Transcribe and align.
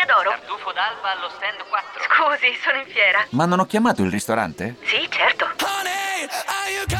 Osteria 0.00 0.06
d'Oro. 0.06 0.30
Tartufo 0.30 0.72
d'alba 0.72 1.12
allo 1.12 1.28
stand 1.36 1.60
4. 1.68 2.02
Scusi, 2.08 2.56
sono 2.62 2.78
in 2.78 2.86
fiera. 2.86 3.26
Ma 3.30 3.44
non 3.44 3.60
ho 3.60 3.66
chiamato 3.66 4.02
il 4.02 4.10
ristorante? 4.10 4.76
Sì, 4.84 5.06
certo. 5.10 5.48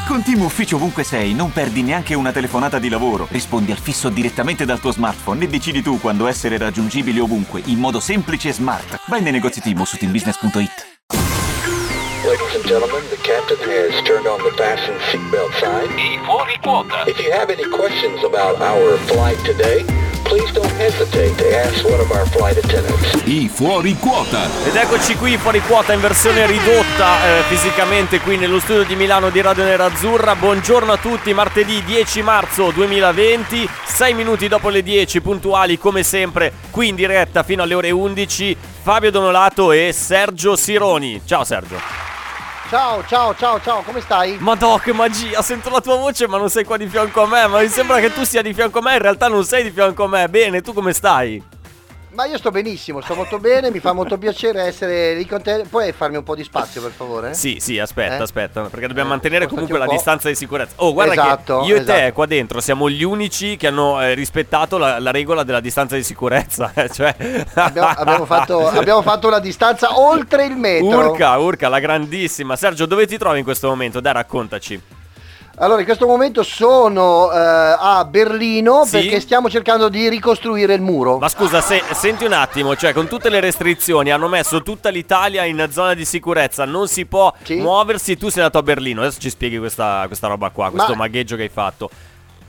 Con 0.06 0.22
Team 0.22 0.42
Ufficio 0.42 0.76
ovunque 0.76 1.04
sei, 1.04 1.34
non 1.34 1.52
perdi 1.52 1.82
neanche 1.82 2.14
una 2.14 2.32
telefonata 2.32 2.78
di 2.78 2.88
lavoro. 2.88 3.28
Rispondi 3.30 3.70
al 3.70 3.78
fisso 3.78 4.08
direttamente 4.08 4.64
dal 4.64 4.80
tuo 4.80 4.92
smartphone 4.92 5.44
e 5.44 5.48
decidi 5.48 5.82
tu 5.82 6.00
quando 6.00 6.26
essere 6.26 6.58
raggiungibile 6.58 7.20
ovunque, 7.20 7.62
in 7.66 7.78
modo 7.78 8.00
semplice 8.00 8.48
e 8.48 8.52
smart. 8.52 9.00
Vai 9.06 9.22
nei 9.22 9.32
negozi 9.32 9.60
Team 9.60 9.82
su 9.84 9.96
teambusiness.it. 9.96 10.98
Ladies 12.24 12.54
and 12.54 12.64
gentlemen, 12.66 13.08
the 13.08 13.16
captain 13.22 13.58
has 13.64 14.02
turned 14.02 14.26
on 14.26 14.38
the 14.42 14.52
fasten 14.56 14.94
seatbelt 15.10 15.52
sign. 15.54 15.96
I 15.98 16.18
fuori 16.24 16.58
quota. 16.60 17.04
If 17.06 17.18
you 17.20 17.32
have 17.32 17.50
any 17.50 17.64
questions 17.70 18.22
about 18.24 18.60
our 18.60 18.98
flight 19.06 19.38
today, 19.44 19.84
please 20.30 20.52
don't 20.52 20.72
hesitate 20.78 21.34
to 21.34 21.44
ask 21.58 21.84
one 21.84 22.00
of 22.00 22.08
our 22.12 22.24
flight 22.24 22.56
attendants. 22.56 23.20
I 23.24 23.48
fuori 23.48 23.96
quota. 23.96 24.48
Ed 24.64 24.76
eccoci 24.76 25.16
qui 25.16 25.36
fuori 25.36 25.60
quota 25.60 25.92
in 25.92 26.00
versione 26.00 26.46
ridotta 26.46 27.26
eh, 27.26 27.42
fisicamente 27.48 28.20
qui 28.20 28.36
nello 28.36 28.60
studio 28.60 28.84
di 28.84 28.94
Milano 28.94 29.30
di 29.30 29.40
Radio 29.40 29.64
Nerazzurra. 29.64 30.36
Buongiorno 30.36 30.92
a 30.92 30.98
tutti, 30.98 31.34
martedì 31.34 31.82
10 31.82 32.22
marzo 32.22 32.70
2020, 32.70 33.68
6 33.84 34.14
minuti 34.14 34.46
dopo 34.46 34.68
le 34.68 34.84
10 34.84 35.20
puntuali 35.20 35.78
come 35.78 36.04
sempre 36.04 36.52
qui 36.70 36.86
in 36.88 36.94
diretta 36.94 37.42
fino 37.42 37.64
alle 37.64 37.74
ore 37.74 37.90
11. 37.90 38.56
Fabio 38.82 39.10
Donolato 39.10 39.72
e 39.72 39.92
Sergio 39.92 40.54
Sironi. 40.54 41.22
Ciao 41.24 41.42
Sergio. 41.42 42.19
Ciao, 42.70 43.04
ciao, 43.04 43.34
ciao, 43.34 43.60
ciao, 43.60 43.82
come 43.82 44.00
stai? 44.00 44.36
Madò, 44.38 44.78
che 44.78 44.92
magia! 44.92 45.42
Sento 45.42 45.70
la 45.70 45.80
tua 45.80 45.96
voce, 45.96 46.28
ma 46.28 46.38
non 46.38 46.48
sei 46.48 46.62
qua 46.62 46.76
di 46.76 46.86
fianco 46.86 47.22
a 47.22 47.26
me. 47.26 47.44
Ma 47.48 47.58
mi 47.58 47.66
sembra 47.66 47.98
che 47.98 48.12
tu 48.12 48.22
sia 48.22 48.42
di 48.42 48.54
fianco 48.54 48.78
a 48.78 48.82
me. 48.82 48.92
In 48.92 49.02
realtà 49.02 49.26
non 49.26 49.44
sei 49.44 49.64
di 49.64 49.72
fianco 49.72 50.04
a 50.04 50.08
me. 50.08 50.28
Bene, 50.28 50.60
tu 50.60 50.72
come 50.72 50.92
stai? 50.92 51.42
Ma 52.12 52.24
io 52.26 52.38
sto 52.38 52.50
benissimo, 52.50 53.00
sto 53.00 53.14
molto 53.14 53.38
bene, 53.38 53.70
mi 53.70 53.78
fa 53.78 53.92
molto 53.92 54.18
piacere 54.18 54.62
essere 54.62 55.14
lì 55.14 55.26
con 55.26 55.40
te. 55.42 55.64
Puoi 55.70 55.92
farmi 55.92 56.16
un 56.16 56.24
po' 56.24 56.34
di 56.34 56.42
spazio, 56.42 56.82
per 56.82 56.90
favore? 56.90 57.34
Sì, 57.34 57.58
sì, 57.60 57.78
aspetta, 57.78 58.16
Eh? 58.16 58.22
aspetta, 58.22 58.62
perché 58.62 58.88
dobbiamo 58.88 59.10
Eh, 59.10 59.12
mantenere 59.12 59.46
comunque 59.46 59.74
un 59.74 59.80
la 59.80 59.86
po'. 59.86 59.92
distanza 59.92 60.28
di 60.28 60.34
sicurezza. 60.34 60.72
Oh, 60.76 60.92
guarda 60.92 61.12
Esatto, 61.12 61.60
che 61.60 61.66
io 61.68 61.76
e 61.76 61.84
te 61.84 61.94
esatto. 61.94 62.12
qua 62.14 62.26
dentro 62.26 62.60
siamo 62.60 62.90
gli 62.90 63.04
unici 63.04 63.56
che 63.56 63.68
hanno 63.68 64.02
eh, 64.02 64.14
rispettato 64.14 64.76
la, 64.76 64.98
la 64.98 65.12
regola 65.12 65.44
della 65.44 65.60
distanza 65.60 65.94
di 65.94 66.02
sicurezza. 66.02 66.72
eh, 66.74 66.90
cioè... 66.90 67.14
Abbiamo, 67.54 67.88
abbiamo 67.88 68.26
fatto, 68.26 68.66
abbiamo 68.68 69.02
fatto 69.02 69.28
una 69.28 69.38
distanza 69.38 70.00
oltre 70.00 70.46
il 70.46 70.56
metro. 70.56 71.10
Urca, 71.10 71.38
urca, 71.38 71.68
la 71.68 71.78
grandissima. 71.78 72.56
Sergio, 72.56 72.86
dove 72.86 73.06
ti 73.06 73.18
trovi 73.18 73.38
in 73.38 73.44
questo 73.44 73.68
momento? 73.68 74.00
Dai, 74.00 74.12
raccontaci. 74.14 74.82
Allora, 75.62 75.80
in 75.80 75.84
questo 75.84 76.06
momento 76.06 76.42
sono 76.42 77.30
eh, 77.30 77.36
a 77.36 78.02
Berlino 78.06 78.86
Sì? 78.86 78.92
perché 78.92 79.20
stiamo 79.20 79.50
cercando 79.50 79.90
di 79.90 80.08
ricostruire 80.08 80.72
il 80.72 80.80
muro. 80.80 81.18
Ma 81.18 81.28
scusa, 81.28 81.60
se, 81.60 81.82
senti 81.92 82.24
un 82.24 82.32
attimo, 82.32 82.74
cioè 82.76 82.94
con 82.94 83.06
tutte 83.08 83.28
le 83.28 83.40
restrizioni 83.40 84.10
hanno 84.10 84.26
messo 84.26 84.62
tutta 84.62 84.88
l'Italia 84.88 85.44
in 85.44 85.68
zona 85.70 85.92
di 85.92 86.06
sicurezza, 86.06 86.64
non 86.64 86.88
si 86.88 87.04
può 87.04 87.30
Sì. 87.42 87.56
muoversi, 87.56 88.16
tu 88.16 88.30
sei 88.30 88.38
andato 88.40 88.56
a 88.56 88.62
Berlino, 88.62 89.02
adesso 89.02 89.20
ci 89.20 89.28
spieghi 89.28 89.58
questa, 89.58 90.04
questa 90.06 90.28
roba 90.28 90.48
qua, 90.48 90.70
questo 90.70 90.92
Ma- 90.92 90.96
magheggio 91.00 91.36
che 91.36 91.42
hai 91.42 91.50
fatto. 91.52 91.90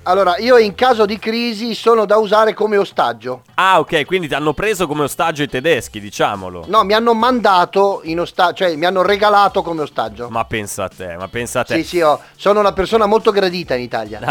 Allora, 0.04 0.38
io 0.40 0.58
in 0.58 0.74
caso 0.74 1.06
di 1.06 1.20
crisi 1.20 1.76
sono 1.76 2.06
da 2.06 2.18
usare 2.18 2.56
come 2.56 2.76
ostaggio. 2.76 3.44
Ah, 3.54 3.78
ok, 3.78 4.04
quindi 4.06 4.28
ti 4.28 4.34
hanno 4.34 4.52
preso 4.54 4.88
come 4.88 5.04
ostaggio 5.04 5.44
i 5.44 5.48
tedeschi, 5.48 6.00
diciamolo. 6.00 6.66
No, 6.70 6.84
mi 6.84 6.94
hanno 6.94 7.14
mandato 7.14 8.02
in 8.06 8.20
ostaggio, 8.20 8.66
cioè 8.66 8.76
mi 8.76 8.86
hanno 8.86 9.04
regalato 9.04 9.62
come 9.62 9.84
ostaggio. 9.84 10.28
Ma 10.30 10.44
pensa 10.46 10.86
a 10.86 10.90
te, 10.90 11.16
ma 11.18 11.28
pensa 11.28 11.60
a 11.60 11.64
te. 11.66 11.76
Sì, 11.76 11.84
sì, 11.84 12.02
oh, 12.02 12.20
sono 12.36 12.60
una 12.60 12.74
persona 12.74 13.06
molto 13.06 13.30
gradita 13.30 13.76
in 13.76 13.84
Italia. 13.84 14.22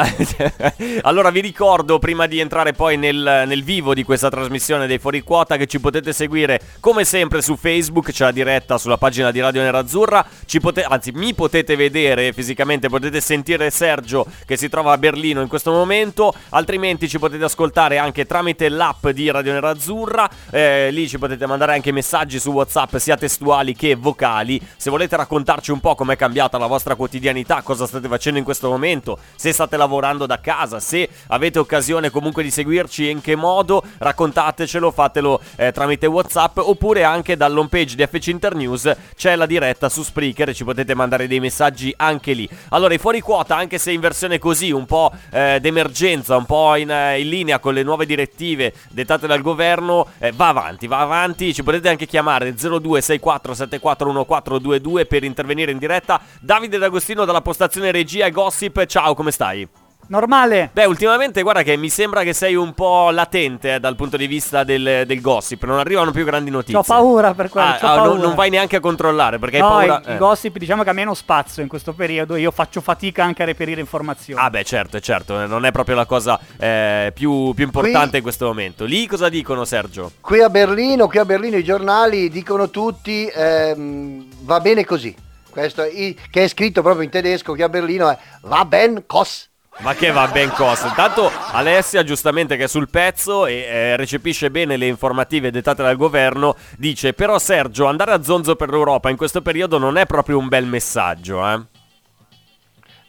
allora 1.03 1.31
vi 1.31 1.41
ricordo 1.41 2.01
prima 2.01 2.27
di 2.27 2.41
entrare 2.41 2.73
poi 2.73 2.97
nel, 2.97 3.45
nel 3.47 3.63
vivo 3.63 3.95
di 3.95 4.03
questa 4.03 4.29
trasmissione 4.29 4.89
dei 4.89 4.99
Fuori 4.99 5.21
Quota 5.21 5.57
che 5.57 5.69
ci 5.69 5.79
potete 5.79 6.13
seguire 6.13 6.61
come 6.81 7.05
sempre 7.05 7.43
su 7.43 7.55
Facebook, 7.55 8.11
c'è 8.11 8.25
la 8.25 8.33
diretta 8.33 8.77
sulla 8.77 8.99
pagina 8.99 9.31
di 9.31 9.39
Radio 9.39 9.63
Nerazzurra, 9.63 10.27
ci 10.47 10.59
pote- 10.59 10.83
anzi 10.83 11.13
mi 11.13 11.33
potete 11.33 11.77
vedere 11.77 12.33
fisicamente, 12.33 12.89
potete 12.89 13.21
sentire 13.21 13.71
Sergio 13.71 14.27
che 14.45 14.57
si 14.57 14.69
trova 14.69 14.91
a 14.95 14.99
Berlino 14.99 15.41
in 15.41 15.47
questo 15.47 15.59
momento, 15.69 16.33
altrimenti 16.51 17.09
ci 17.09 17.19
potete 17.19 17.45
ascoltare 17.45 17.99
anche 17.99 18.25
tramite 18.25 18.71
l'app 18.71 19.09
di 19.09 19.31
Radio 19.31 19.53
Nerazzurra, 19.53 20.31
eh, 20.51 20.91
lì 20.91 21.07
ci 21.09 21.19
potete 21.19 21.45
mandare 21.47 21.75
anche 21.75 21.93
messaggi 21.93 22.41
su 22.41 22.51
WhatsApp 22.53 22.97
sia 22.97 23.17
testuali 23.17 23.75
che 23.75 23.95
vocali, 23.95 24.59
se 24.77 24.89
volete 24.89 25.17
raccontarci 25.17 25.71
un 25.71 25.81
po' 25.81 25.95
com'è 25.95 26.17
cambiata 26.17 26.57
la 26.57 26.67
vostra 26.67 26.95
quotidianità, 26.95 27.61
cosa 27.61 27.87
state 27.87 28.09
facendo 28.09 28.39
in 28.39 28.45
questo 28.45 28.71
momento, 28.71 29.19
se 29.37 29.53
state 29.53 29.77
lavorando 29.77 30.25
da 30.25 30.41
casa, 30.41 30.81
se 30.81 31.09
avete 31.27 31.59
occasione 31.59 32.11
comunque 32.11 32.43
di 32.43 32.51
seguirci 32.51 33.07
e 33.07 33.11
in 33.11 33.21
che 33.21 33.37
modo, 33.37 33.83
raccontatecelo, 33.99 34.91
fatelo 34.91 35.41
eh, 35.57 35.73
tramite 35.73 36.07
WhatsApp 36.07 36.59
oppure 36.59 37.05
anche 37.05 37.37
dall'home 37.37 37.69
page 37.69 37.97
di 37.97 38.07
FC 38.07 38.29
Internews 38.29 38.95
c'è 39.17 39.35
la 39.37 39.47
diretta 39.47 39.89
su 39.89 40.03
Spreaker 40.03 40.51
e 40.51 40.55
ci 40.55 40.65
potete 40.65 40.95
mandare 40.95 41.27
dei 41.27 41.41
messaggi 41.41 41.93
anche 41.97 42.33
lì. 42.33 42.49
Allora, 42.71 42.95
i 42.95 42.99
fuori 42.99 43.21
quota, 43.21 43.57
anche 43.57 43.79
se 43.79 43.91
in 43.91 44.01
versione 44.01 44.39
così, 44.39 44.71
un 44.71 44.87
po' 44.87 45.13
eh, 45.31 45.50
d'emergenza, 45.59 46.37
un 46.37 46.45
po' 46.45 46.77
in, 46.77 46.91
eh, 46.91 47.19
in 47.21 47.29
linea 47.29 47.59
con 47.59 47.75
le 47.75 47.83
nuove 47.83 48.07
direttive 48.07 48.73
dettate 48.91 49.27
dal 49.27 49.41
governo, 49.41 50.07
eh, 50.19 50.31
va 50.33 50.49
avanti, 50.49 50.87
va 50.87 51.01
avanti, 51.01 51.55
ci 51.55 51.63
potete 51.63 51.89
anche 51.89 52.05
chiamare 52.07 52.55
0264741422 52.55 55.07
per 55.07 55.25
intervenire 55.25 55.73
in 55.73 55.79
diretta. 55.79 56.21
Davide 56.41 56.77
D'Agostino 56.79 57.25
dalla 57.25 57.41
postazione 57.41 57.91
regia 57.91 58.27
e 58.27 58.31
gossip, 58.31 58.85
ciao, 58.87 59.15
come 59.15 59.31
stai? 59.31 59.67
Normale. 60.11 60.71
Beh, 60.73 60.87
ultimamente 60.87 61.41
guarda 61.43 61.63
che 61.63 61.77
mi 61.77 61.89
sembra 61.89 62.25
che 62.25 62.33
sei 62.33 62.57
un 62.57 62.75
po' 62.75 63.11
latente 63.11 63.75
eh, 63.75 63.81
dal 63.81 63.95
punto 63.95 64.17
di 64.17 64.27
vista 64.27 64.65
del, 64.65 65.05
del 65.07 65.21
gossip, 65.21 65.63
non 65.63 65.79
arrivano 65.79 66.11
più 66.11 66.25
grandi 66.25 66.51
notizie. 66.51 66.77
Ho 66.79 66.83
paura 66.83 67.33
per 67.33 67.49
quello. 67.49 67.69
Ah, 67.69 67.79
ah, 67.81 67.95
non- 67.95 68.05
paura. 68.05 68.21
non 68.21 68.35
vai 68.35 68.51
neanche 68.51 68.75
a 68.75 68.81
controllare 68.81 69.39
perché 69.39 69.59
no, 69.59 69.69
hai 69.69 69.87
paura. 69.87 70.03
i, 70.05 70.11
i 70.11 70.15
eh. 70.15 70.19
gossip 70.19 70.59
diciamo 70.59 70.83
che 70.83 70.91
ha 70.91 70.95
meno 70.95 71.15
spazio 71.15 71.63
in 71.63 71.69
questo 71.69 71.93
periodo. 71.93 72.35
Io 72.35 72.51
faccio 72.51 72.81
fatica 72.81 73.23
anche 73.23 73.45
a 73.45 73.47
reperire 73.47 73.81
informazioni. 73.81 74.41
Ah 74.41 74.51
beh 74.51 74.65
certo, 74.65 74.99
certo, 74.99 75.43
eh, 75.43 75.47
non 75.47 75.65
è 75.65 75.71
proprio 75.71 75.95
la 75.95 76.07
cosa 76.07 76.41
eh, 76.59 77.13
più, 77.15 77.55
più 77.55 77.65
importante 77.65 78.09
Qui- 78.09 78.17
in 78.17 78.23
questo 78.25 78.47
momento. 78.47 78.85
Lì 78.87 79.07
cosa 79.07 79.29
dicono 79.29 79.65
Sergio? 79.65 80.11
Qui 80.21 80.41
a 80.43 80.51
Berlino, 80.51 81.07
qui 81.07 81.21
a 81.21 81.25
Berlino 81.25 81.57
i 81.57 81.63
giornali 81.63 82.29
dicono 82.31 82.69
tutti 82.69 83.31
ehm, 83.33 84.25
va 84.41 84.59
bene 84.59 84.85
così. 84.85 85.15
Questo 85.49 85.85
che 85.85 86.17
è 86.31 86.49
scritto 86.49 86.83
proprio 86.83 87.05
in 87.05 87.11
tedesco 87.11 87.53
qui 87.53 87.63
a 87.63 87.69
Berlino 87.69 88.09
è 88.09 88.19
va 88.43 88.65
ben 88.65 89.05
cos. 89.07 89.50
Ma 89.79 89.95
che 89.95 90.11
va 90.11 90.27
ben 90.29 90.51
cosa. 90.51 90.89
Intanto 90.89 91.31
Alessia, 91.53 92.03
giustamente 92.05 92.57
che 92.57 92.65
è 92.65 92.69
sul 92.69 92.91
pezzo 92.91 93.47
e 93.47 93.55
eh, 93.61 93.97
recepisce 93.97 94.51
bene 94.51 94.77
le 94.77 94.87
informative 94.87 95.51
dettate 95.51 95.83
dal 95.83 95.97
governo, 95.97 96.55
dice 96.77 97.15
però 97.15 97.39
Sergio, 97.39 97.87
andare 97.87 98.13
a 98.13 98.23
zonzo 98.23 98.57
per 98.57 98.69
l'Europa 98.69 99.09
in 99.09 99.17
questo 99.17 99.41
periodo 99.41 99.79
non 99.79 99.97
è 99.97 100.05
proprio 100.05 100.37
un 100.37 100.49
bel 100.49 100.67
messaggio, 100.67 101.47
eh? 101.49 101.61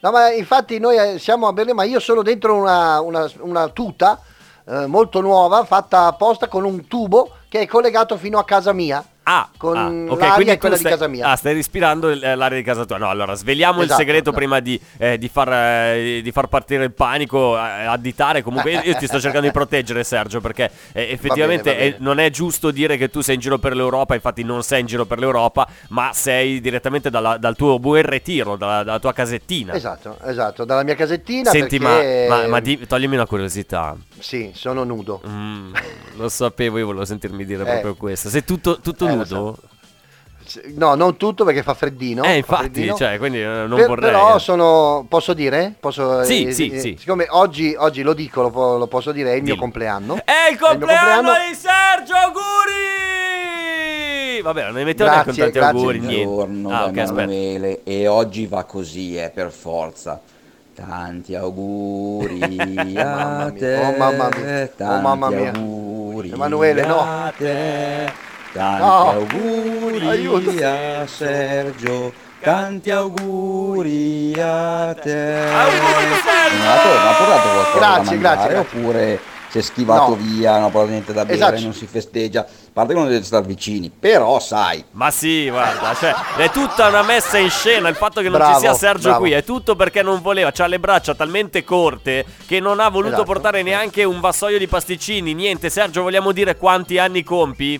No, 0.00 0.10
ma 0.10 0.32
infatti 0.32 0.78
noi 0.78 0.96
eh, 0.96 1.18
siamo 1.18 1.46
a 1.46 1.52
Berlino, 1.52 1.76
ma 1.76 1.84
io 1.84 2.00
sono 2.00 2.22
dentro 2.22 2.54
una, 2.56 3.00
una- 3.00 3.30
una 3.40 3.68
tuta 3.68 4.20
eh, 4.66 4.86
molto 4.86 5.20
nuova, 5.20 5.64
fatta 5.64 6.06
apposta 6.06 6.48
con 6.48 6.64
un 6.64 6.86
tubo 6.88 7.36
che 7.48 7.60
è 7.60 7.66
collegato 7.66 8.16
fino 8.16 8.38
a 8.38 8.44
casa 8.44 8.72
mia. 8.72 9.04
Ah, 9.24 9.48
Con 9.56 9.76
ah, 9.76 9.86
ok, 9.86 10.18
l'aria 10.18 10.34
quindi 10.34 10.52
è 10.52 10.58
quella 10.58 10.76
stai, 10.76 10.90
di 10.92 10.98
casa 10.98 11.08
mia. 11.08 11.26
Ah, 11.28 11.36
stai 11.36 11.54
respirando 11.54 12.10
il- 12.10 12.22
eh, 12.24 12.34
l'aria 12.34 12.58
di 12.58 12.64
casa 12.64 12.84
tua. 12.84 12.96
No, 12.98 13.08
allora 13.08 13.34
sveliamo 13.34 13.78
il 13.78 13.84
Esatto, 13.84 14.00
segreto 14.00 14.30
no. 14.30 14.36
prima 14.36 14.58
di, 14.58 14.80
eh, 14.98 15.16
di 15.16 15.28
far, 15.28 15.52
eh, 15.52 16.20
di 16.22 16.32
far 16.32 16.48
partire 16.48 16.84
il 16.84 16.92
panico, 16.92 17.56
eh, 17.56 17.60
additare. 17.60 18.42
Comunque, 18.42 18.72
io, 18.72 18.80
io 18.82 18.94
ti 18.96 19.06
sto 19.06 19.20
cercando 19.20 19.46
di 19.46 19.52
proteggere, 19.52 20.02
Sergio, 20.02 20.40
perché 20.40 20.70
eh, 20.92 21.10
effettivamente 21.12 21.70
va 21.70 21.76
bene. 21.78 21.94
eh, 21.94 21.96
non 22.00 22.18
è 22.18 22.30
giusto 22.30 22.72
dire 22.72 22.96
che 22.96 23.10
tu 23.10 23.20
sei 23.20 23.36
in 23.36 23.40
giro 23.40 23.58
per 23.58 23.76
l'Europa. 23.76 24.14
Infatti, 24.14 24.42
non 24.42 24.64
sei 24.64 24.80
in 24.80 24.86
giro 24.86 25.04
per 25.04 25.18
l'Europa, 25.20 25.68
ma 25.90 26.10
sei 26.12 26.60
direttamente 26.60 27.08
dalla- 27.08 27.36
dal 27.36 27.54
tuo 27.54 27.78
buon 27.78 28.02
ritiro, 28.02 28.56
dalla, 28.56 28.82
dalla 28.82 28.98
tua 28.98 29.12
casettina. 29.12 29.72
Esatto, 29.74 30.16
esatto, 30.24 30.64
dalla 30.64 30.82
mia 30.82 30.96
casettina. 30.96 31.48
Senti, 31.50 31.78
perché, 31.78 32.26
ma, 32.28 32.38
ma, 32.42 32.46
ma 32.48 32.60
di- 32.60 32.86
toglimi 32.88 33.14
una 33.14 33.26
curiosità. 33.26 33.96
Sì, 34.22 34.52
sono 34.54 34.84
nudo. 34.84 35.20
Mm, 35.26 35.74
lo 36.16 36.28
sapevo, 36.28 36.78
io 36.78 36.86
volevo 36.86 37.04
sentirmi 37.04 37.44
dire 37.44 37.62
Eh. 37.62 37.66
proprio 37.66 37.94
questo. 37.96 38.28
Sei 38.28 38.44
tutto, 38.44 38.78
tutto 38.80 39.08
Eh, 39.08 39.14
nudo? 39.14 39.58
No, 40.74 40.94
non 40.94 41.16
tutto 41.16 41.44
perché 41.44 41.62
fa 41.62 41.74
freddino. 41.74 42.22
Eh, 42.24 42.28
fa 42.28 42.34
infatti, 42.34 42.62
freddino. 42.70 42.94
cioè, 42.96 43.18
quindi 43.18 43.40
eh, 43.40 43.44
non 43.46 43.74
Per- 43.76 43.86
vorrei. 43.88 44.10
Però 44.10 44.36
eh. 44.36 44.38
sono. 44.38 45.06
Posso 45.08 45.32
dire? 45.34 45.74
Posso, 45.78 46.22
Sì, 46.24 46.46
eh, 46.46 46.52
sì, 46.52 46.70
eh, 46.70 46.80
sì. 46.80 46.96
Siccome 46.98 47.26
oggi, 47.30 47.74
oggi 47.76 48.02
lo 48.02 48.12
dico, 48.12 48.42
lo, 48.42 48.76
lo 48.76 48.86
posso 48.86 49.12
dire, 49.12 49.30
è 49.32 49.36
il 49.36 49.42
mio 49.42 49.52
Dillo. 49.54 49.60
compleanno. 49.62 50.14
È 50.24 50.50
il 50.50 50.58
mio 50.58 50.68
compleanno 50.68 51.14
compleanno. 51.14 51.48
di 51.48 51.54
Sergio, 51.54 52.14
auguri! 52.14 52.80
Vabbè, 54.42 54.64
non 54.64 54.74
ne 54.74 54.84
mettiamo 54.84 55.10
neanche 55.12 55.32
tanti 55.32 55.50
grazie. 55.58 55.78
auguri. 55.78 55.98
Buongiorno 56.00 56.68
Ah, 56.68 56.72
da 56.72 56.84
ok, 56.86 56.98
aspetta. 56.98 57.22
Emanuele 57.22 57.80
e 57.84 58.06
oggi 58.08 58.46
va 58.46 58.64
così, 58.64 59.16
eh, 59.16 59.30
per 59.30 59.50
forza. 59.52 60.20
Tanti 60.74 61.34
auguri 61.36 62.40
a 62.96 63.52
te, 63.52 63.76
oh 63.76 63.92
mamma 63.98 64.28
mia, 64.34 64.62
oh 64.64 64.68
tanti 64.74 65.02
mamma 65.02 65.28
mia. 65.28 65.52
auguri 65.52 66.30
Emanuele, 66.32 66.82
no. 66.86 66.98
a 67.00 67.32
te, 67.36 68.10
tanti 68.54 68.80
No. 68.80 69.10
auguri 69.10 70.08
Aiuto. 70.08 70.50
a 70.64 71.06
Sergio, 71.06 72.12
tanti 72.40 72.90
auguri 72.90 74.32
a 74.40 74.94
te. 74.94 75.40
Auguri, 75.44 76.14
Sergio! 76.24 76.64
Ma 76.64 77.04
ma 77.04 77.12
portato 77.18 77.48
qualcosa 77.48 77.78
Grazie, 77.78 77.78
da 77.78 77.92
mangiare 77.92 78.18
grazie, 78.18 78.48
grazie. 78.48 78.78
oppure 78.78 79.20
si 79.52 79.58
è 79.58 79.60
schivato 79.60 80.08
No. 80.10 80.14
via, 80.16 80.58
non 80.58 80.70
porta 80.70 80.88
niente 80.92 81.12
da 81.12 81.24
bere, 81.26 81.34
Esatto. 81.36 81.60
non 81.60 81.74
si 81.74 81.86
festeggia. 81.86 82.40
A 82.40 82.46
parte 82.72 82.94
che 82.94 82.98
non 82.98 83.08
deve 83.10 83.22
stare 83.22 83.44
vicini, 83.44 83.90
però 83.90 84.40
sai, 84.40 84.82
Ma 84.92 85.10
sì, 85.10 85.50
guarda, 85.50 85.94
cioè, 85.94 86.14
è 86.38 86.50
tutta 86.50 86.88
una 86.88 87.02
messa 87.02 87.36
in 87.36 87.50
scena. 87.50 87.90
Il 87.90 87.96
fatto 87.96 88.22
che 88.22 88.30
non 88.30 88.38
Bravo, 88.38 88.54
ci 88.54 88.60
sia 88.60 88.72
Sergio 88.72 89.08
bravo. 89.10 89.18
qui 89.24 89.32
è 89.32 89.44
tutto 89.44 89.76
perché 89.76 90.02
non 90.02 90.22
voleva. 90.22 90.50
C'ha 90.52 90.66
le 90.66 90.80
braccia 90.80 91.14
talmente 91.14 91.64
corte 91.64 92.24
che 92.46 92.60
non 92.60 92.80
ha 92.80 92.88
voluto 92.88 93.12
Esatto. 93.16 93.26
portare 93.30 93.62
neanche 93.62 94.04
un 94.04 94.20
vassoio 94.20 94.56
di 94.56 94.66
pasticcini. 94.66 95.34
Niente, 95.34 95.68
Sergio, 95.68 96.00
vogliamo 96.00 96.32
dire 96.32 96.56
quanti 96.56 96.96
anni 96.96 97.22
compi? 97.22 97.78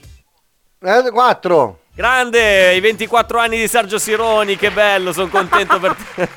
Eh, 0.84 1.10
quattro. 1.10 1.78
Grande, 1.94 2.74
i 2.74 2.80
24 2.80 3.38
anni 3.38 3.58
di 3.58 3.68
Sergio 3.68 3.98
Sironi, 3.98 4.56
che 4.56 4.70
bello, 4.70 5.12
sono 5.12 5.28
contento 5.28 5.78
per 5.78 5.94
te. 6.14 6.28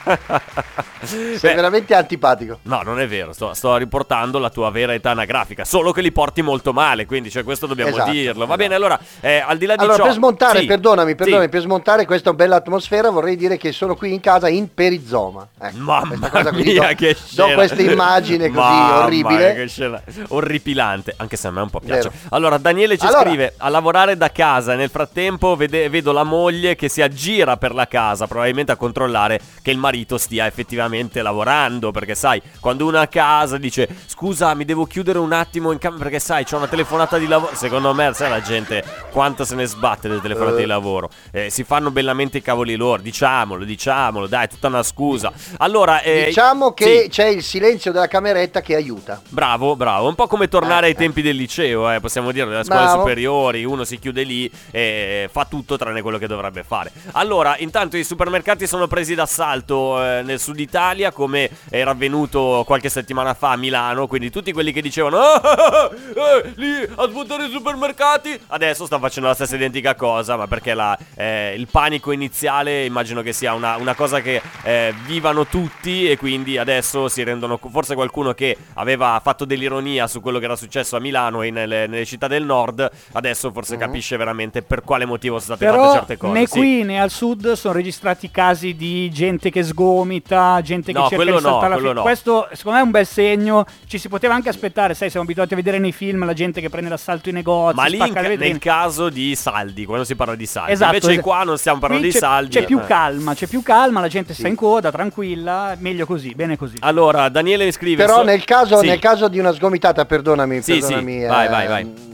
Sei 1.06 1.38
Beh, 1.40 1.54
veramente 1.56 1.94
antipatico. 1.96 2.60
No, 2.63 2.81
non 2.84 3.00
è 3.00 3.07
vero, 3.07 3.31
sto, 3.31 3.54
sto 3.54 3.78
riportando 3.78 4.38
la 4.38 4.50
tua 4.50 4.69
vera 4.69 4.94
età 4.94 5.12
anagrafica, 5.12 5.63
solo 5.63 5.94
che 5.94 6.02
li 6.02 6.12
porti 6.12 6.42
molto 6.42 6.74
male, 6.74 7.06
quindi 7.06 7.30
cioè, 7.31 7.44
questo 7.46 7.68
dobbiamo 7.68 7.92
Esatto, 7.92 8.12
dirlo. 8.12 8.40
Va 8.40 8.44
esatto. 8.46 8.57
bene, 8.57 8.75
allora, 8.75 9.00
eh, 9.22 9.38
al 9.38 9.57
di 9.57 9.66
là 9.66 9.75
di 9.75 9.81
Allora, 9.84 9.98
ciò... 9.98 10.04
per 10.04 10.12
smontare, 10.13 10.60
Sì, 10.60 10.66
perdonami, 10.66 11.16
perdonami, 11.16 11.44
sì. 11.46 11.50
per 11.50 11.62
smontare 11.62 12.06
questa 12.06 12.34
bella 12.34 12.57
atmosfera 12.57 13.10
vorrei 13.10 13.38
dire 13.38 13.56
che 13.56 13.72
sono 13.72 13.96
qui 13.96 14.12
in 14.13 14.19
casa 14.19 14.50
in 14.50 14.74
perizoma. 14.74 15.48
Ecco, 15.57 15.78
Mamma 15.78 16.30
cosa 16.31 16.52
mia, 16.52 16.88
do, 16.90 16.96
che 16.96 17.13
do 17.13 17.44
scena! 17.44 17.54
questa 17.54 17.81
immagine 17.81 18.48
così 18.50 18.60
Mamma 18.60 19.04
orribile. 19.06 19.54
che 19.54 19.68
scena 19.69 20.02
orripilante, 20.30 21.13
anche 21.16 21.38
se 21.38 21.48
a 21.48 21.52
me 21.52 21.62
un 21.62 21.69
po' 21.69 21.80
piace. 21.80 22.10
Vero. 22.10 22.13
Allora, 22.31 22.57
Daniele 22.57 22.98
ci 22.98 23.06
Allora- 23.06 23.22
scrive 23.30 23.54
a 23.57 23.69
lavorare 23.69 24.18
da 24.18 24.30
casa. 24.31 24.74
Nel 24.75 24.90
frattempo 24.90 25.44
vede- 25.53 25.88
vedo 25.89 26.12
la 26.12 26.24
moglie 26.24 26.75
che 26.75 26.89
si 26.89 27.03
aggira 27.03 27.57
per 27.57 27.75
la 27.75 27.88
casa, 27.88 28.25
probabilmente 28.25 28.71
a 28.71 28.75
controllare 28.75 29.39
che 29.62 29.69
il 29.69 29.77
marito 29.77 30.18
stia 30.18 30.47
effettivamente 30.47 31.21
lavorando. 31.21 31.92
Perché, 31.92 32.15
sai, 32.15 32.42
quando 32.59 32.88
uno 32.88 32.97
a 33.00 33.06
casa 33.06 33.57
dice 33.57 33.88
scusa, 34.07 34.53
mi 34.56 34.65
devo 34.65 34.86
chiudere 34.86 35.19
un 35.19 35.31
attimo 35.33 35.71
in 35.71 35.77
camera 35.77 36.01
perché, 36.06 36.19
sai, 36.19 36.44
c'ho 36.45 36.57
una 36.57 36.68
telefonata 36.68 37.18
di 37.19 37.27
lavoro. 37.27 37.53
Secondo 37.53 37.94
me, 37.94 38.12
sai, 38.15 38.30
la 38.31 38.42
gente 38.42 38.83
quanto 39.12 39.45
se 39.45 39.53
ne 39.53 39.65
sbatte 39.68 40.07
delle 40.07 40.21
telefonate 40.21 40.56
Eh. 40.57 40.62
di 40.62 40.65
lavoro. 40.65 41.09
Eh, 41.31 41.50
si 41.51 41.63
fanno 41.63 41.92
bellamente 41.92 42.39
i 42.39 42.42
cavoli 42.42 42.75
loro. 42.75 43.01
Diciamolo, 43.01 43.63
diciamolo, 43.65 44.25
dai, 44.27 44.45
è 44.45 44.47
tutta 44.47 44.68
una 44.68 44.81
scusa. 44.81 45.31
Allora, 45.57 46.01
eh, 46.01 46.25
Diciamo 46.27 46.71
che 46.74 47.01
sì. 47.03 47.09
c'è 47.09 47.25
il 47.27 47.44
silenzio 47.44 47.92
della 47.92 48.07
cameretta 48.07 48.62
che 48.62 48.75
aiuta. 48.75 49.21
Bravo, 49.30 49.75
bravo, 49.75 50.07
un 50.07 50.15
po' 50.15 50.27
come 50.27 50.47
tornare 50.47 50.86
Eh, 50.88 50.89
ai 50.89 50.95
eh. 50.95 50.97
tempi 50.97 51.21
del 51.21 51.36
liceo, 51.36 51.92
eh, 51.92 52.00
possiamo 52.00 52.31
dire, 52.31 52.45
delle 52.47 52.63
scuole 52.63 52.83
Bravo. 52.83 53.00
superiori, 53.00 53.63
uno 53.65 53.83
si 53.83 54.00
chiude 54.00 54.24
lì 54.24 54.50
e 54.71 55.27
fa 55.35 55.43
tutto 55.43 55.75
tranne 55.75 56.01
quello 56.01 56.17
che 56.17 56.27
dovrebbe 56.27 56.63
fare. 56.63 56.93
Allora, 57.11 57.57
intanto 57.57 57.97
i 57.97 58.05
supermercati 58.05 58.65
sono 58.65 58.87
presi 58.87 59.15
d'assalto 59.15 60.01
eh, 60.01 60.21
nel 60.21 60.39
sud 60.39 60.57
Italia, 60.61 61.11
come 61.11 61.49
era 61.69 61.91
avvenuto 61.91 62.63
qualche 62.65 62.87
settimana 62.87 63.33
fa 63.33 63.51
a 63.51 63.57
Milano, 63.57 64.07
quindi 64.07 64.29
tutti 64.29 64.53
quelli 64.53 64.71
che 64.71 64.81
dicevano 64.81 65.17
"Ah, 65.19 65.91
eh, 65.91 66.53
lì 66.55 66.73
a 66.95 67.09
svuotare 67.09 67.47
i 67.47 67.51
supermercati, 67.51 68.39
adesso 68.47 68.85
stanno 68.85 69.01
facendo 69.01 69.27
la 69.27 69.35
stessa 69.35 69.55
identica 69.55 69.93
cosa, 69.95 70.37
ma 70.37 70.47
perché 70.47 70.73
la, 70.73 70.97
eh, 71.15 71.53
il 71.57 71.67
panico 71.69 72.13
iniziale 72.13 72.85
immagino 72.85 73.21
che 73.21 73.33
sia 73.33 73.53
una, 73.53 73.75
una 73.75 73.93
cosa 73.93 74.21
che 74.21 74.41
eh, 74.63 74.93
vivano 75.05 75.47
tutti 75.47 76.09
e 76.09 76.15
quindi 76.15 76.57
adesso 76.57 77.09
si 77.09 77.23
rendono, 77.23 77.59
forse 77.69 77.93
qualcuno 77.93 78.33
che 78.33 78.55
aveva 78.75 79.19
fatto 79.21 79.43
dell'ironia 79.43 80.07
su 80.07 80.21
quello 80.21 80.39
che 80.39 80.45
era 80.45 80.55
successo 80.55 80.95
a 80.95 81.01
Milano 81.01 81.41
e 81.41 81.51
nelle, 81.51 81.87
nelle 81.87 82.05
città 82.05 82.27
del 82.27 82.45
nord, 82.45 82.89
adesso 83.11 83.51
forse 83.51 83.75
capisce 83.75 84.15
veramente 84.15 84.61
per 84.61 84.81
quale 84.81 85.03
motivo 85.03 85.23
sono 85.27 85.39
state 85.39 85.66
fatte 85.66 85.77
Però 85.77 85.94
certe 85.94 86.18
cose. 86.18 86.33
né 86.33 86.45
Sì. 86.48 86.57
qui 86.60 86.83
né 86.83 87.00
al 87.01 87.10
sud 87.10 87.51
sono 87.54 87.74
registrati 87.74 88.30
casi 88.31 88.75
di 88.75 89.10
gente 89.12 89.50
che 89.50 89.63
sgomita, 89.63 90.60
gente 90.62 90.92
che 90.92 90.98
No, 90.98 91.07
cerca 91.07 91.16
quello 91.24 91.38
di 91.38 91.44
no, 91.44 91.50
saltare 91.50 91.69
la 91.69 91.75
quello 91.75 91.89
fila. 91.89 92.00
no. 92.00 92.06
Questo 92.06 92.48
secondo 92.54 92.77
me 92.77 92.83
è 92.83 92.86
un 92.86 92.92
bel 92.92 93.06
segno. 93.06 93.66
Ci 93.88 93.98
si 93.98 94.07
poteva 94.10 94.33
anche 94.33 94.50
aspettare, 94.50 94.94
sai, 94.94 95.10
siamo 95.10 95.25
abituati 95.25 95.54
a 95.54 95.56
vedere 95.56 95.80
nei 95.80 95.92
film 95.92 96.25
la 96.25 96.33
gente 96.33 96.62
che 96.62 96.69
prende 96.69 96.89
l'assalto 96.89 97.30
ai 97.30 97.36
negozi, 97.36 97.75
Ma 97.75 97.86
lì 97.86 97.98
in 97.98 98.36
nel 98.38 98.60
caso 98.60 99.10
di 99.10 99.36
saldi, 99.36 99.86
quando 99.86 100.04
si 100.04 100.16
parla 100.16 100.36
di 100.36 100.45
saldi, 100.45 100.72
Esatto, 100.72 100.94
invece 100.95 101.12
esatto. 101.12 101.28
qua 101.28 101.44
non 101.44 101.57
stiamo 101.57 101.80
parlando 101.80 102.04
Qui 102.06 102.13
di 102.13 102.19
c'è, 102.19 102.25
saldi. 102.25 102.50
C'è 102.51 102.66
più 102.66 102.80
eh. 102.80 102.86
calma, 102.86 103.33
c'è 103.33 103.48
più 103.48 103.62
calma, 103.62 104.00
la 104.01 104.07
gente 104.07 104.33
sta 104.33 104.48
in 104.48 104.56
coda, 104.56 104.92
tranquilla, 104.92 105.75
meglio 105.80 106.06
così, 106.06 106.33
bene 106.36 106.57
così. 106.57 106.75
Allora, 106.80 107.30
Daniele 107.30 107.66
mi 107.66 107.71
scrive 107.71 108.04
Però 108.04 108.18
so- 108.18 108.24
nel, 108.24 108.44
caso, 108.44 108.80
Sì. 108.80 108.88
nel 108.88 109.00
caso 109.00 109.28
di 109.28 109.39
una 109.39 109.51
sgomitata, 109.54 110.06
perdonami, 110.06 110.62
Sì, 110.62 110.74
sì, 110.74 110.80
perdonami 110.80 111.25
vai, 111.25 111.45
eh, 111.45 111.50
vai, 111.50 111.68
vai. 111.68 112.13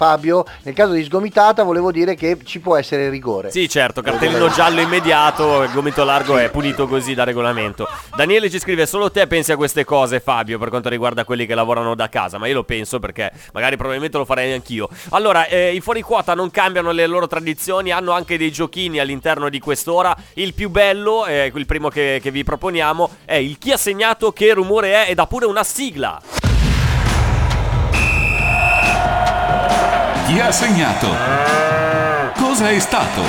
Fabio, 0.00 0.46
nel 0.62 0.72
caso 0.72 0.94
di 0.94 1.04
sgomitata 1.04 1.62
volevo 1.62 1.92
dire 1.92 2.14
che 2.14 2.38
ci 2.44 2.58
può 2.58 2.74
essere 2.74 3.10
rigore. 3.10 3.50
Sì, 3.50 3.68
certo, 3.68 4.00
cartellino 4.00 4.48
giallo 4.48 4.80
immediato, 4.80 5.62
il 5.62 5.72
gomito 5.72 6.04
largo 6.04 6.38
è 6.38 6.48
punito 6.48 6.88
così 6.88 7.12
da 7.12 7.24
regolamento. 7.24 7.86
Daniele 8.16 8.48
ci 8.48 8.58
scrive: 8.58 8.86
Solo 8.86 9.10
te 9.10 9.26
pensi 9.26 9.52
a 9.52 9.56
queste 9.56 9.84
cose, 9.84 10.20
Fabio, 10.20 10.58
per 10.58 10.70
quanto 10.70 10.88
riguarda 10.88 11.26
quelli 11.26 11.44
che 11.44 11.54
lavorano 11.54 11.94
da 11.94 12.08
casa. 12.08 12.38
Ma 12.38 12.46
io 12.46 12.54
lo 12.54 12.64
penso 12.64 12.98
perché 12.98 13.30
magari 13.52 13.76
probabilmente 13.76 14.16
lo 14.16 14.24
farei 14.24 14.54
anch'io. 14.54 14.88
Allora, 15.10 15.44
eh, 15.44 15.74
i 15.74 15.82
fuori 15.82 16.00
quota 16.00 16.32
non 16.32 16.50
cambiano 16.50 16.92
le 16.92 17.06
loro 17.06 17.26
tradizioni, 17.26 17.92
hanno 17.92 18.12
anche 18.12 18.38
dei 18.38 18.50
giochini 18.50 19.00
all'interno 19.00 19.50
di 19.50 19.58
quest'ora. 19.58 20.16
Il 20.32 20.54
più 20.54 20.70
bello, 20.70 21.26
eh, 21.26 21.52
il 21.54 21.66
primo 21.66 21.90
che, 21.90 22.20
che 22.22 22.30
vi 22.30 22.42
proponiamo, 22.42 23.16
è 23.26 23.34
il 23.34 23.58
chi 23.58 23.70
ha 23.70 23.76
segnato, 23.76 24.32
che 24.32 24.54
rumore 24.54 25.04
è 25.04 25.10
ed 25.10 25.18
ha 25.18 25.26
pure 25.26 25.44
una 25.44 25.62
sigla. 25.62 26.49
Chi 30.30 30.38
ha 30.38 30.52
segnato? 30.52 31.08
Cosa 32.36 32.70
è 32.70 32.78
stato? 32.78 33.20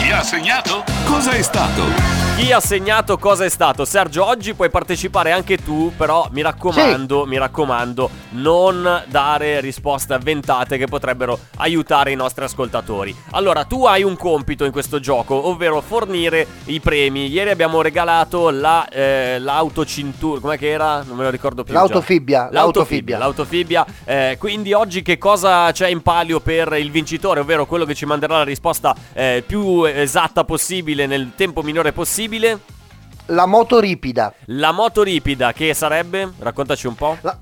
Chi 0.00 0.10
ha 0.10 0.24
segnato? 0.24 0.82
Cosa 1.14 1.30
è 1.30 1.42
stato? 1.42 2.24
Chi 2.36 2.50
ha 2.50 2.58
segnato 2.58 3.16
cosa 3.16 3.44
è 3.44 3.48
stato? 3.48 3.84
Sergio, 3.84 4.26
oggi 4.26 4.54
puoi 4.54 4.68
partecipare 4.68 5.30
anche 5.30 5.56
tu, 5.56 5.92
però 5.96 6.26
mi 6.32 6.42
raccomando, 6.42 7.24
mi 7.26 7.38
raccomando, 7.38 8.10
non 8.30 9.04
dare 9.06 9.60
risposte 9.60 10.14
avventate 10.14 10.76
che 10.76 10.86
potrebbero 10.86 11.38
aiutare 11.58 12.10
i 12.10 12.16
nostri 12.16 12.42
ascoltatori. 12.42 13.14
Allora, 13.30 13.62
tu 13.62 13.86
hai 13.86 14.02
un 14.02 14.16
compito 14.16 14.64
in 14.64 14.72
questo 14.72 14.98
gioco, 14.98 15.46
ovvero 15.46 15.80
fornire 15.80 16.44
i 16.64 16.80
premi. 16.80 17.28
Ieri 17.28 17.50
abbiamo 17.50 17.80
regalato 17.80 18.50
la, 18.50 18.88
eh, 18.88 19.38
l'autocintura, 19.38 20.40
com'è 20.40 20.58
che 20.58 20.70
era? 20.70 21.04
Non 21.04 21.16
me 21.16 21.22
lo 21.22 21.30
ricordo 21.30 21.62
più. 21.62 21.72
già. 21.72 21.78
L'autofibbia, 21.78 22.48
L'autofibbia, 22.50 23.18
l'autofibia. 23.18 23.86
Eh, 24.04 24.36
quindi 24.40 24.72
oggi 24.72 25.02
che 25.02 25.18
cosa 25.18 25.70
c'è 25.70 25.86
in 25.86 26.02
palio 26.02 26.40
per 26.40 26.72
il 26.72 26.90
vincitore, 26.90 27.38
ovvero 27.38 27.64
quello 27.64 27.84
che 27.84 27.94
ci 27.94 28.06
manderà 28.06 28.38
la 28.38 28.44
risposta 28.44 28.92
eh, 29.12 29.44
più 29.46 29.84
esatta 29.84 30.42
possibile 30.42 31.03
nel 31.06 31.32
tempo 31.36 31.62
minore 31.62 31.92
possibile? 31.92 32.58
La 33.26 33.46
moto 33.46 33.80
ripida. 33.80 34.32
La 34.46 34.72
moto 34.72 35.02
ripida, 35.02 35.52
che 35.52 35.72
sarebbe? 35.74 36.32
Raccontaci 36.38 36.86
un 36.86 36.94
po'. 36.94 37.16
La- 37.22 37.38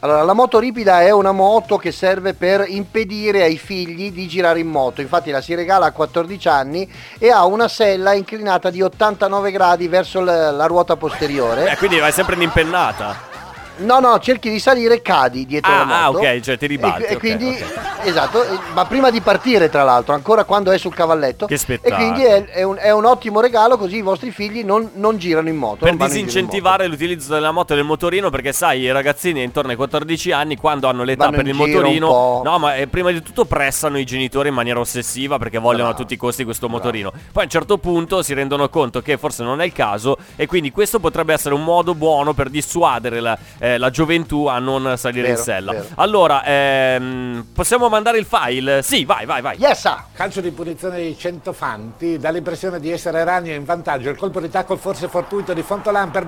Allora, 0.00 0.22
la 0.22 0.34
moto 0.34 0.58
ripida 0.58 1.00
è 1.02 1.10
una 1.10 1.32
moto 1.32 1.78
che 1.78 1.90
serve 1.90 2.34
per 2.34 2.64
impedire 2.68 3.42
ai 3.42 3.56
figli 3.58 4.12
di 4.12 4.28
girare 4.28 4.60
in 4.60 4.68
moto. 4.68 5.00
Infatti 5.00 5.30
la 5.30 5.40
si 5.40 5.54
regala 5.54 5.86
a 5.86 5.90
14 5.92 6.48
anni 6.48 6.88
e 7.18 7.30
ha 7.30 7.44
una 7.46 7.66
sella 7.66 8.12
inclinata 8.12 8.70
di 8.70 8.82
89 8.82 9.50
gradi 9.50 9.88
verso 9.88 10.20
l- 10.20 10.24
la 10.24 10.66
ruota 10.66 10.96
posteriore. 10.96 11.70
Eh, 11.72 11.76
quindi 11.76 11.98
vai 11.98 12.12
sempre 12.12 12.34
in 12.36 12.42
impennata. 12.42 13.34
No, 13.78 13.98
no, 14.00 14.18
cerchi 14.18 14.48
di 14.50 14.58
salire, 14.58 15.02
cadi 15.02 15.44
dietro 15.46 15.72
Ah, 15.72 15.78
la 15.78 15.84
moto. 15.84 16.18
ah, 16.18 16.30
ok, 16.32 16.40
cioè 16.40 16.56
ti 16.56 16.66
ribalti, 16.66 17.02
E, 17.02 17.06
e 17.10 17.14
ok, 17.14 17.18
quindi, 17.18 17.48
ok. 17.48 18.06
esatto, 18.06 18.42
ma 18.72 18.84
prima 18.86 19.10
di 19.10 19.20
partire, 19.20 19.68
tra 19.68 19.82
l'altro, 19.82 20.14
ancora 20.14 20.44
quando 20.44 20.70
è 20.70 20.78
sul 20.78 20.94
cavalletto. 20.94 21.46
Che 21.46 21.54
E 21.54 21.58
spettacolo. 21.58 21.96
quindi 21.96 22.24
è, 22.24 22.44
è 22.46 22.62
un, 22.62 22.76
è 22.78 22.90
un 22.90 23.04
ottimo 23.04 23.40
regalo, 23.40 23.76
così 23.76 23.96
i 23.96 24.02
vostri 24.02 24.30
figli 24.30 24.64
non, 24.64 24.90
non 24.94 25.18
girano 25.18 25.48
in 25.48 25.56
moto. 25.56 25.84
Per 25.84 25.94
disincentivare 25.96 26.86
l'utilizzo 26.86 27.34
della 27.34 27.50
moto 27.52 27.72
e 27.74 27.76
del 27.76 27.84
motorino, 27.84 28.30
perché 28.30 28.52
sai, 28.52 28.80
i 28.80 28.90
ragazzini 28.92 29.42
intorno 29.42 29.70
ai 29.70 29.76
14 29.76 30.32
anni, 30.32 30.56
quando 30.56 30.88
hanno 30.88 31.02
l'età 31.02 31.24
Vanno 31.24 31.36
per 31.36 31.46
il 31.46 31.54
motorino, 31.54 32.40
no, 32.44 32.58
ma 32.58 32.76
eh, 32.76 32.86
prima 32.86 33.10
di 33.10 33.20
tutto 33.22 33.44
pressano 33.44 33.98
i 33.98 34.04
genitori 34.04 34.48
in 34.48 34.54
maniera 34.54 34.80
ossessiva 34.80 35.38
perché 35.38 35.58
vogliono 35.58 35.90
a 35.90 35.94
tutti 35.94 36.14
i 36.14 36.16
costi 36.16 36.44
questo 36.44 36.68
motorino. 36.68 37.10
Poi 37.10 37.42
a 37.42 37.44
un 37.44 37.50
certo 37.50 37.76
punto 37.78 38.22
si 38.22 38.32
rendono 38.34 38.68
conto 38.68 39.02
che 39.02 39.18
forse 39.18 39.42
non 39.42 39.60
è 39.60 39.64
il 39.64 39.72
caso, 39.72 40.16
e 40.36 40.46
quindi 40.46 40.70
questo 40.70 40.98
potrebbe 40.98 41.34
essere 41.34 41.54
un 41.54 41.62
modo 41.64 41.94
buono 41.94 42.32
per 42.32 42.48
dissuadere 42.48 43.20
la, 43.20 43.36
eh, 43.58 43.64
la 43.78 43.90
gioventù 43.90 44.46
a 44.46 44.58
non 44.58 44.94
salire 44.96 45.28
in 45.28 45.34
Vero, 45.34 45.44
sella. 45.44 45.72
vero. 45.72 45.86
Allora, 45.96 46.44
ehm, 46.44 47.46
possiamo 47.52 47.88
mandare 47.88 48.18
il 48.18 48.24
file? 48.24 48.82
Sì, 48.82 49.04
vai, 49.04 49.26
vai, 49.26 49.42
vai. 49.42 49.58
Yes, 49.58 49.84
ah. 49.86 50.04
Calcio 50.12 50.40
di 50.40 50.50
punizione 50.50 51.00
di 51.02 51.16
Centofanti, 51.18 52.18
dà 52.18 52.30
l'impressione 52.30 52.78
di 52.80 52.90
essere 52.90 53.24
Ragno 53.24 53.52
in 53.52 53.64
vantaggio, 53.64 54.10
il 54.10 54.16
colpo 54.16 54.40
di 54.40 54.48
tackle 54.48 54.76
forse 54.76 55.08
fortuito 55.08 55.52
di 55.52 55.62
Fontolan 55.62 56.10
per 56.10 56.26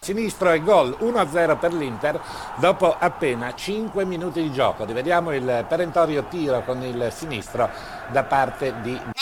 sinistro 0.00 0.50
e 0.50 0.60
gol 0.62 0.94
1-0 1.00 1.58
per 1.58 1.72
l'Inter 1.72 2.20
dopo 2.56 2.94
appena 2.98 3.54
5 3.54 4.04
minuti 4.04 4.42
di 4.42 4.52
gioco. 4.52 4.84
Rivediamo 4.84 5.32
il 5.32 5.64
perentorio 5.66 6.24
tiro 6.24 6.62
con 6.62 6.82
il 6.82 7.10
sinistro 7.14 7.70
da 8.10 8.22
parte 8.22 8.74
di 8.82 9.00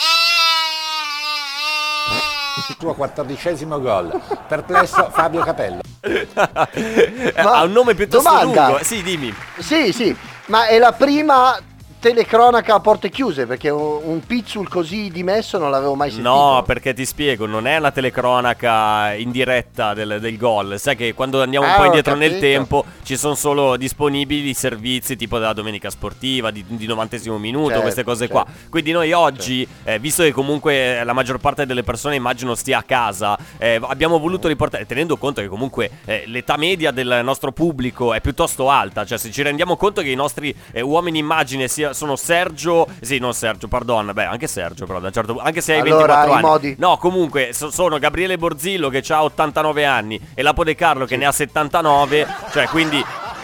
suo 2.77 2.93
quattordicesimo 2.93 3.79
gol. 3.79 4.19
Perplesso 4.47 5.09
Fabio 5.09 5.41
Capello. 5.41 5.82
Ha 7.35 7.63
un 7.63 7.71
nome 7.71 7.95
piuttosto 7.95 8.29
domanda. 8.29 8.67
lungo. 8.67 8.83
Sì, 8.83 9.01
dimmi. 9.01 9.33
Sì, 9.59 9.93
sì, 9.93 10.15
ma 10.47 10.67
è 10.67 10.77
la 10.77 10.91
prima 10.91 11.57
telecronaca 12.03 12.75
a 12.75 12.79
porte 12.81 13.09
chiuse, 13.09 13.45
perché 13.45 13.69
un, 13.69 14.01
un 14.03 14.19
pizzul 14.25 14.67
così 14.67 15.09
dimesso 15.09 15.57
non 15.57 15.71
l'avevo 15.71 15.95
mai 15.95 16.09
sentito. 16.11 16.29
No, 16.29 16.61
perché 16.67 16.93
ti 16.93 17.05
spiego, 17.05 17.45
non 17.45 17.65
è 17.65 17.77
una 17.77 17.91
telecronaca 17.91 19.13
in 19.13 19.31
diretta 19.31 19.93
del, 19.93 20.17
del 20.19 20.35
gol. 20.37 20.77
Sai 20.77 20.97
che 20.97 21.13
quando 21.13 21.41
andiamo 21.41 21.65
un 21.65 21.71
Ah, 21.71 21.75
po' 21.77 21.81
ho 21.83 21.85
indietro 21.85 22.15
nel 22.15 22.39
tempo 22.39 22.83
ci 23.03 23.15
sono 23.15 23.35
solo 23.35 23.77
disponibili 23.77 24.53
servizi 24.53 25.15
tipo 25.15 25.39
della 25.39 25.53
domenica 25.53 25.89
sportiva, 25.89 26.51
di, 26.51 26.65
di 26.67 26.85
90 26.87 27.17
minuto, 27.37 27.67
Certo, 27.67 27.81
queste 27.83 28.03
cose 28.03 28.27
certo. 28.27 28.33
qua. 28.33 28.45
Quindi 28.69 28.91
noi 28.91 29.13
oggi, 29.13 29.65
eh, 29.85 29.97
visto 29.97 30.23
che 30.23 30.33
comunque 30.33 30.99
eh, 30.99 31.03
la 31.05 31.13
maggior 31.13 31.37
parte 31.37 31.65
delle 31.65 31.83
persone 31.83 32.15
immagino 32.15 32.53
stia 32.53 32.79
a 32.79 32.83
casa, 32.83 33.37
eh, 33.57 33.79
abbiamo 33.81 34.19
voluto 34.19 34.49
riportare, 34.49 34.85
tenendo 34.85 35.15
conto 35.15 35.39
che 35.39 35.47
comunque 35.47 35.89
eh, 36.03 36.23
l'età 36.27 36.57
media 36.57 36.91
del 36.91 37.21
nostro 37.23 37.53
pubblico 37.53 38.13
è 38.13 38.19
piuttosto 38.19 38.69
alta, 38.69 39.05
cioè 39.05 39.17
se 39.17 39.31
ci 39.31 39.41
rendiamo 39.41 39.77
conto 39.77 40.01
che 40.01 40.09
i 40.09 40.15
nostri 40.15 40.53
eh, 40.73 40.81
uomini 40.81 41.19
immagine 41.19 41.69
sia- 41.69 41.92
sono 41.93 42.15
Sergio, 42.15 42.87
sì 43.01 43.17
non 43.19 43.33
Sergio, 43.33 43.67
pardon, 43.67 44.11
beh 44.13 44.25
anche 44.25 44.47
Sergio 44.47 44.85
però 44.85 44.99
da 44.99 45.07
un 45.07 45.13
certo 45.13 45.33
punto, 45.33 45.47
anche 45.47 45.61
se 45.61 45.73
hai 45.73 45.79
Allora, 45.81 45.97
24 46.23 46.29
i 46.29 46.33
anni. 46.33 46.41
modi. 46.41 46.75
No, 46.79 46.97
comunque 46.97 47.53
so- 47.53 47.71
sono 47.71 47.97
Gabriele 47.99 48.37
Borzillo 48.37 48.89
che 48.89 49.03
ha 49.07 49.23
89 49.23 49.85
anni 49.85 50.19
e 50.33 50.41
Lapo 50.41 50.63
De 50.63 50.75
Carlo 50.75 51.05
che 51.05 51.17
ne 51.17 51.25
ha 51.25 51.31
79, 51.31 52.27
cioè 52.51 52.67
quindi 52.67 53.03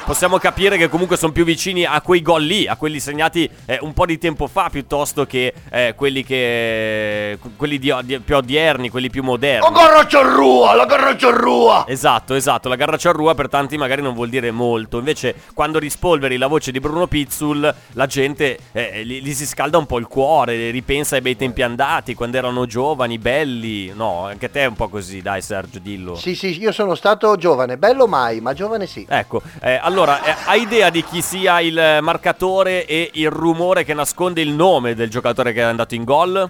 possiamo 0.09 0.39
capire 0.39 0.75
che 0.77 0.89
comunque 0.89 1.17
sono 1.17 1.31
più 1.31 1.43
vicini 1.43 1.85
a 1.85 2.01
quei 2.01 2.23
gol 2.23 2.41
lì, 2.41 2.65
a 2.65 2.75
quelli 2.77 2.99
segnati 2.99 3.47
eh, 3.65 3.77
un 3.81 3.93
po' 3.93 4.07
di 4.07 4.17
tempo 4.17 4.47
fa 4.47 4.67
piuttosto 4.71 5.27
che 5.27 5.53
eh, 5.69 5.93
quelli 5.95 6.23
che 6.23 7.37
quelli 7.55 7.77
di, 7.77 7.93
di- 8.01 8.19
più 8.19 8.37
odierni, 8.37 8.89
quelli 8.89 9.11
più 9.11 9.21
moderni. 9.21 9.71
La 9.71 9.79
garra 9.79 10.07
ciarrua, 10.07 10.73
la 10.73 10.85
garra 10.85 11.15
ciarrua! 11.15 11.85
Esatto, 11.87 12.33
esatto, 12.33 12.69
la 12.69 12.75
garra 12.75 12.97
ciarrua 12.97 13.35
per 13.35 13.49
tanti 13.49 13.77
magari 13.77 14.01
non 14.01 14.15
vuol 14.15 14.29
dire 14.29 14.49
molto, 14.49 14.97
invece 14.97 15.35
quando 15.53 15.77
rispolveri 15.77 16.37
la 16.37 16.47
voce 16.47 16.71
di 16.71 16.79
Bruno 16.79 17.05
Pizzul 17.05 17.75
la 17.93 18.05
gente 18.07 18.57
eh, 18.71 19.05
gli, 19.05 19.21
gli 19.21 19.33
si 19.35 19.45
scalda 19.45 19.77
un 19.77 19.85
po' 19.85 19.99
il 19.99 20.07
cuore, 20.07 20.71
ripensa 20.71 21.17
ai 21.17 21.21
bei 21.21 21.35
tempi 21.35 21.61
andati, 21.61 22.15
quando 22.15 22.35
erano 22.35 22.65
giovani, 22.65 23.19
belli, 23.19 23.93
no, 23.93 24.25
anche 24.25 24.49
te 24.49 24.61
è 24.61 24.65
un 24.65 24.75
po' 24.75 24.87
così, 24.87 25.21
dai 25.21 25.43
Sergio, 25.43 25.77
dillo. 25.77 26.15
Sì, 26.15 26.33
sì, 26.33 26.59
io 26.59 26.71
sono 26.71 26.95
stato 26.95 27.35
giovane, 27.35 27.77
bello 27.77 28.07
mai, 28.07 28.41
ma 28.41 28.53
giovane 28.55 28.87
sì. 28.87 29.05
Ecco, 29.07 29.43
eh, 29.61 29.79
allora, 29.79 29.97
eh, 30.07 30.35
hai 30.45 30.61
idea 30.61 30.89
di 30.89 31.03
chi 31.03 31.21
sia 31.21 31.59
il 31.59 31.99
marcatore 32.01 32.85
e 32.85 33.09
il 33.13 33.29
rumore 33.29 33.83
che 33.83 33.93
nasconde 33.93 34.41
il 34.41 34.51
nome 34.51 34.95
del 34.95 35.09
giocatore 35.09 35.51
che 35.51 35.59
è 35.59 35.63
andato 35.63 35.95
in 35.95 36.03
gol? 36.03 36.49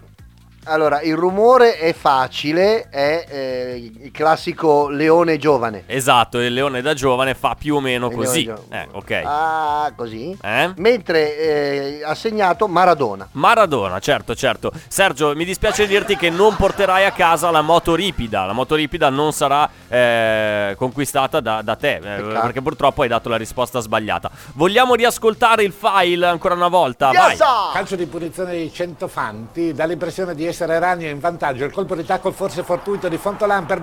Allora, 0.70 1.02
il 1.02 1.16
rumore 1.16 1.78
è 1.78 1.94
facile, 1.94 2.90
è 2.90 3.26
eh, 3.28 3.92
il 4.02 4.12
classico 4.12 4.88
leone 4.88 5.40
giovane. 5.40 5.84
Esatto, 5.88 6.40
il 6.40 6.54
leone 6.54 6.84
da 6.84 6.94
giovane 6.94 7.34
fa 7.34 7.56
più 7.58 7.78
o 7.78 7.80
meno 7.80 8.10
Il 8.10 8.16
così. 8.16 8.54
Eh, 8.70 8.88
ok. 8.92 9.22
Ah, 9.26 9.92
così? 9.96 10.38
Eh? 10.40 10.72
Mentre 10.76 11.38
eh, 11.38 12.02
ha 12.06 12.14
segnato 12.14 12.68
Maradona. 12.68 13.28
Maradona, 13.32 13.98
certo, 13.98 14.36
certo. 14.36 14.72
Sergio, 14.88 15.36
mi 15.36 15.44
dispiace 15.44 15.88
dirti 15.88 16.16
che 16.16 16.30
non 16.30 16.56
porterai 16.56 17.06
a 17.06 17.12
casa 17.12 17.50
la 17.50 17.62
moto 17.62 17.96
ripida. 17.96 18.46
La 18.46 18.54
moto 18.54 18.76
ripida 18.76 19.10
non 19.10 19.34
sarà 19.34 19.68
eh, 19.88 20.76
conquistata 20.78 21.40
da, 21.40 21.64
da 21.64 21.76
te, 21.76 21.96
eh, 21.96 22.22
perché 22.22 22.62
purtroppo 22.62 23.02
hai 23.02 23.08
dato 23.08 23.28
la 23.28 23.38
risposta 23.38 23.80
sbagliata. 23.80 24.30
Vogliamo 24.54 24.94
riascoltare 24.94 25.64
il 25.64 25.74
file 25.74 26.28
ancora 26.28 26.54
una 26.54 26.68
volta? 26.68 27.08
Vai. 27.08 27.32
Yassa! 27.32 27.72
Calcio 27.74 27.96
di 27.96 28.06
punizione 28.06 28.56
di 28.56 28.72
Centofanti, 28.72 29.74
dà 29.74 29.86
l'impressione 29.86 30.36
di 30.36 30.46
essere 30.46 30.58
Ragno 30.66 31.08
in 31.08 31.20
vantaggio, 31.20 31.66
il 31.66 31.72
colpo 31.72 31.96
di 31.96 32.06
tackle 32.06 32.32
forse 32.32 32.64
fortuito 32.64 33.08
di 33.08 33.18
Fontolan 33.18 33.66
per 33.66 33.82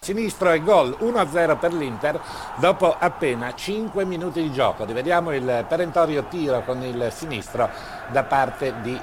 sinistro 0.00 0.50
e 0.50 0.60
gol 0.62 0.96
1-0 1.00 1.58
per 1.58 1.72
l'Inter 1.72 2.20
dopo 2.56 2.96
appena 2.98 3.54
5 3.54 4.04
minuti 4.04 4.42
di 4.42 4.52
gioco. 4.52 4.84
Rivediamo 4.84 5.32
il 5.32 5.64
perentorio 5.68 6.24
tiro 6.28 6.62
con 6.64 6.82
il 6.82 7.12
sinistro 7.14 7.68
da 8.10 8.24
parte 8.24 8.74
di 8.82 9.00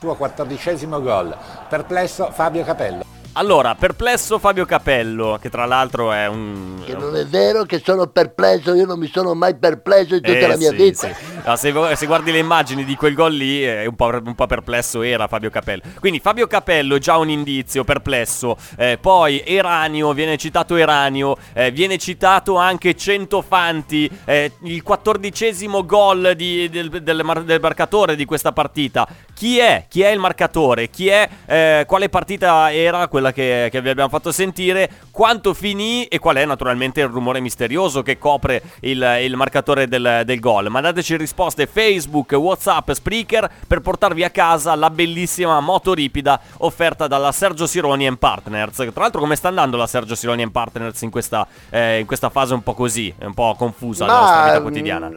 suo 0.00 0.14
quattordicesimo 0.16 1.00
gol. 1.00 1.36
Perplesso 1.68 2.30
Fabio 2.32 2.64
Capello. 2.64 3.04
Allora, 3.34 3.74
perplesso 3.74 4.38
Fabio 4.38 4.66
Capello, 4.66 5.38
che 5.40 5.48
tra 5.48 5.64
l'altro 5.64 6.12
è 6.12 6.26
un... 6.26 6.82
Che 6.84 6.92
non 6.94 7.16
è 7.16 7.24
vero 7.24 7.62
che 7.62 7.80
sono 7.82 8.06
perplesso, 8.08 8.74
io 8.74 8.84
non 8.84 8.98
mi 8.98 9.06
sono 9.10 9.32
mai 9.32 9.56
perplesso 9.56 10.16
in 10.16 10.20
tutta 10.20 10.36
Eh, 10.36 10.46
la 10.48 10.56
mia 10.58 10.68
sì, 10.68 10.76
vita. 10.76 11.06
sì. 11.06 11.31
No, 11.44 11.56
se, 11.56 11.74
se 11.96 12.06
guardi 12.06 12.30
le 12.30 12.38
immagini 12.38 12.84
di 12.84 12.94
quel 12.94 13.14
gol 13.14 13.34
lì, 13.34 13.64
eh, 13.64 13.84
un 13.86 13.96
po', 13.96 14.10
un 14.24 14.34
po' 14.36 14.46
perplesso 14.46 15.02
era 15.02 15.26
Fabio 15.26 15.50
Capello. 15.50 15.82
Quindi 15.98 16.20
Fabio 16.20 16.46
Capello 16.46 16.98
già 16.98 17.16
un 17.16 17.30
indizio 17.30 17.82
perplesso. 17.82 18.56
Eh, 18.76 18.96
poi 19.00 19.42
Eranio, 19.44 20.12
viene 20.12 20.36
citato 20.36 20.76
Eranio, 20.76 21.36
eh, 21.52 21.72
viene 21.72 21.98
citato 21.98 22.58
anche 22.58 22.94
Centofanti, 22.94 24.08
eh, 24.24 24.52
il 24.62 24.84
quattordicesimo 24.84 25.84
gol 25.84 26.34
di- 26.36 26.68
del, 26.70 26.88
del 27.02 27.24
mar- 27.24 27.42
del 27.42 27.58
marcatore 27.60 28.14
di 28.14 28.24
questa 28.24 28.52
partita. 28.52 29.04
Chi 29.34 29.58
è? 29.58 29.86
Chi 29.88 30.02
è 30.02 30.10
il 30.10 30.20
marcatore? 30.20 30.90
Chi 30.90 31.08
è? 31.08 31.28
eh, 31.46 31.84
quale 31.88 32.08
partita 32.08 32.72
era 32.72 33.08
quella 33.08 33.32
che, 33.32 33.68
che 33.70 33.80
vi 33.82 33.88
abbiamo 33.88 34.10
fatto 34.10 34.30
sentire? 34.30 34.88
Quanto 35.10 35.54
finì 35.54 36.04
e 36.04 36.20
qual 36.20 36.36
è 36.36 36.44
naturalmente 36.44 37.00
il 37.00 37.08
rumore 37.08 37.40
misterioso 37.40 38.02
che 38.02 38.16
copre 38.16 38.62
il, 38.80 39.18
il 39.22 39.34
marcatore 39.34 39.88
del, 39.88 40.22
del 40.24 40.38
gol? 40.38 40.70
Mandateci 40.70 41.16
risposte 41.32 41.66
Facebook, 41.66 42.32
Whatsapp, 42.32 42.90
Spreaker 42.90 43.50
per 43.66 43.80
portarvi 43.80 44.22
a 44.22 44.30
casa 44.30 44.74
la 44.74 44.90
bellissima 44.90 45.58
moto 45.60 45.94
ripida 45.94 46.38
offerta 46.58 47.06
dalla 47.06 47.32
Sergio 47.32 47.66
Sironi 47.66 48.14
Partners. 48.18 48.76
Tra 48.76 48.90
l'altro 48.94 49.20
come 49.20 49.34
sta 49.34 49.48
andando 49.48 49.78
la 49.78 49.86
Sergio 49.86 50.14
Sironi 50.14 50.48
Partners 50.50 51.00
in 51.00 51.10
questa, 51.10 51.46
eh, 51.70 51.98
in 52.00 52.06
questa 52.06 52.28
fase 52.28 52.52
un 52.52 52.62
po' 52.62 52.74
così, 52.74 53.12
un 53.20 53.32
po' 53.32 53.54
confusa 53.56 54.04
la 54.04 54.18
nostra 54.20 54.44
vita 54.44 54.58
mm, 54.58 54.62
quotidiana? 54.62 55.10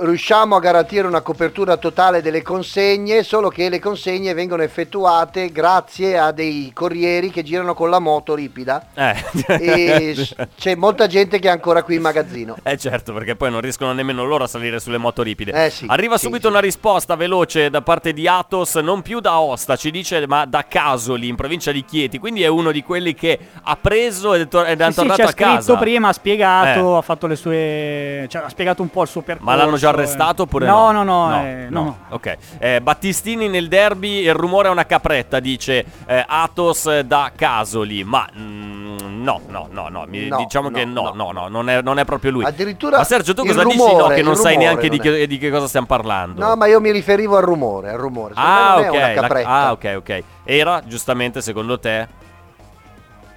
Riusciamo 0.00 0.56
a 0.56 0.60
garantire 0.60 1.06
una 1.06 1.20
copertura 1.20 1.76
totale 1.76 2.22
delle 2.22 2.42
consegne, 2.42 3.22
solo 3.22 3.48
che 3.48 3.68
le 3.68 3.78
consegne 3.78 4.32
vengono 4.34 4.62
effettuate 4.62 5.50
grazie 5.50 6.18
a 6.18 6.30
dei 6.32 6.70
corrieri 6.74 7.30
che 7.30 7.42
girano 7.42 7.74
con 7.74 7.90
la 7.90 7.98
moto 7.98 8.34
ripida 8.34 8.86
Eh. 8.94 9.14
e 9.46 10.26
c'è 10.56 10.74
molta 10.74 11.06
gente 11.06 11.38
che 11.38 11.48
è 11.48 11.50
ancora 11.50 11.82
qui 11.82 11.96
in 11.96 12.02
magazzino. 12.02 12.56
Eh 12.62 12.76
certo, 12.76 13.12
perché 13.12 13.36
poi 13.36 13.50
non 13.50 13.60
riescono 13.60 13.92
nemmeno 13.92 14.24
loro 14.24 14.44
a 14.44 14.46
salire 14.48 14.80
sulle 14.80 14.98
moto 14.98 15.22
ripide. 15.22 15.52
Eh 15.52 15.70
sì, 15.70 15.86
Arriva 15.88 16.16
sì, 16.16 16.24
subito 16.26 16.46
sì. 16.46 16.52
una 16.52 16.60
risposta 16.60 17.16
veloce 17.16 17.70
da 17.70 17.82
parte 17.82 18.12
di 18.12 18.26
Atos, 18.28 18.76
non 18.76 19.02
più 19.02 19.20
da 19.20 19.40
Osta, 19.40 19.76
ci 19.76 19.90
dice, 19.90 20.26
ma 20.26 20.44
da 20.46 20.64
Casoli, 20.68 21.28
in 21.28 21.36
provincia 21.36 21.72
di 21.72 21.84
Chieti. 21.84 22.18
Quindi 22.18 22.42
è 22.42 22.46
uno 22.48 22.70
di 22.70 22.82
quelli 22.82 23.14
che 23.14 23.38
ha 23.62 23.76
preso 23.80 24.34
ed 24.34 24.42
è, 24.42 24.48
tor- 24.48 24.66
ed 24.68 24.80
è 24.80 24.84
Sì, 24.86 24.90
sì, 24.90 24.96
tornato 24.96 25.14
ci 25.16 25.22
ha 25.22 25.28
a 25.28 25.32
casa. 25.32 25.60
scritto 25.62 25.78
prima, 25.78 26.08
ha 26.08 26.12
spiegato, 26.12 26.94
Eh. 26.94 26.98
ha 26.98 27.02
fatto 27.02 27.26
le 27.26 27.36
sue. 27.36 28.26
cioè, 28.28 28.42
ha 28.42 28.48
spiegato 28.48 28.82
un 28.82 28.90
po' 28.90 29.02
il 29.02 29.08
suo 29.08 29.22
percorso. 29.22 29.50
Ma 29.50 29.56
l'hanno 29.56 29.76
già 29.76 29.87
arrestato 29.88 30.42
oppure 30.42 30.66
no? 30.66 30.90
no? 30.92 31.02
No, 31.02 31.28
no, 31.28 31.44
eh, 31.44 31.66
no, 31.70 31.82
no. 31.84 31.98
Ok. 32.10 32.36
Eh, 32.58 32.80
Battistini 32.80 33.48
nel 33.48 33.68
derby, 33.68 34.22
il 34.24 34.34
rumore 34.34 34.68
è 34.68 34.70
una 34.70 34.86
capretta, 34.86 35.40
dice 35.40 35.84
eh, 36.06 36.24
Atos 36.26 37.00
da 37.00 37.32
Casoli. 37.34 38.04
Ma 38.04 38.28
mm, 38.36 39.22
no, 39.22 39.40
no, 39.48 39.68
no, 39.70 39.88
no. 39.88 40.04
mi- 40.08 40.28
No, 40.28 40.36
diciamo 40.38 40.68
no, 40.68 40.76
che 40.76 40.84
no, 40.84 41.02
no. 41.02 41.12
no, 41.14 41.32
no, 41.32 41.48
non, 41.48 41.68
è, 41.68 41.80
non 41.82 41.98
è 41.98 42.04
proprio 42.04 42.30
lui. 42.30 42.44
Addirittura 42.44 42.98
Ma 42.98 43.04
Sergio, 43.04 43.34
tu 43.34 43.44
cosa 43.44 43.62
dici? 43.64 43.76
rumore, 43.76 44.02
No, 44.08 44.14
che 44.14 44.22
non 44.22 44.36
sai 44.36 44.56
neanche 44.56 44.88
di 44.88 44.98
che, 44.98 45.26
di 45.26 45.38
che 45.38 45.50
cosa 45.50 45.66
stiamo 45.68 45.86
parlando. 45.86 46.44
No, 46.44 46.56
ma 46.56 46.66
io 46.66 46.80
mi 46.80 46.90
riferivo 46.90 47.36
al 47.36 47.42
rumore, 47.42 47.90
al 47.90 47.98
rumore. 47.98 48.34
Secondo 48.34 48.50
Ah 48.50 48.76
me 48.76 48.86
non 48.86 48.94
ok, 48.94 49.00
è 49.00 49.18
una 49.18 49.28
la- 49.28 49.66
ah, 49.66 49.72
ok, 49.72 49.94
ok. 49.98 50.22
Era 50.44 50.82
giustamente 50.86 51.40
secondo 51.42 51.78
te 51.78 52.08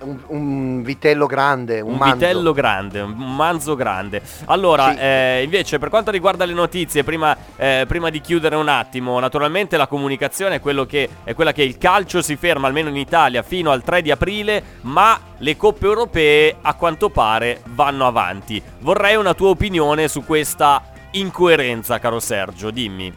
un, 0.01 0.17
un 0.27 0.83
vitello 0.83 1.25
grande, 1.25 1.81
un, 1.81 1.91
un 1.91 1.97
manzo. 1.97 2.13
vitello 2.15 2.53
grande, 2.53 2.99
un 3.01 3.35
manzo 3.35 3.75
grande. 3.75 4.21
Allora, 4.45 4.91
Sì. 4.91 4.97
eh, 4.99 5.41
invece, 5.43 5.79
per 5.79 5.89
quanto 5.89 6.11
riguarda 6.11 6.45
le 6.45 6.53
notizie, 6.53 7.03
prima, 7.03 7.35
eh, 7.55 7.85
prima 7.87 8.09
di 8.09 8.21
chiudere 8.21 8.55
un 8.55 8.67
attimo, 8.67 9.19
naturalmente 9.19 9.77
la 9.77 9.87
comunicazione 9.87 10.55
è, 10.55 10.85
che, 10.87 11.09
è 11.23 11.33
quella 11.33 11.51
che 11.51 11.63
il 11.63 11.77
calcio 11.77 12.21
si 12.21 12.35
ferma, 12.35 12.67
almeno 12.67 12.89
in 12.89 12.97
Italia, 12.97 13.43
fino 13.43 13.71
al 13.71 13.83
3 13.83 14.01
di 14.01 14.11
aprile, 14.11 14.63
ma 14.81 15.19
le 15.37 15.57
coppe 15.57 15.85
europee, 15.85 16.57
a 16.61 16.73
quanto 16.75 17.09
pare, 17.09 17.61
vanno 17.73 18.07
avanti. 18.07 18.61
Vorrei 18.79 19.15
una 19.15 19.33
tua 19.33 19.49
opinione 19.49 20.07
su 20.07 20.25
questa 20.25 20.83
incoerenza, 21.11 21.99
caro 21.99 22.19
Sergio, 22.19 22.71
dimmi. 22.71 23.13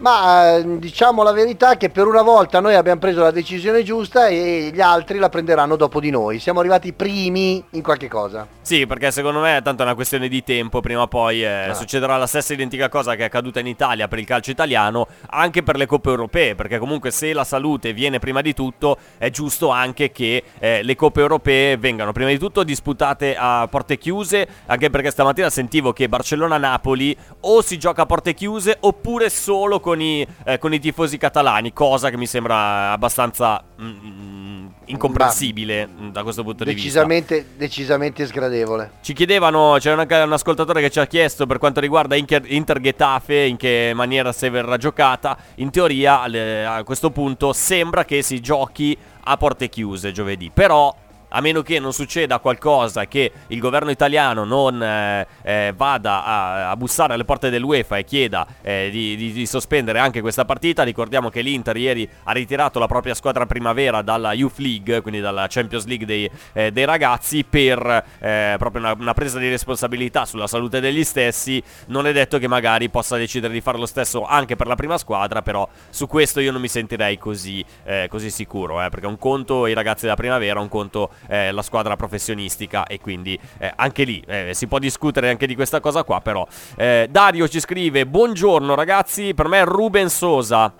Ma 0.00 0.56
eh, 0.58 0.78
diciamo 0.78 1.24
la 1.24 1.32
verità 1.32 1.76
che 1.76 1.90
per 1.90 2.06
una 2.06 2.22
volta 2.22 2.60
noi 2.60 2.74
abbiamo 2.76 3.00
preso 3.00 3.20
la 3.20 3.32
decisione 3.32 3.82
giusta 3.82 4.28
e 4.28 4.70
gli 4.72 4.80
altri 4.80 5.18
la 5.18 5.28
prenderanno 5.28 5.74
dopo 5.74 5.98
di 5.98 6.10
noi. 6.10 6.38
Siamo 6.38 6.60
arrivati 6.60 6.92
primi 6.92 7.62
in 7.70 7.82
qualche 7.82 8.06
cosa. 8.06 8.46
Sì, 8.62 8.86
perché 8.86 9.10
secondo 9.10 9.40
me 9.40 9.56
è 9.56 9.62
tanto 9.62 9.82
una 9.82 9.94
questione 9.96 10.28
di 10.28 10.44
tempo, 10.44 10.80
prima 10.80 11.02
o 11.02 11.08
poi 11.08 11.42
eh, 11.42 11.46
Ah. 11.68 11.74
succederà 11.74 12.16
la 12.16 12.26
stessa 12.28 12.52
identica 12.52 12.88
cosa 12.88 13.16
che 13.16 13.22
è 13.22 13.24
accaduta 13.24 13.58
in 13.58 13.66
Italia 13.66 14.06
per 14.06 14.18
il 14.20 14.26
calcio 14.26 14.50
italiano, 14.52 15.08
anche 15.30 15.62
per 15.64 15.76
le 15.76 15.86
coppe 15.86 16.10
europee, 16.10 16.54
perché 16.54 16.78
comunque 16.78 17.10
se 17.10 17.32
la 17.32 17.44
salute 17.44 17.92
viene 17.92 18.18
prima 18.20 18.40
di 18.40 18.54
tutto, 18.54 18.98
è 19.18 19.30
giusto 19.30 19.70
anche 19.70 20.12
che 20.12 20.44
eh, 20.60 20.82
le 20.82 20.94
coppe 20.94 21.20
europee 21.20 21.76
vengano 21.76 22.12
prima 22.12 22.28
di 22.30 22.38
tutto 22.38 22.62
disputate 22.62 23.34
a 23.36 23.66
porte 23.68 23.98
chiuse, 23.98 24.46
anche 24.66 24.90
perché 24.90 25.10
stamattina 25.10 25.50
sentivo 25.50 25.92
che 25.92 26.08
Barcellona-Napoli 26.08 27.16
o 27.40 27.62
si 27.62 27.78
gioca 27.78 28.02
a 28.02 28.06
porte 28.06 28.34
chiuse 28.34 28.76
oppure 28.80 29.28
solo 29.30 29.80
con 29.80 29.87
i, 29.96 30.26
eh, 30.44 30.58
con 30.58 30.72
i 30.72 30.78
tifosi 30.78 31.18
catalani, 31.18 31.72
cosa 31.72 32.10
che 32.10 32.16
mi 32.16 32.26
sembra 32.26 32.92
abbastanza... 32.92 33.62
mm, 33.80 34.48
incomprensibile 34.88 35.86
mh, 35.86 36.12
da 36.12 36.22
questo 36.22 36.42
punto 36.42 36.64
di 36.64 36.72
vista. 36.72 36.86
Decisamente, 36.88 37.46
decisamente 37.56 38.26
sgradevole. 38.26 38.92
Ci 39.02 39.12
chiedevano, 39.12 39.76
c'è 39.78 39.92
un, 39.92 40.06
un 40.08 40.32
ascoltatore 40.32 40.80
che 40.80 40.90
ci 40.90 40.98
ha 40.98 41.06
chiesto 41.06 41.46
per 41.46 41.58
quanto 41.58 41.80
riguarda 41.80 42.16
Inter, 42.16 42.42
Inter 42.46 42.80
Getafe 42.80 43.42
in 43.42 43.56
che 43.56 43.92
maniera 43.94 44.32
se 44.32 44.50
verrà 44.50 44.76
giocata. 44.76 45.36
In 45.56 45.70
teoria 45.70 46.26
le- 46.26 46.64
a 46.64 46.82
questo 46.84 47.10
punto 47.10 47.52
sembra 47.52 48.04
che 48.04 48.22
si 48.22 48.40
giochi 48.40 48.96
a 49.24 49.36
porte 49.36 49.68
chiuse 49.68 50.12
giovedì, 50.12 50.50
però 50.52 50.94
a 51.28 51.40
meno 51.40 51.62
che 51.62 51.78
non 51.78 51.92
succeda 51.92 52.38
qualcosa 52.38 53.06
che 53.06 53.32
il 53.48 53.58
governo 53.58 53.90
italiano 53.90 54.44
non 54.44 54.82
eh, 54.82 55.26
eh, 55.42 55.72
vada 55.76 56.24
a, 56.24 56.70
a 56.70 56.76
bussare 56.76 57.14
alle 57.14 57.24
porte 57.24 57.50
dell'UEFA 57.50 57.98
e 57.98 58.04
chieda 58.04 58.46
eh, 58.62 58.88
di, 58.90 59.16
di- 59.16 59.32
di 59.32 59.46
sospendere 59.46 59.98
anche 59.98 60.20
questa 60.20 60.44
partita. 60.44 60.82
Ricordiamo 60.82 61.28
che 61.28 61.40
l'Inter 61.40 61.76
ieri 61.76 62.08
ha 62.24 62.32
ritirato 62.32 62.78
la 62.78 62.86
propria 62.86 63.14
squadra 63.14 63.46
primavera 63.46 64.02
dalla 64.02 64.32
Youth 64.32 64.58
League, 64.58 65.00
quindi 65.00 65.20
dalla 65.20 65.46
Champions 65.48 65.86
League 65.86 66.06
dei, 66.06 66.30
eh, 66.52 66.70
dei 66.70 66.84
ragazzi, 66.84 67.44
per 67.44 68.04
eh, 68.18 68.54
proprio 68.58 68.82
una, 68.82 68.94
una 68.98 69.14
presa 69.14 69.38
di 69.38 69.48
responsabilità 69.48 70.24
sulla 70.24 70.46
salute 70.46 70.80
degli 70.80 71.04
stessi. 71.04 71.62
Non 71.86 72.06
è 72.06 72.12
detto 72.12 72.38
che 72.38 72.48
magari 72.48 72.88
possa 72.88 73.16
decidere 73.16 73.52
di 73.52 73.60
fare 73.60 73.78
lo 73.78 73.86
stesso 73.86 74.24
anche 74.24 74.56
per 74.56 74.66
la 74.66 74.74
prima 74.74 74.98
squadra, 74.98 75.42
però 75.42 75.68
su 75.90 76.06
questo 76.06 76.40
io 76.40 76.52
non 76.52 76.60
mi 76.60 76.68
sentirei 76.68 77.18
così, 77.18 77.64
così 78.08 78.30
sicuro, 78.30 78.76
perché 78.76 79.06
un 79.06 79.18
conto 79.18 79.66
i 79.66 79.74
ragazzi 79.74 80.02
della 80.02 80.16
primavera, 80.16 80.60
un 80.60 80.68
conto 80.68 81.10
eh, 81.26 81.50
la 81.52 81.62
squadra 81.62 81.96
professionistica 81.96 82.84
e 82.86 83.00
quindi 83.00 83.38
eh, 83.58 83.72
anche 83.74 84.04
lì 84.04 84.22
eh, 84.26 84.52
si 84.54 84.66
può 84.66 84.78
discutere 84.78 85.30
anche 85.30 85.46
di 85.46 85.54
questa 85.54 85.80
cosa 85.80 86.04
qua, 86.04 86.20
però 86.20 86.46
eh, 86.76 87.08
Dario 87.10 87.48
ci 87.48 87.60
scrive 87.60 88.06
"Buongiorno 88.06 88.74
ragazzi, 88.74 89.34
per 89.34 89.48
me 89.48 89.60
è 89.60 89.64
Ruben 89.64 90.08
Sosa". 90.08 90.72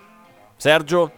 Sergio? 0.57 1.13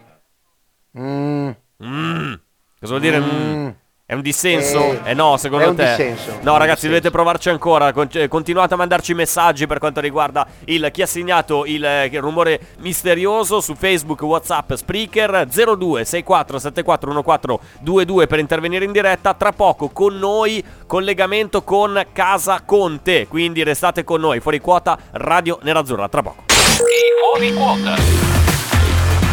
Mm, 0.99 1.51
Mm. 1.83 2.35
Cosa 2.79 2.99
vuol 2.99 3.01
dire? 3.01 3.19
Mm. 3.21 3.69
È 4.11 4.15
un 4.15 4.23
dissenso? 4.23 4.81
Eh, 5.05 5.11
Eh, 5.11 5.15
no, 5.15 5.37
secondo 5.37 5.67
è 5.67 5.69
un 5.69 5.77
te? 5.77 5.85
dissenso. 5.85 6.31
No, 6.41 6.55
ragazzi, 6.57 6.65
dissenso. 6.65 6.87
dovete 6.89 7.11
provarci 7.13 7.49
ancora. 7.49 7.93
Con- 7.93 8.09
eh, 8.11 8.27
continuate 8.27 8.75
a 8.75 8.77
mandarci 8.77 9.15
messaggi 9.15 9.69
per 9.69 9.79
quanto 9.79 10.01
riguarda 10.01 10.45
il 10.65 10.89
chi 10.93 11.03
ha 11.03 11.07
segnato 11.07 11.65
il, 11.65 11.85
eh, 11.85 12.07
il 12.11 12.21
rumore 12.21 12.59
misterioso 12.79 13.61
su 13.61 13.77
Facebook, 13.77 14.21
WhatsApp, 14.23 14.73
Spreaker 14.73 15.47
02 15.47 16.05
64 16.05 16.59
74 16.59 17.09
1422 17.13 18.27
per 18.27 18.41
intervenire 18.41 18.85
in 18.85 18.91
diretta. 18.91 19.33
Tra 19.35 19.53
poco 19.53 19.91
con 19.91 20.19
noi 20.19 20.61
collegamento 20.89 21.63
con 21.63 22.05
Casa 22.13 22.63
Conte. 22.67 23.29
Quindi 23.29 23.63
restate 23.63 24.03
con 24.03 24.21
noi. 24.21 24.41
Fuori 24.41 24.59
quota 24.59 24.99
Radio 25.13 25.61
Nerazzurra. 25.63 26.09
Tra 26.09 26.23
poco. 26.23 26.43
I 26.49 27.13
fuori 27.23 27.55
quota. 27.55 27.95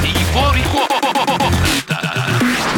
I 0.03 0.13
fuori 0.31 0.61
quota. 0.71 1.86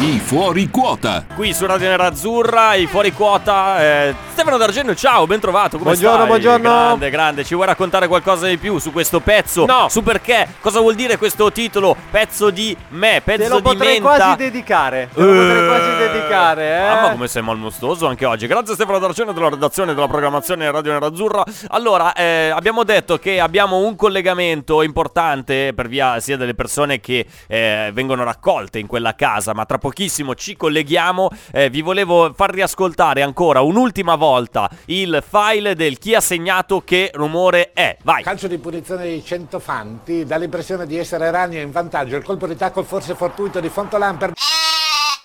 I 0.00 0.18
fuori 0.18 0.70
quota. 0.70 1.26
Qui 1.34 1.52
su 1.52 1.66
Radio 1.66 1.88
Nerazzurra, 1.88 2.72
i 2.74 2.86
fuori 2.86 3.12
quota. 3.12 3.82
eh, 4.08 4.14
Stefano 4.32 4.56
D'Argenio, 4.56 4.94
ciao, 4.94 5.26
ben 5.26 5.40
trovato. 5.40 5.76
Come 5.76 5.90
Buongiorno, 5.90 6.16
stai? 6.16 6.26
buongiorno. 6.28 6.60
Grande, 6.70 7.10
grande. 7.10 7.44
Ci 7.44 7.54
vuoi 7.54 7.66
raccontare 7.66 8.08
qualcosa 8.08 8.46
di 8.46 8.56
più 8.56 8.78
su 8.78 8.92
questo 8.92 9.20
pezzo? 9.20 9.66
No. 9.66 9.88
Su 9.90 10.02
perché? 10.02 10.48
Cosa 10.60 10.80
vuol 10.80 10.94
dire 10.94 11.18
questo 11.18 11.52
titolo? 11.52 11.94
Pezzo 12.10 12.48
di 12.48 12.74
me, 12.90 13.20
pezzo 13.22 13.42
Te 13.42 13.48
lo 13.50 13.56
di 13.56 13.62
potrei 13.62 14.00
menta. 14.00 14.16
quasi 14.16 14.36
dedicare. 14.36 15.10
Te 15.12 15.20
lo 15.20 15.26
potrei 15.34 15.62
Eh, 15.62 15.66
quasi 15.66 15.96
dedicare, 16.12 16.76
eh. 16.76 16.88
Mamma 16.94 17.10
come 17.10 17.28
sei 17.28 17.42
malmostoso 17.42 18.06
anche 18.06 18.24
oggi 18.24 18.46
Grazie 18.46 18.74
Stefano 18.74 18.98
D'Argenio 18.98 19.32
della 19.32 19.50
redazione 19.50 19.92
della 19.92 20.08
programmazione 20.08 20.64
di 20.64 20.70
Radio 20.70 20.92
Nerazzurra 20.92 21.44
Allora, 21.68 22.14
eh, 22.14 22.50
abbiamo 22.54 22.84
detto 22.84 23.18
che 23.18 23.38
abbiamo 23.40 23.78
un 23.78 23.96
collegamento 23.96 24.80
importante 24.82 25.72
Per 25.74 25.88
via 25.88 26.18
sia 26.20 26.36
delle 26.38 26.54
persone 26.54 27.00
che 27.00 27.26
eh, 27.46 27.90
vengono 27.92 28.24
raccolte 28.24 28.78
in 28.78 28.86
quella 28.86 29.14
casa 29.14 29.52
Ma 29.52 29.64
tra 29.66 29.76
pochissimo 29.90 30.36
ci 30.36 30.56
colleghiamo. 30.56 31.30
Eh, 31.52 31.68
Vi 31.68 31.82
volevo 31.82 32.32
far 32.32 32.52
riascoltare 32.52 33.22
ancora 33.22 33.60
un'ultima 33.60 34.14
volta 34.14 34.70
Il 34.86 35.22
file 35.26 35.74
del 35.74 35.98
chi 35.98 36.14
ha 36.14 36.20
segnato 36.20 36.82
che 36.82 37.10
rumore 37.12 37.72
è. 37.72 37.96
Vai. 38.02 38.22
Calcio 38.22 38.46
di 38.46 38.58
punizione 38.58 39.08
di 39.08 39.24
Centofanti, 39.24 40.24
dà 40.24 40.36
l'impressione 40.36 40.86
di 40.86 40.96
essere 40.96 41.30
Ragno 41.30 41.58
in 41.58 41.72
vantaggio, 41.72 42.16
il 42.16 42.22
colpo 42.22 42.46
di 42.46 42.56
tackle 42.56 42.84
forse 42.84 43.14
fortuito 43.14 43.58
di 43.58 43.68
Fontolan 43.68 44.16
per 44.16 44.32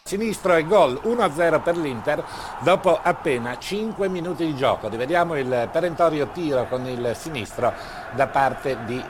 sinistro 0.03 0.55
e 0.55 0.65
gol 0.65 0.99
1-0 1.03 1.61
per 1.61 1.77
l'Inter 1.77 2.23
dopo 2.61 2.99
appena 3.01 3.57
5 3.57 4.07
minuti 4.09 4.45
di 4.45 4.55
gioco. 4.55 4.87
Rivediamo 4.87 5.35
il 5.37 5.69
perentorio 5.71 6.29
tiro 6.33 6.67
con 6.67 6.85
il 6.87 7.15
sinistro 7.15 7.73
da 8.15 8.27
parte 8.27 8.77
di 8.85 9.03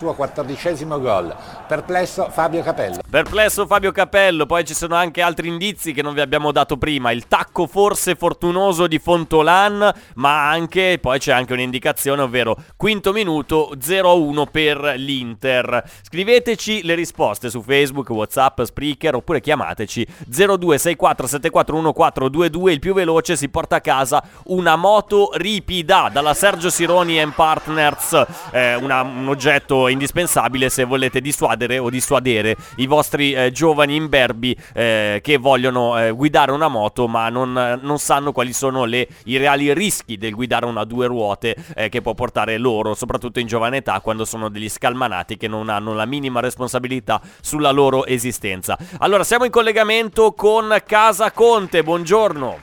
suo 0.00 0.14
quattordicesimo 0.14 0.98
gol. 0.98 1.36
Perplesso 1.68 2.30
Fabio 2.30 2.62
Capello. 2.62 3.00
Perplesso 3.10 3.66
Fabio 3.66 3.92
Capello, 3.92 4.46
poi 4.46 4.64
ci 4.64 4.72
sono 4.72 4.94
anche 4.94 5.20
altri 5.20 5.48
indizi 5.48 5.92
che 5.92 6.00
non 6.00 6.14
vi 6.14 6.22
abbiamo 6.22 6.52
dato 6.52 6.78
prima. 6.78 7.10
Il 7.10 7.28
tacco 7.28 7.66
forse 7.66 8.14
fortunoso 8.14 8.86
di 8.86 8.98
Fontolan, 8.98 9.92
ma 10.14 10.48
anche, 10.48 10.96
poi 11.02 11.18
c'è 11.18 11.32
anche 11.32 11.52
un'indicazione, 11.52 12.22
ovvero 12.22 12.56
quinto 12.78 13.12
minuto 13.12 13.72
0-1 13.78 14.44
per 14.50 14.94
l'Inter. 14.96 15.84
Scriveteci 16.00 16.82
le 16.82 16.94
risposte 16.94 17.50
su 17.50 17.60
Facebook, 17.60 18.08
Whatsapp, 18.08 18.62
Spreaker 18.62 19.16
oppure 19.16 19.42
chiamateci 19.42 20.06
0264741422. 20.30 22.70
Il 22.70 22.78
più 22.78 22.94
veloce 22.94 23.36
si 23.36 23.50
porta 23.50 23.76
a 23.76 23.80
casa 23.82 24.22
una 24.44 24.76
moto 24.76 25.32
ripida 25.34 26.08
dalla 26.10 26.32
Sergio 26.32 26.70
Sironi 26.70 27.22
Partners, 27.34 28.24
eh, 28.52 28.76
una- 28.76 29.02
un 29.02 29.28
oggetto 29.28 29.88
indispensabile 29.90 30.68
se 30.68 30.84
volete 30.84 31.20
dissuadere 31.20 31.78
o 31.78 31.90
dissuadere 31.90 32.56
i 32.76 32.86
vostri 32.86 33.32
eh, 33.32 33.50
giovani 33.50 33.96
imberbi 33.96 34.56
eh, 34.74 35.20
che 35.22 35.36
vogliono 35.36 35.98
eh, 35.98 36.10
guidare 36.10 36.52
una 36.52 36.68
moto 36.68 37.08
ma 37.08 37.28
non, 37.28 37.78
non 37.82 37.98
sanno 37.98 38.32
quali 38.32 38.52
sono 38.52 38.84
le- 38.84 39.08
i 39.24 39.36
reali 39.36 39.72
rischi 39.74 40.16
del 40.16 40.34
guidare 40.34 40.66
una 40.66 40.84
due 40.84 41.06
ruote 41.06 41.56
eh, 41.74 41.88
che 41.88 42.00
può 42.00 42.14
portare 42.14 42.58
loro, 42.58 42.94
soprattutto 42.94 43.40
in 43.40 43.46
giovane 43.46 43.78
età, 43.78 44.00
quando 44.00 44.24
sono 44.24 44.48
degli 44.48 44.68
scalmanati 44.68 45.36
che 45.36 45.48
non 45.48 45.68
hanno 45.68 45.94
la 45.94 46.06
minima 46.06 46.40
responsabilità 46.40 47.20
sulla 47.40 47.70
loro 47.70 48.06
esistenza. 48.06 48.78
Allora, 48.98 49.24
siamo 49.24 49.44
in 49.44 49.50
collegamento 49.50 50.32
con 50.32 50.76
Casa 50.86 51.30
Conte, 51.32 51.82
buongiorno. 51.82 52.58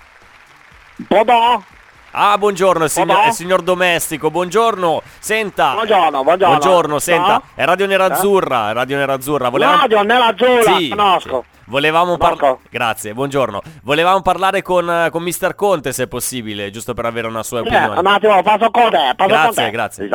Ah, 2.20 2.36
buongiorno, 2.40 2.86
il 2.86 2.90
signor, 2.90 3.28
il 3.28 3.32
signor 3.32 3.62
domestico, 3.62 4.32
buongiorno. 4.32 5.04
Senta. 5.20 5.74
Buongiorno, 5.74 6.24
buongiorno. 6.24 6.58
Buongiorno, 6.58 6.98
senta, 6.98 7.34
No? 7.34 7.44
è 7.54 7.64
Radio 7.64 7.86
Nerazzurra, 7.86 8.72
Radio 8.72 8.98
Nerazzurra. 8.98 9.50
Volevamo... 9.50 9.78
Radio 9.82 10.02
Nerazzurra, 10.02 10.76
Sì, 10.78 10.90
conosco. 10.90 11.46
Volevamo 11.66 12.18
parlare... 12.18 12.58
Grazie, 12.72 13.14
buongiorno. 13.14 13.62
Volevamo 13.84 14.24
parlare 14.24 14.64
con, 14.64 14.90
eh, 14.90 15.10
con 15.12 15.22
Mr. 15.22 15.54
Conte, 15.54 15.94
se 15.94 16.04
è 16.06 16.08
possibile, 16.08 16.72
giusto 16.72 16.96
per 16.96 17.06
avere 17.06 17.28
una 17.28 17.44
sua 17.44 17.60
Eh, 17.60 17.62
opinione. 17.62 18.00
un 18.00 18.06
attimo, 18.08 18.42
passo 18.42 18.72
con 18.72 18.90
te, 18.90 19.14
passo 19.16 19.30
Grazie, 19.30 19.46
con 19.54 19.54
te. 19.54 19.70
grazie. 19.70 20.04
Eh, 20.06 20.08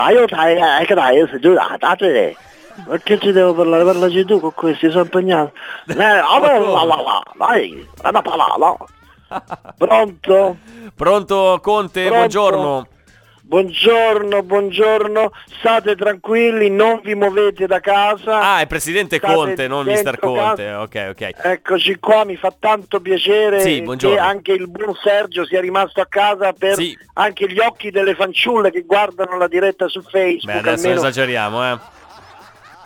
te. 1.97 2.37
Ma 2.89 2.97
che 2.99 3.19
ci 3.21 3.31
devo 3.31 3.55
parlare? 3.55 3.85
Parlaci 3.85 4.25
tu 4.25 4.41
con 4.41 4.53
questi, 4.55 4.91
sono 4.91 5.05
impegnato. 5.05 5.53
Eh, 5.87 5.95
vabbè, 5.95 6.59
la, 6.59 6.85
la, 6.85 6.97
la, 6.97 7.23
dai, 7.37 7.89
è 8.03 8.09
una 8.09 8.23
parola. 8.23 8.77
Pronto? 9.79 10.57
Pronto 10.95 11.59
Conte, 11.63 12.01
Pronto? 12.03 12.17
buongiorno. 12.19 12.87
Buongiorno, 13.45 14.43
buongiorno, 14.45 15.31
state 15.59 15.95
tranquilli, 15.95 16.71
non 16.71 17.01
vi 17.05 17.15
muovete 17.15 17.67
da 17.67 17.81
casa. 17.81 18.41
Ah, 18.41 18.61
è 18.61 18.67
Presidente 18.67 19.17
State 19.17 19.35
Conte, 19.35 19.69
non 19.69 19.85
dentro 19.85 20.17
Conte. 20.19 20.65
casa. 20.65 20.81
Ok, 20.81 21.07
ok. 21.11 21.31
Eccoci 21.43 21.97
qua, 21.99 22.25
mi 22.25 22.37
fa 22.37 22.55
tanto 22.59 23.01
piacere 23.01 23.61
Sì, 23.61 23.85
che 23.99 24.17
anche 24.17 24.53
il 24.53 24.69
buon 24.71 24.95
Sergio 25.03 25.45
sia 25.45 25.61
rimasto 25.61 26.01
a 26.01 26.07
casa 26.07 26.55
per 26.55 26.77
Sì. 26.77 26.97
anche 27.15 27.47
gli 27.53 27.59
occhi 27.59 27.91
delle 27.91 28.15
fanciulle 28.15 28.71
che 28.71 28.83
guardano 28.87 29.37
la 29.37 29.49
diretta 29.49 29.87
su 29.89 30.01
Facebook. 30.01 30.45
Beh, 30.51 30.59
adesso 30.71 30.85
almeno 30.87 31.01
esageriamo, 31.01 31.73
eh. 31.73 31.79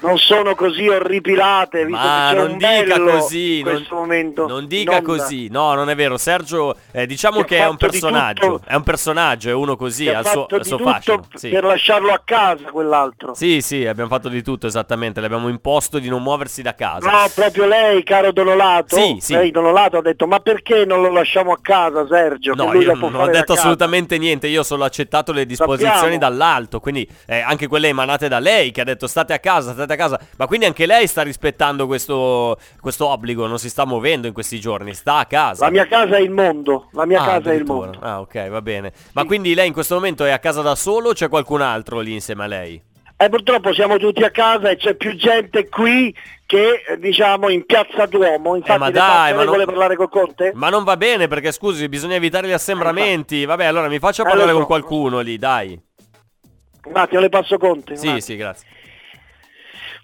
Non 0.00 0.18
sono 0.18 0.54
così 0.54 0.88
orripilate, 0.88 1.84
visto 1.84 2.00
Ma 2.00 2.32
non 2.32 2.56
dica 2.58 3.00
così, 3.00 3.58
in 3.58 3.64
non, 3.64 3.74
questo 3.74 3.94
momento. 3.94 4.46
non 4.46 4.66
dica 4.66 5.02
così, 5.02 5.48
no, 5.50 5.74
non 5.74 5.88
è 5.90 5.94
vero. 5.94 6.16
Sergio, 6.18 6.76
eh, 6.92 7.06
diciamo 7.06 7.40
Che 7.40 7.44
che 7.46 7.58
è 7.58 7.66
un 7.66 7.76
personaggio, 7.76 8.46
tutto- 8.46 8.60
è 8.66 8.74
un 8.74 8.82
personaggio, 8.82 9.48
è 9.48 9.52
uno 9.52 9.76
così, 9.76 10.08
ha 10.08 10.18
al 10.18 10.26
suo, 10.26 10.40
fatto 10.42 10.54
al 10.56 10.60
di 10.62 10.68
suo 10.68 10.76
tutto 10.76 10.90
fascino. 10.90 11.26
Sì. 11.34 11.48
per 11.48 11.64
lasciarlo 11.64 12.12
a 12.12 12.20
casa 12.24 12.70
quell'altro. 12.70 13.34
Sì, 13.34 13.60
sì, 13.60 13.86
abbiamo 13.86 14.08
fatto 14.10 14.28
di 14.28 14.42
tutto 14.42 14.66
esattamente, 14.66 15.20
le 15.20 15.26
abbiamo 15.26 15.48
imposto 15.48 15.98
di 15.98 16.08
non 16.08 16.22
muoversi 16.22 16.62
da 16.62 16.74
casa. 16.74 17.10
No, 17.10 17.28
proprio 17.34 17.66
lei, 17.66 18.02
caro 18.02 18.32
Donolato. 18.32 18.96
Sì, 18.96 19.16
sì. 19.20 19.34
Lei, 19.34 19.50
Donolato, 19.50 19.98
ha 19.98 20.02
detto, 20.02 20.26
ma 20.26 20.40
perché 20.40 20.84
non 20.84 21.00
lo 21.02 21.10
lasciamo 21.10 21.52
a 21.52 21.58
casa, 21.60 22.06
Sergio? 22.08 22.54
No, 22.54 22.72
io 22.74 22.94
non 22.94 23.14
ho 23.14 23.26
detto 23.26 23.54
casa?" 23.54 23.60
assolutamente 23.60 24.18
niente, 24.18 24.46
io 24.46 24.60
ho 24.60 24.64
solo 24.64 24.84
accettato 24.84 25.32
le 25.32 25.46
disposizioni 25.46 25.94
Sappiamo. 25.94 26.18
dall'alto, 26.18 26.80
quindi 26.80 27.08
eh, 27.26 27.40
anche 27.40 27.66
quelle 27.66 27.88
emanate 27.88 28.28
da 28.28 28.38
lei 28.38 28.70
che 28.72 28.80
ha 28.80 28.84
detto 28.84 29.06
state 29.06 29.32
a 29.32 29.38
casa, 29.38 29.72
state 29.72 29.85
a 29.92 29.96
casa, 29.96 30.20
ma 30.36 30.46
quindi 30.46 30.66
anche 30.66 30.86
lei 30.86 31.06
sta 31.06 31.22
rispettando 31.22 31.86
questo, 31.86 32.58
questo 32.80 33.06
obbligo, 33.08 33.46
non 33.46 33.58
si 33.58 33.68
sta 33.68 33.84
muovendo 33.86 34.26
in 34.26 34.32
questi 34.32 34.58
giorni, 34.60 34.94
sta 34.94 35.18
a 35.18 35.26
casa. 35.26 35.64
La 35.64 35.70
mia 35.70 35.86
casa 35.86 36.16
è 36.16 36.20
il 36.20 36.30
mondo, 36.30 36.88
la 36.92 37.06
mia 37.06 37.20
Ah, 37.22 37.26
casa 37.26 37.50
è 37.50 37.54
il 37.54 37.64
mondo. 37.64 37.98
Ah, 38.00 38.20
ok, 38.20 38.48
va 38.48 38.62
bene. 38.62 38.92
Ma 39.12 39.24
quindi 39.24 39.54
lei 39.54 39.66
in 39.68 39.72
questo 39.72 39.94
momento 39.94 40.24
è 40.24 40.30
a 40.30 40.38
casa 40.38 40.62
da 40.62 40.74
solo 40.74 41.10
o 41.10 41.12
c'è 41.12 41.28
qualcun 41.28 41.60
altro 41.60 42.00
lì 42.00 42.12
insieme 42.12 42.44
a 42.44 42.46
lei? 42.46 42.82
E 43.18 43.30
purtroppo 43.30 43.72
siamo 43.72 43.96
tutti 43.96 44.22
a 44.22 44.30
casa 44.30 44.68
e 44.68 44.76
c'è 44.76 44.94
più 44.94 45.16
gente 45.16 45.70
qui 45.70 46.14
che 46.44 46.82
eh, 46.86 46.98
diciamo 46.98 47.48
in 47.48 47.64
piazza 47.64 48.04
Duomo, 48.04 48.56
infatti 48.56 48.78
ma 48.78 48.86
le 48.88 48.92
dai, 48.92 49.30
ma 49.32 49.38
non- 49.38 49.46
vuole 49.46 49.64
parlare 49.64 49.96
col 49.96 50.10
Conte? 50.10 50.52
Ma 50.54 50.68
non 50.68 50.84
va 50.84 50.98
bene 50.98 51.26
perché 51.26 51.50
scusi, 51.50 51.88
bisogna 51.88 52.16
evitare 52.16 52.46
gli 52.46 52.52
assembramenti. 52.52 53.46
Vabbè, 53.46 53.64
allora 53.64 53.88
mi 53.88 53.98
faccia 53.98 54.22
Eh, 54.22 54.26
parlare 54.26 54.50
lo 54.50 54.58
con 54.58 54.66
qualcuno 54.66 55.20
lì, 55.20 55.38
dai. 55.38 55.80
Un 56.84 56.96
attimo, 56.96 57.20
le 57.20 57.30
passo 57.30 57.56
Conte. 57.56 57.96
Sì, 57.96 58.20
sì, 58.20 58.36
grazie. 58.36 58.68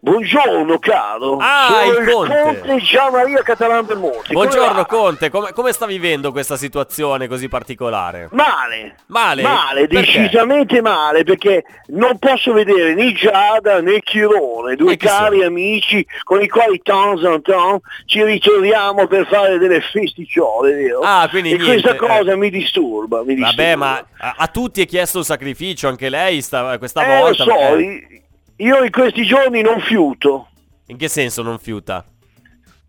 Buongiorno 0.04 0.80
caro, 0.80 1.36
Ah, 1.40 1.68
sono 1.84 1.98
il 2.00 2.10
Conte. 2.10 2.76
Gian 2.82 3.12
Maria 3.12 3.40
Catalan 3.44 3.86
del 3.86 3.98
Monte. 3.98 4.32
Buongiorno? 4.32 4.84
Conte, 4.84 5.30
come, 5.30 5.52
come 5.52 5.70
sta 5.70 5.86
vivendo 5.86 6.32
questa 6.32 6.56
situazione 6.56 7.28
così 7.28 7.46
particolare? 7.48 8.26
Male, 8.32 8.96
Male? 9.06 9.42
male, 9.42 9.86
decisamente 9.86 10.80
male, 10.82 11.22
perché 11.22 11.62
non 11.90 12.18
posso 12.18 12.52
vedere 12.52 12.94
né 12.94 13.12
Giada 13.12 13.80
né 13.80 14.00
Chirone, 14.00 14.74
due 14.74 14.96
cari 14.96 15.44
amici 15.44 16.04
con 16.24 16.42
i 16.42 16.48
quali 16.48 16.80
temps 16.82 17.22
en 17.22 17.40
temps 17.40 17.80
ci 18.06 18.24
ritroviamo 18.24 19.06
per 19.06 19.28
fare 19.28 19.56
delle 19.58 19.80
festicciole, 19.82 20.72
vero? 20.74 20.98
Ah, 21.02 21.28
quindi 21.30 21.52
e 21.52 21.58
niente, 21.58 21.80
questa 21.80 21.92
eh. 21.94 22.08
cosa 22.08 22.34
mi 22.34 22.50
disturba, 22.50 23.22
mi 23.22 23.36
disturba. 23.36 23.62
Vabbè, 23.62 23.76
ma 23.76 24.04
a, 24.18 24.34
a 24.36 24.48
tutti 24.48 24.82
è 24.82 24.86
chiesto 24.86 25.18
un 25.18 25.24
sacrificio, 25.24 25.86
anche 25.86 26.08
lei 26.08 26.42
sta, 26.42 26.76
questa 26.78 27.04
Eh, 27.04 27.14
lo 27.18 27.22
volta. 27.22 27.44
so, 27.44 27.76
eh. 27.76 28.21
Io 28.56 28.84
in 28.84 28.90
questi 28.90 29.24
giorni 29.24 29.62
non 29.62 29.80
fiuto. 29.80 30.48
In 30.86 30.96
che 30.96 31.08
senso 31.08 31.42
non 31.42 31.58
fiuta? 31.58 32.04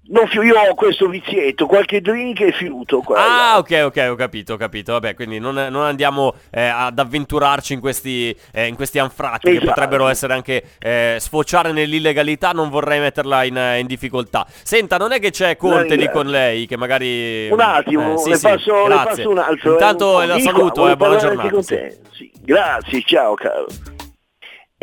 Non 0.05 0.27
fiu- 0.27 0.43
io 0.43 0.59
ho 0.59 0.75
questo 0.75 1.07
vizietto, 1.07 1.65
qualche 1.65 2.01
drink 2.01 2.41
e 2.41 2.51
fiuto. 2.51 2.99
guarda. 2.99 3.53
Ah, 3.53 3.57
ok, 3.57 3.83
ok, 3.85 4.07
ho 4.11 4.15
capito, 4.15 4.53
ho 4.53 4.57
capito. 4.57 4.91
Vabbè, 4.91 5.15
quindi 5.15 5.39
non, 5.39 5.55
non 5.55 5.83
andiamo 5.83 6.33
eh, 6.51 6.65
ad 6.65 6.99
avventurarci 6.99 7.71
in 7.71 7.79
questi, 7.79 8.35
eh, 8.51 8.67
in 8.67 8.75
questi 8.75 8.99
anfratti 8.99 9.49
che 9.49 9.55
Esatto. 9.55 9.71
potrebbero 9.71 10.09
essere 10.09 10.33
anche 10.33 10.71
eh, 10.79 11.15
sfociare 11.19 11.71
nell'illegalità. 11.71 12.51
Non 12.51 12.69
vorrei 12.69 12.99
metterla 12.99 13.45
in, 13.45 13.55
in 13.79 13.87
difficoltà. 13.87 14.45
Senta, 14.63 14.97
non 14.97 15.13
è 15.13 15.19
che 15.21 15.31
c'è 15.31 15.55
Conte 15.55 15.95
lì 15.95 16.09
con 16.11 16.27
lei, 16.27 16.65
che 16.67 16.75
magari. 16.75 17.47
Un 17.49 17.61
attimo, 17.61 18.15
Eh, 18.15 18.17
sì, 18.17 18.29
le, 18.31 18.35
sì, 18.35 18.41
passo, 18.47 18.87
le 18.87 18.95
passo 18.95 19.29
un 19.29 19.37
altro. 19.37 19.71
Intanto 19.71 20.21
eh, 20.21 20.25
la 20.25 20.39
saluto, 20.39 20.89
eh, 20.89 20.97
buona 20.97 21.15
giornata. 21.15 21.61
Sì. 21.61 22.29
Grazie, 22.41 23.01
ciao 23.03 23.35
caro. 23.35 23.67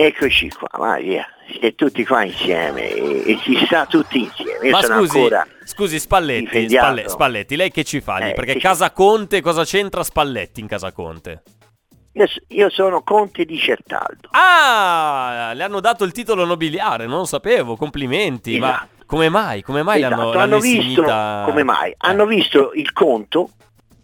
Eccoci 0.03 0.49
qua, 0.49 0.69
vai 0.79 1.03
via. 1.05 1.27
Siete 1.47 1.75
tutti 1.75 2.07
qua 2.07 2.25
insieme 2.25 2.91
e, 2.91 3.33
e 3.33 3.39
si 3.43 3.55
sta 3.67 3.85
tutti 3.85 4.21
insieme. 4.21 4.67
Io 4.69 4.71
Ma 4.71 4.83
scusi, 4.83 5.29
scusi 5.65 5.99
Spalletti. 5.99 6.69
Spalle- 6.71 7.09
Spalletti, 7.09 7.55
lei 7.57 7.71
che 7.71 7.85
ci 7.85 8.01
fa 8.01 8.17
lì? 8.17 8.31
Eh, 8.31 8.35
Perché 8.35 8.55
che- 8.55 8.61
Casa 8.61 8.93
Conte, 8.93 9.43
cosa 9.43 9.65
c'entra 9.65 10.03
Spalletti 10.03 10.61
in 10.61 10.69
Casa 10.69 10.93
Conte? 10.93 11.43
Io, 12.13 12.27
io 12.49 12.71
sono 12.71 13.03
Conte 13.03 13.45
di 13.45 13.59
Certaldo. 13.59 14.29
Ah, 14.31 15.53
le 15.55 15.63
hanno 15.65 15.81
dato 15.81 16.05
il 16.05 16.13
titolo 16.13 16.47
nobiliare, 16.47 17.07
non 17.07 17.19
lo 17.19 17.25
sapevo, 17.27 17.77
complimenti. 17.77 18.59
Ma 18.59 18.69
Esatto. 18.71 19.05
come 19.05 19.29
mai? 19.29 19.61
Come 19.63 19.83
mai 19.83 19.99
Esatto, 19.99 20.15
l'hanno, 20.17 20.31
hanno 20.31 20.39
l'hanno 20.39 20.59
visto 20.61 21.03
come 21.03 21.63
mai? 21.63 21.95
Hanno 21.99 22.25
visto 22.25 22.73
il 22.73 22.91
conto, 22.93 23.51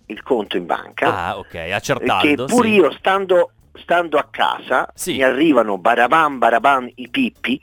il 0.06 0.22
conto 0.22 0.56
in 0.58 0.66
banca. 0.66 1.26
Ah, 1.26 1.38
ok, 1.38 1.48
che 1.48 1.72
accertando. 1.72 2.44
pure 2.44 2.68
sì. 2.68 2.74
io 2.74 2.92
stando, 2.92 3.50
stando 3.78 4.18
a 4.18 4.26
casa 4.30 4.88
Sì. 4.94 5.14
mi 5.14 5.22
arrivano 5.22 5.78
baraban 5.78 6.38
baraban 6.38 6.90
i 6.96 7.08
pippi, 7.08 7.60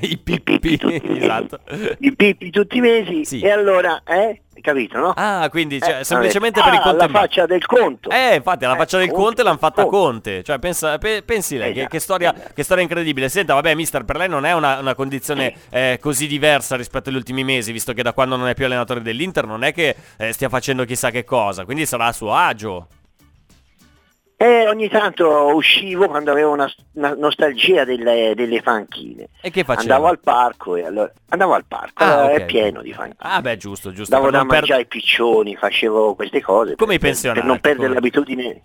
I 0.00 0.18
pippi, 0.18 0.78
esatto. 1.18 1.60
i 2.00 2.14
pippi 2.14 2.50
tutti 2.50 2.76
i 2.78 2.80
mesi 2.80 3.24
Sì. 3.24 3.40
e 3.40 3.50
allora, 3.50 4.02
eh? 4.06 4.40
Capito, 4.60 4.96
no? 4.98 5.12
Ah, 5.16 5.48
quindi 5.50 5.80
cioè, 5.80 6.00
Eh, 6.00 6.04
semplicemente 6.04 6.60
vabbè. 6.60 6.70
per 6.70 6.80
il 6.80 6.86
Ah, 6.86 6.90
conto 6.92 7.12
la 7.12 7.18
faccia 7.20 7.46
del 7.46 7.66
conto. 7.66 8.10
Eh, 8.10 8.34
infatti, 8.36 8.64
la 8.64 8.74
Eh, 8.74 8.76
faccia 8.76 8.98
del 8.98 9.08
Conte, 9.08 9.22
Conte 9.24 9.42
l'hanno 9.42 9.56
fatta 9.56 9.82
Conte. 9.82 9.96
Conte. 9.96 10.42
Cioè, 10.44 10.58
pensa- 10.60 10.98
pe- 10.98 11.22
pensi 11.24 11.56
lei, 11.56 11.72
che, 11.72 11.78
Esatto, 11.80 11.90
che 11.94 11.98
storia, 11.98 12.34
esatto. 12.34 12.50
che 12.54 12.62
storia 12.62 12.82
incredibile. 12.84 13.28
Senta, 13.28 13.54
vabbè, 13.54 13.74
mister, 13.74 14.04
per 14.04 14.16
lei 14.18 14.28
non 14.28 14.44
è 14.46 14.52
una, 14.52 14.78
una 14.78 14.94
condizione 14.94 15.52
eh, 15.70 15.98
così 16.00 16.28
diversa 16.28 16.76
rispetto 16.76 17.08
agli 17.08 17.16
ultimi 17.16 17.42
mesi, 17.42 17.72
visto 17.72 17.92
che 17.92 18.02
da 18.04 18.12
quando 18.12 18.36
non 18.36 18.46
è 18.46 18.54
più 18.54 18.66
allenatore 18.66 19.02
dell'Inter 19.02 19.46
non 19.46 19.64
è 19.64 19.72
che 19.72 19.96
eh, 20.18 20.32
stia 20.32 20.48
facendo 20.48 20.84
chissà 20.84 21.10
che 21.10 21.24
cosa, 21.24 21.64
quindi 21.64 21.84
sarà 21.84 22.06
a 22.06 22.12
suo 22.12 22.32
agio. 22.32 22.86
E 24.42 24.66
ogni 24.66 24.88
tanto 24.88 25.54
uscivo 25.54 26.08
quando 26.08 26.32
avevo 26.32 26.50
una, 26.50 26.68
una 26.94 27.14
nostalgia 27.14 27.84
delle, 27.84 28.32
delle 28.34 28.60
fanchine. 28.60 29.28
E 29.40 29.50
che 29.52 29.62
faceva? 29.62 29.94
Andavo 29.94 30.06
al 30.10 30.18
parco 30.18 30.74
e 30.74 30.84
allora 30.84 31.12
andavo 31.28 31.54
al 31.54 31.64
parco, 31.64 32.02
Ah, 32.02 32.30
eh, 32.30 32.34
ok. 32.34 32.40
è 32.40 32.44
pieno 32.46 32.82
di 32.82 32.92
fanchine. 32.92 33.14
Ah, 33.20 33.40
beh, 33.40 33.56
giusto, 33.56 33.92
giusto. 33.92 34.12
Davo 34.12 34.30
da 34.32 34.38
non 34.38 34.48
per- 34.48 34.58
mangiare 34.58 34.82
i 34.82 34.86
piccioni, 34.86 35.54
facevo 35.54 36.16
queste 36.16 36.40
cose. 36.40 36.74
Come 36.74 36.94
i 36.94 36.98
per- 36.98 37.10
pensionati, 37.10 37.38
Per 37.38 37.48
non 37.48 37.60
perdere 37.60 37.82
come- 37.86 37.94
l'abitudine. 37.94 38.62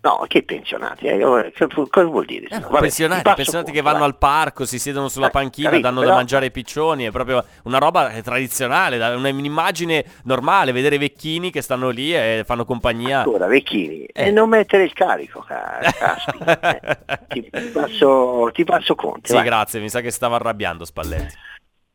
No, 0.00 0.24
che 0.26 0.42
pensionati? 0.42 1.06
eh? 1.06 1.52
Che- 1.54 1.66
Cosa 1.88 2.04
vuol 2.06 2.24
dire? 2.24 2.46
Eh, 2.50 2.58
Vabbè, 2.58 2.80
pensionati, 2.80 3.22
pensionati 3.36 3.70
che 3.70 3.76
conto, 3.80 3.92
vanno 3.92 4.04
al 4.04 4.18
parco, 4.18 4.64
si 4.64 4.80
siedono 4.80 5.08
sulla 5.08 5.28
Eh, 5.28 5.30
panchina, 5.30 5.68
capito, 5.68 5.86
danno 5.86 6.00
da 6.00 6.06
però- 6.06 6.16
mangiare 6.16 6.46
ai 6.46 6.50
piccioni, 6.50 7.04
è 7.04 7.10
proprio 7.12 7.44
una 7.64 7.78
roba 7.78 8.10
eh, 8.10 8.20
tradizionale, 8.22 8.98
da- 8.98 9.14
un'immagine 9.14 10.04
normale, 10.24 10.72
vedere 10.72 10.96
i 10.96 10.98
vecchini 10.98 11.52
che 11.52 11.62
stanno 11.62 11.90
lì 11.90 12.12
e 12.12 12.42
fanno 12.44 12.64
compagnia. 12.64 13.18
Ancora, 13.18 13.46
vecchini. 13.46 14.04
Eh. 14.06 14.26
E 14.26 14.30
non 14.32 14.48
mettere 14.48 14.82
il 14.82 14.92
carico, 14.92 15.40
ca- 15.46 15.78
caspita. 15.96 16.80
eh. 16.80 16.98
ti, 17.28 17.48
ti 17.48 17.66
passo, 17.68 18.50
ti 18.52 18.64
passo 18.64 18.96
conti. 18.96 19.28
Sì, 19.28 19.34
vai. 19.34 19.44
grazie, 19.44 19.78
mi 19.78 19.88
sa 19.88 20.00
che 20.00 20.10
stava 20.10 20.34
arrabbiando 20.34 20.84
Spalletti. 20.84 21.34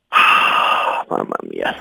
Ah, 0.10 1.06
mamma 1.10 1.36
mia, 1.50 1.76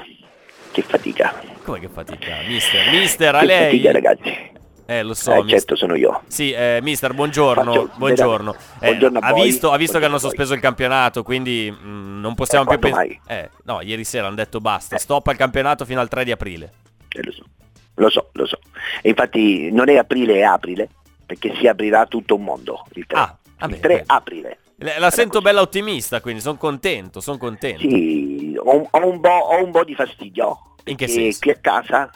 che 0.73 0.83
fatica. 0.83 1.41
Come 1.63 1.79
che 1.79 1.89
fatica? 1.89 2.39
Mister, 2.49 2.91
mister, 2.91 3.35
a 3.37 3.39
Che 3.41 3.47
lei... 3.47 3.65
fatica, 3.67 3.93
ragazzi. 3.93 4.53
Eh, 4.87 5.03
lo 5.03 5.15
so, 5.15 5.33
eh, 5.35 5.49
certo, 5.49 5.77
sono 5.77 5.95
io. 5.95 6.23
Sì, 6.27 6.53
eh, 6.53 6.79
mister, 6.83 7.15
buongiorno. 7.15 7.73
Faccio- 7.73 7.91
buongiorno. 7.97 8.53
veramente. 8.53 8.87
Buongiorno 9.09 9.19
ha, 9.21 9.33
visto, 9.33 9.71
ha 9.73 9.77
visto 9.79 9.99
che 9.99 10.05
hanno 10.05 10.19
sospeso 10.19 10.53
il 10.53 10.61
campionato, 10.61 11.23
quindi 11.23 11.71
mm, 11.75 12.21
non 12.21 12.35
possiamo 12.35 12.65
Eh, 12.67 12.69
più 12.69 12.79
pensare. 12.91 13.21
Eh, 13.27 13.51
no, 13.65 13.81
ieri 13.81 14.05
sera 14.05 14.27
hanno 14.27 14.37
detto 14.37 14.61
basta, 14.61 14.99
stop 14.99 15.27
al 15.29 15.37
campionato 15.37 15.85
fino 15.87 16.01
al 16.01 16.09
3 16.09 16.25
di 16.25 16.33
aprile. 16.33 16.71
Eh, 17.09 17.23
lo 17.23 17.33
so, 17.33 17.45
lo 17.95 18.11
so, 18.11 18.29
lo 18.33 18.47
so. 18.47 18.59
E 19.01 19.09
infatti 19.09 19.71
non 19.73 19.89
è 19.89 19.97
aprile, 19.97 20.35
è 20.35 20.43
aprile, 20.43 20.89
perché 21.25 21.55
si 21.57 21.67
aprirà 21.67 22.05
tutto 22.07 22.35
un 22.35 22.45
mondo. 22.45 22.85
Il 22.93 23.07
3, 23.07 23.19
Ah, 23.19 23.39
vabbè, 23.61 23.75
il 23.75 23.81
3 23.81 23.95
beh. 23.97 24.03
aprile. 24.07 24.59
La, 24.79 24.99
la 24.99 25.11
sento 25.11 25.41
bella 25.41 25.63
ottimista, 25.63 26.21
quindi 26.21 26.43
sono 26.43 26.59
contento, 26.59 27.21
sono 27.21 27.39
contento. 27.39 27.81
Sì, 27.81 28.55
ho, 28.59 28.77
un- 28.77 28.87
ho 28.91 29.09
un 29.09 29.21
po', 29.21 29.29
ho 29.31 29.65
un 29.65 29.71
po' 29.71 29.85
di 29.85 29.95
fastidio. 29.95 30.59
In 30.87 30.97
che 30.97 31.09
senso? 31.09 31.39
qui 31.41 31.51
a 31.53 31.57
casa 31.59 32.11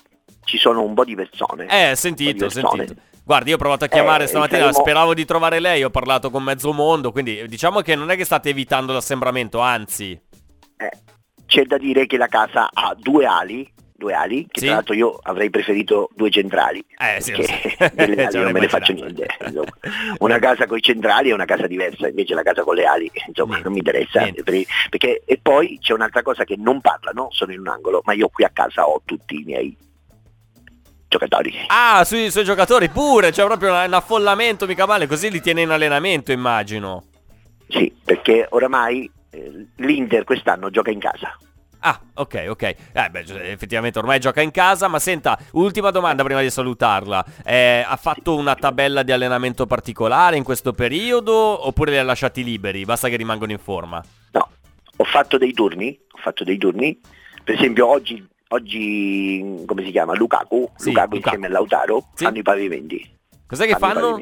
ci 0.48 0.58
sono 0.58 0.82
un 0.82 0.94
po' 0.94 1.04
di 1.04 1.14
persone. 1.14 1.66
Eh, 1.68 1.94
sentito, 1.94 2.48
sentito. 2.48 2.94
Guardi, 3.22 3.50
io 3.50 3.56
ho 3.56 3.58
provato 3.58 3.84
a 3.84 3.88
chiamare 3.88 4.24
Eh, 4.24 4.26
stamattina, 4.26 4.60
saremo- 4.62 4.78
speravo 4.80 5.12
di 5.14 5.24
trovare 5.26 5.60
lei, 5.60 5.84
ho 5.84 5.90
parlato 5.90 6.30
con 6.30 6.42
mezzo 6.42 6.72
mondo, 6.72 7.12
quindi 7.12 7.46
diciamo 7.46 7.80
che 7.82 7.94
non 7.94 8.10
è 8.10 8.16
che 8.16 8.24
state 8.24 8.48
evitando 8.48 8.94
l'assembramento, 8.94 9.58
anzi. 9.60 10.18
Eh, 10.78 10.90
c'è 11.46 11.64
da 11.64 11.76
dire 11.76 12.06
che 12.06 12.16
la 12.16 12.26
casa 12.28 12.70
ha 12.72 12.94
due 12.98 13.26
ali, 13.26 13.70
due 13.94 14.14
ali, 14.14 14.46
che 14.50 14.60
Sì. 14.60 14.64
tra 14.66 14.76
l'altro 14.76 14.94
io 14.94 15.18
avrei 15.24 15.50
preferito 15.50 16.08
due 16.14 16.30
centrali. 16.30 16.82
Eh, 16.96 17.20
sì, 17.20 17.34
so. 17.34 17.42
delle 17.92 18.24
ali 18.26 18.38
non 18.40 18.52
me 18.52 18.60
ne 18.60 18.68
faccio 18.68 18.92
niente. 18.94 19.26
insomma. 19.44 19.66
Una 20.20 20.38
casa 20.38 20.66
con 20.66 20.78
i 20.78 20.82
centrali 20.82 21.28
è 21.28 21.34
una 21.34 21.44
casa 21.44 21.66
diversa, 21.66 22.08
invece 22.08 22.32
la 22.32 22.42
casa 22.42 22.62
con 22.62 22.76
le 22.76 22.84
ali, 22.86 23.10
insomma, 23.26 23.58
Niente, 23.58 23.64
non 23.64 23.72
mi 23.72 23.78
interessa. 23.80 24.20
niente. 24.22 24.42
Perché, 24.42 25.22
e 25.26 25.38
poi 25.42 25.78
c'è 25.82 25.92
un'altra 25.92 26.22
cosa 26.22 26.44
che 26.44 26.54
non 26.56 26.80
parlano, 26.80 27.28
sono 27.30 27.52
in 27.52 27.60
un 27.60 27.68
angolo, 27.68 28.00
ma 28.04 28.14
io 28.14 28.28
qui 28.30 28.44
a 28.44 28.50
casa 28.50 28.86
ho 28.88 29.02
tutti 29.04 29.34
i 29.40 29.42
miei 29.44 29.76
giocatori. 31.08 31.52
Ah, 31.68 32.04
sui 32.04 32.30
suoi 32.30 32.44
giocatori 32.44 32.88
pure, 32.90 33.30
c'è 33.30 33.44
proprio 33.44 33.72
un 33.72 33.92
affollamento, 33.92 34.66
mica 34.66 34.86
male, 34.86 35.06
così 35.06 35.30
li 35.30 35.40
tiene 35.40 35.62
in 35.62 35.70
allenamento, 35.70 36.32
immagino. 36.32 37.04
Sì, 37.68 37.94
perché 38.04 38.46
oramai 38.50 39.10
eh, 39.30 39.66
l'Inter 39.76 40.24
quest'anno 40.24 40.70
gioca 40.70 40.90
in 40.90 41.00
casa. 41.00 41.36
Ah, 41.80 42.00
ok, 42.14 42.46
ok. 42.48 42.62
Eh, 42.62 43.08
beh, 43.10 43.24
cioè, 43.24 43.50
effettivamente 43.50 43.98
ormai 43.98 44.18
gioca 44.18 44.40
in 44.40 44.50
casa, 44.50 44.88
ma 44.88 44.98
senta, 44.98 45.38
ultima 45.52 45.90
domanda 45.90 46.24
prima 46.24 46.40
di 46.40 46.50
salutarla. 46.50 47.24
Eh, 47.44 47.84
ha 47.86 47.96
fatto 47.96 48.34
una 48.34 48.56
tabella 48.56 49.02
di 49.02 49.12
allenamento 49.12 49.64
particolare 49.66 50.36
in 50.36 50.42
questo 50.42 50.72
periodo 50.72 51.66
oppure 51.66 51.92
li 51.92 51.98
ha 51.98 52.02
lasciati 52.02 52.42
liberi? 52.42 52.84
Basta 52.84 53.08
che 53.08 53.16
rimangono 53.16 53.52
in 53.52 53.58
forma. 53.58 54.02
No, 54.32 54.48
ho 54.96 55.04
fatto 55.04 55.38
dei 55.38 55.52
turni, 55.52 55.96
ho 56.10 56.18
fatto 56.18 56.42
dei 56.42 56.58
turni. 56.58 56.98
Per 57.44 57.54
esempio 57.54 57.86
oggi, 57.86 58.26
oggi 58.48 59.62
come 59.66 59.84
si 59.84 59.90
chiama? 59.90 60.14
Lukaku, 60.14 60.70
Sì, 60.76 60.88
Lukaku 60.88 61.14
Lukaku. 61.14 61.34
insieme 61.34 61.46
a 61.46 61.50
Lautaro 61.50 62.08
Sì. 62.14 62.24
fanno 62.24 62.38
i 62.38 62.42
pavimenti. 62.42 63.16
Cos'è 63.46 63.66
che 63.66 63.72
i 63.72 63.76
fanno? 63.78 64.20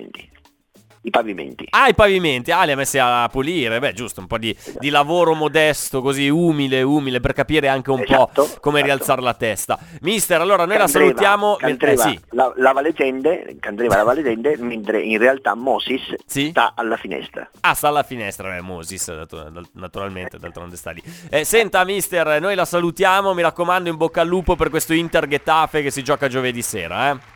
Pavimenti. 1.11 1.25
I 1.63 1.67
pavimenti. 1.67 1.67
Ah, 1.71 1.89
i 1.89 1.95
pavimenti, 1.95 2.51
ah, 2.51 2.65
li 2.65 2.73
ha 2.73 2.77
messi 2.77 2.99
a 2.99 3.29
pulire, 3.29 3.79
beh, 3.79 3.93
giusto, 3.93 4.21
un 4.21 4.27
po' 4.27 4.39
di, 4.39 4.57
di 4.79 4.91
lavoro 4.91 5.35
modesto, 5.35 6.03
così 6.03 6.29
umile, 6.29 6.83
umile, 6.83 7.21
per 7.21 7.33
capire 7.33 7.69
anche 7.69 7.91
un 7.91 8.01
Esatto, 8.01 8.43
po' 8.45 8.61
come 8.61 8.79
esatto. 8.79 8.93
rialzare 8.95 9.23
la 9.23 9.35
testa. 9.35 9.79
Mister, 10.03 10.41
allora 10.41 10.65
noi 10.65 10.77
la 10.77 10.85
Candreva- 10.85 11.05
salutiamo. 11.07 11.57
Candreva 11.57 12.05
eh, 12.05 12.09
sì. 12.11 12.21
la- 12.31 12.53
lava 12.57 12.81
le 12.81 12.93
tende, 12.93 13.57
Candreva 13.61 13.97
lava 13.97 14.13
le 14.15 14.23
tende, 14.23 14.57
mentre 14.59 15.01
in 15.01 15.19
realtà 15.19 15.55
Moses 15.55 16.03
Sì? 16.27 16.49
sta 16.51 16.73
alla 16.75 16.97
finestra. 16.97 17.49
Ah, 17.61 17.75
sta 17.75 17.89
alla 17.89 18.03
finestra, 18.03 18.57
eh, 18.57 18.61
Moses, 18.61 19.09
naturalmente, 19.73 20.39
d'altronde 20.39 20.77
sta 20.77 20.91
lì. 20.91 21.03
Eh, 21.31 21.45
senta, 21.45 21.85
mister, 21.85 22.41
noi 22.41 22.55
la 22.55 22.65
salutiamo, 22.65 23.33
mi 23.35 23.43
raccomando, 23.43 23.89
in 23.89 23.97
bocca 23.97 24.21
al 24.23 24.29
lupo 24.29 24.57
per 24.57 24.71
questo 24.71 24.93
Inter 24.93 25.29
Getafe 25.29 25.83
che 25.83 25.91
si 25.91 26.03
gioca 26.03 26.29
giovedì 26.29 26.63
sera, 26.63 27.11
eh. 27.11 27.35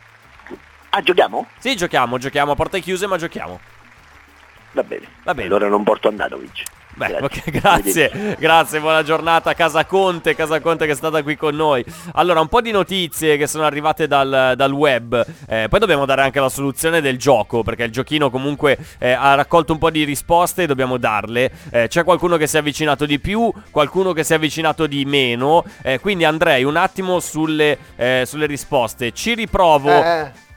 Ah, 0.93 1.01
giochiamo? 1.01 1.47
Sì, 1.57 1.75
giochiamo, 1.77 2.17
giochiamo 2.17 2.51
a 2.51 2.55
porte 2.55 2.81
chiuse, 2.81 3.07
ma 3.07 3.17
giochiamo. 3.17 3.59
Va 4.73 4.83
bene. 4.83 5.07
Va 5.23 5.33
bene. 5.33 5.47
Allora 5.47 5.69
non 5.69 5.83
porto 5.83 6.09
Andanovic. 6.09 6.63
Beh, 6.93 7.19
ok, 7.21 7.49
grazie, 7.51 8.35
grazie, 8.37 8.81
buona 8.81 9.01
giornata 9.01 9.53
Casa 9.53 9.85
Conte, 9.85 10.35
Casa 10.35 10.59
Conte 10.59 10.85
che 10.85 10.91
è 10.91 10.95
stata 10.95 11.23
qui 11.23 11.37
con 11.37 11.55
noi. 11.55 11.83
Allora, 12.15 12.41
un 12.41 12.49
po' 12.49 12.59
di 12.59 12.71
notizie 12.71 13.37
che 13.37 13.47
sono 13.47 13.63
arrivate 13.63 14.07
dal, 14.07 14.53
dal 14.57 14.71
web, 14.73 15.25
eh, 15.47 15.67
poi 15.69 15.79
dobbiamo 15.79 16.05
dare 16.05 16.23
anche 16.23 16.41
la 16.41 16.49
soluzione 16.49 16.99
del 16.99 17.17
gioco, 17.17 17.63
perché 17.63 17.85
il 17.85 17.91
giochino 17.91 18.29
comunque 18.29 18.77
eh, 18.99 19.11
ha 19.11 19.33
raccolto 19.35 19.71
un 19.71 19.79
po' 19.79 19.89
di 19.89 20.03
risposte 20.03 20.63
e 20.63 20.67
dobbiamo 20.67 20.97
darle. 20.97 21.51
Eh, 21.71 21.87
c'è 21.87 22.03
qualcuno 22.03 22.35
che 22.35 22.45
si 22.45 22.57
è 22.57 22.59
avvicinato 22.59 23.05
di 23.05 23.19
più, 23.19 23.51
qualcuno 23.71 24.11
che 24.11 24.25
si 24.25 24.33
è 24.33 24.35
avvicinato 24.35 24.85
di 24.85 25.05
meno, 25.05 25.63
eh, 25.83 25.99
quindi 26.01 26.25
andrei 26.25 26.65
un 26.65 26.75
attimo 26.75 27.21
sulle, 27.21 27.77
eh, 27.95 28.23
sulle 28.25 28.45
risposte. 28.45 29.13
Ci 29.13 29.33
riprovo... 29.33 30.49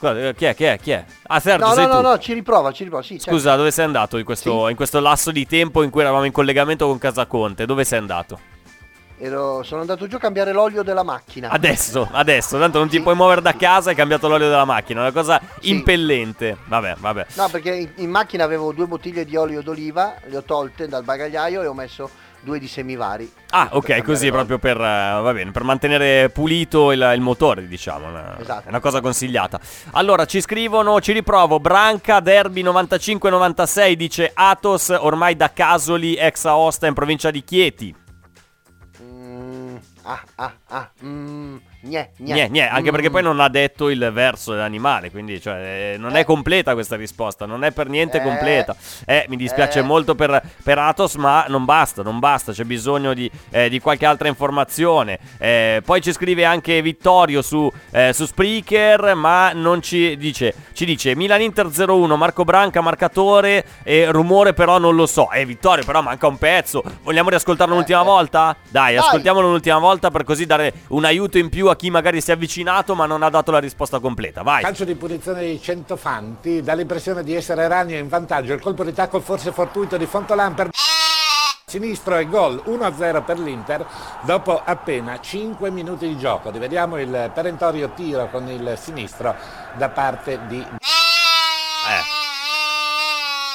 Guarda, 0.00 0.28
eh, 0.28 0.34
Chi 0.34 0.46
è? 0.46 0.54
Chi 0.54 0.64
è? 0.64 0.78
Chi 0.80 0.90
è? 0.92 1.04
Ah, 1.24 1.40
Sergio, 1.40 1.66
no, 1.66 1.74
sei 1.74 1.86
no, 1.86 1.96
tu. 1.96 2.00
no, 2.00 2.08
no, 2.08 2.18
ci 2.18 2.32
riprova, 2.32 2.72
ci 2.72 2.84
riprova. 2.84 3.02
Sì, 3.02 3.18
certo. 3.18 3.30
Scusa, 3.30 3.54
dove 3.54 3.70
sei 3.70 3.84
andato 3.84 4.16
in 4.16 4.24
questo, 4.24 4.68
in 4.68 4.76
questo 4.76 4.98
lasso 4.98 5.30
di 5.30 5.46
tempo 5.46 5.82
in 5.82 5.90
cui 5.90 6.00
eravamo 6.00 6.24
in 6.24 6.32
collegamento 6.32 6.86
con 6.86 6.98
Casa 6.98 7.26
Conte? 7.26 7.66
Dove 7.66 7.84
sei 7.84 7.98
andato? 7.98 8.58
Ero- 9.22 9.62
sono 9.62 9.82
andato 9.82 10.06
giù 10.06 10.16
a 10.16 10.18
cambiare 10.18 10.50
l'olio 10.52 10.82
della 10.82 11.02
macchina. 11.02 11.50
Adesso, 11.50 12.08
adesso, 12.12 12.58
tanto 12.58 12.78
non 12.78 12.88
ti 12.88 13.02
puoi 13.02 13.14
muovere 13.14 13.42
da 13.42 13.52
casa 13.52 13.90
hai 13.90 13.94
cambiato 13.94 14.28
l'olio 14.28 14.48
della 14.48 14.64
macchina, 14.64 15.00
è 15.00 15.02
una 15.02 15.12
cosa 15.12 15.38
impellente. 15.60 16.56
Vabbè, 16.64 16.94
vabbè. 16.98 17.26
No, 17.34 17.48
perché 17.50 17.74
in, 17.74 17.90
in 17.96 18.08
macchina 18.08 18.44
avevo 18.44 18.72
due 18.72 18.86
bottiglie 18.86 19.26
di 19.26 19.36
olio 19.36 19.60
d'oliva, 19.60 20.14
le 20.24 20.38
ho 20.38 20.42
tolte 20.42 20.88
dal 20.88 21.04
bagagliaio 21.04 21.60
e 21.60 21.66
ho 21.66 21.74
messo 21.74 22.08
due 22.42 22.58
di 22.58 22.66
semivari. 22.68 23.30
Ah, 23.50 23.68
ok, 23.72 24.02
così 24.02 24.30
proprio 24.30 24.58
per, 24.58 24.76
eh, 24.76 25.20
va 25.20 25.32
bene, 25.32 25.50
per 25.50 25.62
mantenere 25.64 26.30
pulito 26.30 26.92
il, 26.92 27.12
il 27.14 27.20
motore, 27.20 27.66
diciamo. 27.66 28.08
una- 28.08 28.38
Esatto. 28.38 28.66
È 28.66 28.68
una 28.68 28.80
cosa 28.80 29.00
consigliata. 29.00 29.60
Allora, 29.92 30.24
ci 30.24 30.40
scrivono, 30.40 31.00
ci 31.00 31.12
riprovo, 31.12 31.60
Branca, 31.60 32.20
Derby 32.20 32.62
95-96, 32.62 33.92
dice 33.94 34.30
Atos, 34.32 34.88
ormai 34.88 35.36
da 35.36 35.52
Casoli, 35.52 36.14
ex 36.16 36.44
Aosta 36.44 36.86
in 36.86 36.94
provincia 36.94 37.30
di 37.30 37.42
Chieti. 37.44 37.94
Mm, 39.02 39.76
ah, 40.02 40.22
ah, 40.36 40.52
ah, 40.68 40.90
mm, 41.04 41.56
gne, 41.82 42.10
gne. 42.18 42.48
Gne, 42.50 42.68
anche 42.68 42.90
Mm. 42.90 42.92
perché 42.92 43.10
poi 43.10 43.22
non 43.22 43.40
ha 43.40 43.48
detto 43.48 43.88
il 43.88 44.10
verso 44.12 44.52
dell'animale, 44.52 45.10
quindi 45.10 45.40
cioè, 45.40 45.92
eh, 45.94 45.96
non 45.98 46.16
è 46.16 46.24
completa 46.24 46.74
questa 46.74 46.96
risposta, 46.96 47.46
non 47.46 47.64
è 47.64 47.70
per 47.72 47.88
niente 47.88 48.18
Eh. 48.18 48.22
completa. 48.22 48.76
Eh, 49.06 49.24
mi 49.28 49.36
dispiace 49.36 49.78
Eh. 49.80 49.82
molto 49.82 50.14
per, 50.14 50.42
per 50.62 50.78
Atos, 50.78 51.14
ma 51.16 51.44
non 51.48 51.64
basta, 51.64 52.02
non 52.02 52.18
basta, 52.18 52.52
c'è 52.52 52.64
bisogno 52.64 53.14
di, 53.14 53.30
eh, 53.50 53.68
di 53.68 53.80
qualche 53.80 54.06
altra 54.06 54.28
informazione. 54.28 55.18
Eh, 55.38 55.82
poi 55.84 56.00
ci 56.02 56.12
scrive 56.12 56.44
anche 56.44 56.82
Vittorio 56.82 57.40
su, 57.42 57.70
eh, 57.92 58.12
su 58.12 58.26
Spreaker, 58.26 59.14
ma 59.14 59.52
non 59.52 59.80
ci 59.82 60.16
dice, 60.16 60.54
ci 60.72 60.84
dice 60.84 61.14
Milan 61.16 61.40
Inter 61.40 61.68
0-1, 61.68 62.16
Marco 62.16 62.44
Branca 62.44 62.80
marcatore 62.80 63.64
e 63.82 64.10
rumore 64.10 64.52
però 64.52 64.78
non 64.78 64.94
lo 64.96 65.06
so. 65.06 65.30
Eh 65.30 65.44
Vittorio, 65.46 65.84
però 65.84 66.02
manca 66.02 66.26
un 66.26 66.36
pezzo. 66.38 66.82
Vogliamo 67.02 67.28
riascoltarlo 67.30 67.72
un'ultima 67.74 68.02
volta? 68.02 68.54
Dai, 68.68 68.96
ascoltiamolo 68.96 69.46
un'ultima 69.46 69.78
volta 69.78 70.10
per 70.10 70.24
così 70.24 70.44
dare 70.46 70.72
un 70.88 71.04
aiuto 71.04 71.38
in 71.38 71.48
più 71.48 71.68
a 71.70 71.76
chi 71.76 71.90
magari 71.90 72.20
si 72.20 72.30
è 72.30 72.34
avvicinato 72.34 72.94
ma 72.94 73.06
non 73.06 73.22
ha 73.22 73.30
dato 73.30 73.50
la 73.50 73.58
risposta 73.58 73.98
completa. 73.98 74.42
Vai. 74.42 74.62
Calcio 74.62 74.84
di 74.84 74.94
punizione 74.94 75.44
di 75.44 75.60
Centofanti, 75.60 76.62
dà 76.62 76.74
l'impressione 76.74 77.22
di 77.22 77.34
essere 77.34 77.66
Ragno 77.68 77.96
in 77.96 78.08
vantaggio. 78.08 78.52
Il 78.52 78.60
colpo 78.60 78.84
di 78.84 78.92
tacco 78.92 79.20
forse 79.20 79.52
fortuito 79.52 79.96
di 79.96 80.06
Fontolan 80.06 80.54
per 80.54 80.68
sinistro 81.66 82.16
e 82.16 82.26
gol 82.26 82.60
1-0 82.66 83.24
per 83.24 83.38
l'Inter 83.38 83.86
dopo 84.22 84.60
appena 84.64 85.20
5 85.20 85.70
minuti 85.70 86.08
di 86.08 86.18
gioco. 86.18 86.50
Rivediamo 86.50 86.98
il 86.98 87.30
perentorio 87.32 87.90
tiro 87.90 88.28
con 88.28 88.48
il 88.48 88.76
sinistro 88.76 89.34
da 89.74 89.88
parte 89.88 90.40
di 90.48 90.58
Eh. 90.58 92.02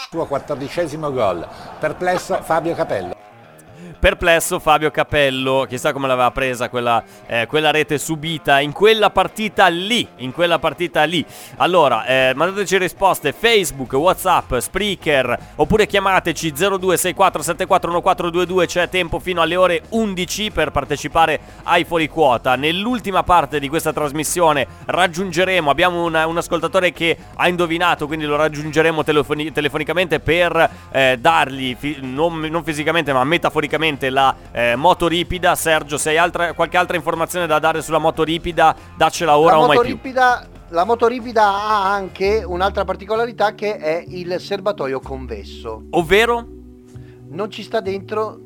suo 0.10 0.26
quattordicesimo 0.26 1.12
gol. 1.12 1.46
Perplesso 1.78 2.42
Fabio 2.42 2.74
Capello. 2.74 3.14
Perplesso 4.00 4.60
Fabio 4.60 4.92
Capello, 4.92 5.66
chissà 5.68 5.92
come 5.92 6.08
l'aveva 6.08 6.30
presa 6.32 6.70
quella, 6.70 7.04
eh, 7.26 7.48
quella 7.48 7.72
rete 7.72 7.98
subita 7.98 8.60
in 8.60 8.72
quella 8.72 9.10
partita 9.10 9.66
lì, 9.68 10.08
in 10.18 10.32
quella 10.32 10.60
partita 10.60 11.04
lì. 11.04 11.26
Allora, 11.58 12.06
eh, 12.06 12.34
mandateci 12.36 12.78
risposte 12.78 13.34
Facebook, 13.34 13.94
Whatsapp, 13.94 14.56
Spreaker, 14.58 15.38
oppure 15.56 15.88
chiamateci 15.88 16.54
0264741422, 16.54 18.66
c'è 18.66 18.90
tempo 18.90 19.20
fino 19.20 19.42
alle 19.42 19.56
ore 19.56 19.82
11 19.90 20.52
per 20.52 20.72
partecipare 20.72 21.40
ai 21.64 21.84
fuori 21.84 22.08
quota. 22.08 22.56
Nell'ultima 22.56 23.24
parte 23.24 23.60
di 23.60 23.70
questa 23.70 23.94
trasmissione 23.94 24.68
raggiungeremo, 24.86 25.70
abbiamo 25.70 26.04
una- 26.04 26.28
un 26.28 26.38
ascoltatore 26.38 26.92
che 26.92 27.18
ha 27.36 27.48
indovinato, 27.48 28.08
quindi 28.08 28.26
lo 28.26 28.36
raggiungeremo 28.36 29.04
telefoni- 29.04 29.52
telefonicamente 29.52 30.20
per 30.20 30.70
eh, 30.92 31.18
dargli, 31.20 31.76
fi- 31.78 31.98
non, 32.02 32.40
non 32.40 32.64
fisicamente 32.64 33.14
ma 33.14 33.24
metaforicamente, 33.24 33.84
la 34.10 34.36
eh, 34.52 34.76
moto 34.76 35.08
ripida. 35.08 35.56
Sergio, 35.56 35.98
se 35.98 36.10
hai 36.10 36.18
altra- 36.18 36.54
qualche 36.54 36.78
altra 36.78 36.96
informazione 36.96 37.48
da 37.48 37.60
dare 37.60 37.82
sulla 37.82 37.98
moto 37.98 38.24
ripida, 38.24 38.76
daccela 38.96 39.38
ora 39.38 39.56
la, 39.56 39.64
o 39.64 39.68
mai 39.68 39.80
più. 39.80 39.96
motoripida, 39.96 40.48
la 40.70 40.84
motoripida 40.84 41.44
ha 41.44 41.94
anche 41.94 42.44
un'altra 42.46 42.84
particolarità 42.84 43.54
che 43.54 43.78
è 43.78 44.04
il 44.08 44.40
serbatoio 44.40 45.00
convesso. 45.00 45.84
Ovvero? 45.92 46.48
Non 47.28 47.50
ci 47.50 47.64
sta 47.64 47.80
dentro 47.82 48.40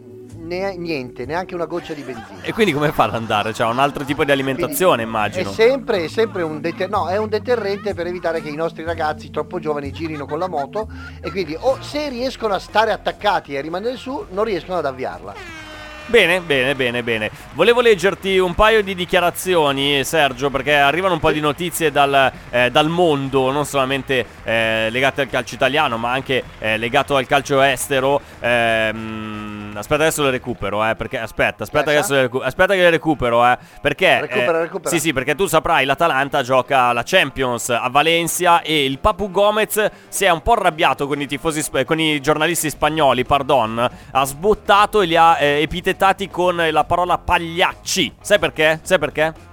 ne- 0.49 0.75
niente, 0.75 1.25
neanche 1.25 1.55
una 1.55 1.65
goccia 1.65 1.93
di 1.93 2.01
benzina. 2.01 2.41
E 2.41 2.51
quindi 2.51 2.73
come 2.73 2.91
fa 2.91 3.05
ad 3.05 3.13
andare? 3.13 3.53
Cioè, 3.53 3.67
un 3.67 3.79
altro 3.79 4.03
tipo 4.03 4.25
di 4.25 4.31
alimentazione, 4.31 5.03
immagino. 5.03 5.49
È 5.49 5.53
sempre, 5.53 6.03
è 6.03 6.07
sempre 6.07 6.41
un, 6.41 6.59
deter- 6.59 6.89
no, 6.89 7.07
è 7.07 7.17
un 7.17 7.29
deterrente 7.29 7.93
per 7.93 8.07
evitare 8.07 8.41
che 8.41 8.49
i 8.49 8.55
nostri 8.55 8.83
ragazzi 8.83 9.29
troppo 9.29 9.59
giovani 9.59 9.91
girino 9.91 10.25
con 10.25 10.39
la 10.39 10.47
moto 10.47 10.89
e 11.21 11.29
quindi 11.29 11.55
o 11.57 11.77
se 11.81 12.09
riescono 12.09 12.53
a 12.53 12.59
stare 12.59 12.91
attaccati 12.91 13.53
e 13.53 13.59
a 13.59 13.61
rimanere 13.61 13.95
su, 13.95 14.25
non 14.31 14.43
riescono 14.43 14.79
ad 14.79 14.85
avviarla. 14.85 15.68
Bene, 16.09 16.41
bene, 16.41 16.73
bene, 16.73 17.03
bene. 17.03 17.29
Volevo 17.53 17.81
leggerti 17.81 18.39
un 18.39 18.55
paio 18.55 18.81
di 18.81 18.95
dichiarazioni, 18.95 20.03
Sergio, 20.03 20.49
perché 20.49 20.73
arrivano 20.73 21.13
un 21.13 21.19
po' 21.19 21.31
di 21.31 21.39
notizie 21.39 21.91
dal, 21.91 22.31
eh, 22.49 22.71
dal 22.71 22.89
mondo, 22.89 23.51
non 23.51 23.63
solamente 23.63 24.25
eh, 24.43 24.87
legate 24.89 25.21
al 25.21 25.29
calcio 25.29 25.53
italiano, 25.53 25.97
ma 25.97 26.11
anche 26.11 26.43
eh, 26.57 26.77
legato 26.77 27.15
al 27.15 27.27
calcio 27.27 27.61
estero. 27.61 28.21
Ehm, 28.39 29.73
aspetta, 29.75 30.01
adesso 30.01 30.23
le 30.23 30.31
recupero, 30.31 30.83
eh, 30.83 30.95
perché 30.95 31.19
aspetta, 31.19 31.61
aspetta, 31.61 31.91
adesso 31.91 32.13
le 32.15 32.21
recu- 32.21 32.43
aspetta 32.43 32.73
che 32.73 32.79
le 32.79 32.89
recupero, 32.89 33.45
eh, 33.45 33.57
perché 33.79 34.21
Recupera, 34.21 34.57
eh, 34.57 34.61
recupera. 34.61 34.89
Sì, 34.89 34.99
sì, 34.99 35.13
perché 35.13 35.35
tu 35.35 35.45
saprai, 35.45 35.85
l'Atalanta 35.85 36.41
gioca 36.41 36.91
la 36.91 37.03
Champions 37.05 37.69
a 37.69 37.87
Valencia 37.87 38.63
e 38.63 38.83
il 38.83 38.97
Papu 38.97 39.29
Gomez 39.29 39.91
si 40.07 40.25
è 40.25 40.31
un 40.31 40.41
po' 40.41 40.53
arrabbiato 40.53 41.05
con 41.05 41.21
i 41.21 41.27
tifosi 41.27 41.63
con 41.85 41.99
i 41.99 42.19
giornalisti 42.19 42.71
spagnoli, 42.71 43.25
pardon, 43.25 43.87
ha 44.11 44.25
sbottato 44.25 45.01
e 45.01 45.05
li 45.05 45.15
ha 45.15 45.37
eh, 45.39 45.61
epitetati 45.99 46.29
con 46.29 46.55
la 46.55 46.83
parola 46.85 47.17
pagliacci. 47.17 48.15
Sai 48.21 48.39
perché? 48.39 48.79
Sai 48.83 48.99
perché? 48.99 49.48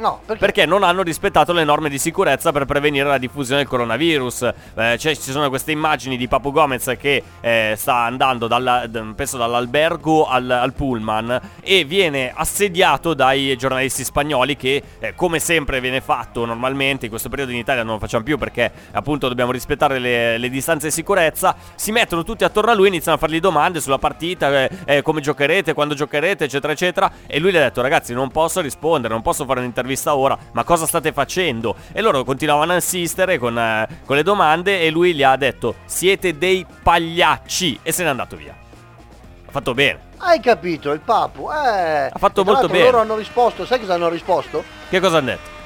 No, 0.00 0.18
perché? 0.24 0.40
Perché 0.40 0.66
non 0.66 0.82
hanno 0.82 1.02
rispettato 1.02 1.52
le 1.52 1.62
norme 1.62 1.90
di 1.90 1.98
sicurezza 1.98 2.52
per 2.52 2.64
prevenire 2.64 3.06
la 3.06 3.18
diffusione 3.18 3.60
del 3.60 3.68
coronavirus. 3.68 4.50
Eh, 4.74 4.96
cioè, 4.98 5.14
ci 5.14 5.30
sono 5.30 5.50
queste 5.50 5.72
immagini 5.72 6.16
di 6.16 6.26
Papu 6.26 6.52
Gomez 6.52 6.96
che 6.98 7.22
eh, 7.42 7.74
sta 7.76 7.96
andando 7.96 8.46
dalla- 8.46 8.88
penso 9.14 9.36
dall'albergo 9.36 10.26
al, 10.26 10.48
al 10.50 10.72
pullman 10.72 11.38
e 11.60 11.84
viene 11.84 12.32
assediato 12.34 13.12
dai 13.12 13.54
giornalisti 13.58 14.02
spagnoli 14.02 14.56
che, 14.56 14.82
eh, 15.00 15.14
come 15.14 15.38
sempre 15.38 15.82
viene 15.82 16.00
fatto 16.00 16.46
normalmente, 16.46 17.04
in 17.04 17.10
questo 17.10 17.28
periodo 17.28 17.52
in 17.52 17.58
Italia 17.58 17.82
non 17.82 17.94
lo 17.94 18.00
facciamo 18.00 18.24
più 18.24 18.38
perché 18.38 18.72
appunto 18.92 19.28
dobbiamo 19.28 19.52
rispettare 19.52 19.98
le, 19.98 20.38
le 20.38 20.48
distanze 20.48 20.86
di 20.86 20.92
sicurezza, 20.92 21.54
si 21.74 21.92
mettono 21.92 22.22
tutti 22.22 22.44
attorno 22.44 22.70
a 22.70 22.74
lui 22.74 22.88
iniziano 22.88 23.18
a 23.18 23.20
fargli 23.20 23.38
domande 23.38 23.82
sulla 23.82 23.98
partita, 23.98 24.62
eh, 24.62 24.70
eh, 24.86 25.02
come 25.02 25.20
giocherete, 25.20 25.74
quando 25.74 25.92
giocherete, 25.92 26.44
eccetera, 26.44 26.72
eccetera. 26.72 27.12
E 27.26 27.38
lui 27.38 27.52
gli 27.52 27.56
ha 27.56 27.60
detto, 27.60 27.82
ragazzi, 27.82 28.14
non 28.14 28.30
posso 28.30 28.62
rispondere, 28.62 29.12
non 29.12 29.22
posso 29.22 29.44
fare 29.44 29.60
un'intervista 29.60 29.88
ora, 30.06 30.38
ma 30.52 30.64
cosa 30.64 30.86
state 30.86 31.12
facendo? 31.12 31.74
E 31.92 32.00
loro 32.00 32.24
continuavano 32.24 32.72
a 32.72 32.76
insistere 32.76 33.38
con, 33.38 33.58
eh, 33.58 33.86
con 34.04 34.16
le 34.16 34.22
domande 34.22 34.82
e 34.82 34.90
lui 34.90 35.14
gli 35.14 35.22
ha 35.22 35.36
detto, 35.36 35.76
siete 35.84 36.36
dei 36.36 36.66
pagliacci 36.82 37.80
e 37.82 37.92
se 37.92 38.02
n'è 38.02 38.08
andato 38.08 38.36
via. 38.36 38.54
Ha 39.46 39.50
fatto 39.50 39.74
bene. 39.74 40.08
Hai 40.18 40.40
capito, 40.40 40.92
il 40.92 41.00
papu. 41.00 41.50
Eh. 41.50 42.10
Ha 42.12 42.18
fatto 42.18 42.44
molto 42.44 42.68
bene. 42.68 42.84
Loro 42.84 42.98
hanno 43.00 43.16
risposto, 43.16 43.64
sai 43.64 43.80
cosa 43.80 43.94
hanno 43.94 44.08
risposto? 44.08 44.62
Che 44.88 45.00
cosa 45.00 45.18
hanno 45.18 45.26
detto? 45.26 45.59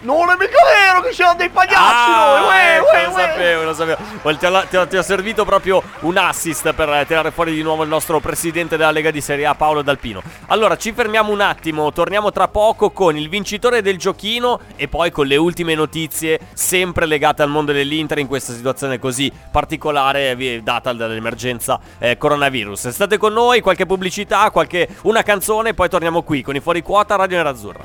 Non 0.00 0.28
è 0.28 0.32
mica 0.38 0.58
vero 0.70 1.00
che 1.00 1.14
siamo 1.14 1.34
dei 1.34 1.48
pagliacci 1.48 1.76
Ah, 1.78 2.38
noi! 2.38 2.46
uè, 2.48 2.76
ecco, 2.76 2.84
uè, 2.94 3.04
lo 3.06 3.10
uè. 3.14 3.20
sapevo, 3.22 3.62
lo 3.62 3.74
sapevo. 3.74 4.36
Ti 4.36 4.46
ho, 4.46 4.64
ti 4.68 4.76
ho- 4.76 4.86
ti 4.86 4.96
ho 4.98 5.02
servito 5.02 5.44
proprio 5.46 5.82
un 6.00 6.16
assist 6.18 6.72
per 6.74 7.04
tirare 7.06 7.30
fuori 7.30 7.54
di 7.54 7.62
nuovo 7.62 7.82
il 7.84 7.88
nostro 7.88 8.20
presidente 8.20 8.76
della 8.76 8.90
Lega 8.90 9.10
di 9.10 9.22
Serie 9.22 9.46
A, 9.46 9.54
Paolo 9.54 9.80
Dalpino. 9.80 10.22
Allora, 10.48 10.76
ci 10.76 10.92
fermiamo 10.92 11.32
un 11.32 11.40
attimo, 11.40 11.90
torniamo 11.90 12.30
tra 12.32 12.48
poco 12.48 12.90
con 12.90 13.16
il 13.16 13.30
vincitore 13.30 13.80
del 13.80 13.96
giochino 13.96 14.60
e 14.76 14.88
poi 14.88 15.10
con 15.10 15.26
le 15.26 15.36
ultime 15.36 15.74
notizie 15.74 16.38
sempre 16.52 17.06
legate 17.06 17.40
al 17.42 17.48
mondo 17.48 17.72
dell'Inter 17.72 18.18
in 18.18 18.26
questa 18.26 18.52
situazione 18.52 18.98
così 18.98 19.32
particolare 19.50 20.60
data 20.62 20.92
dall'emergenza 20.92 21.80
eh, 21.98 22.18
coronavirus. 22.18 22.88
State 22.88 23.16
con 23.16 23.32
noi, 23.32 23.60
qualche 23.62 23.86
pubblicità, 23.86 24.50
qualche, 24.50 24.86
una 25.02 25.22
canzone 25.22 25.70
e 25.70 25.74
poi 25.74 25.88
torniamo 25.88 26.22
qui 26.22 26.42
con 26.42 26.54
i 26.54 26.60
fuori 26.60 26.82
quota 26.82 27.16
Radio 27.16 27.38
Nerazzurra. 27.38 27.84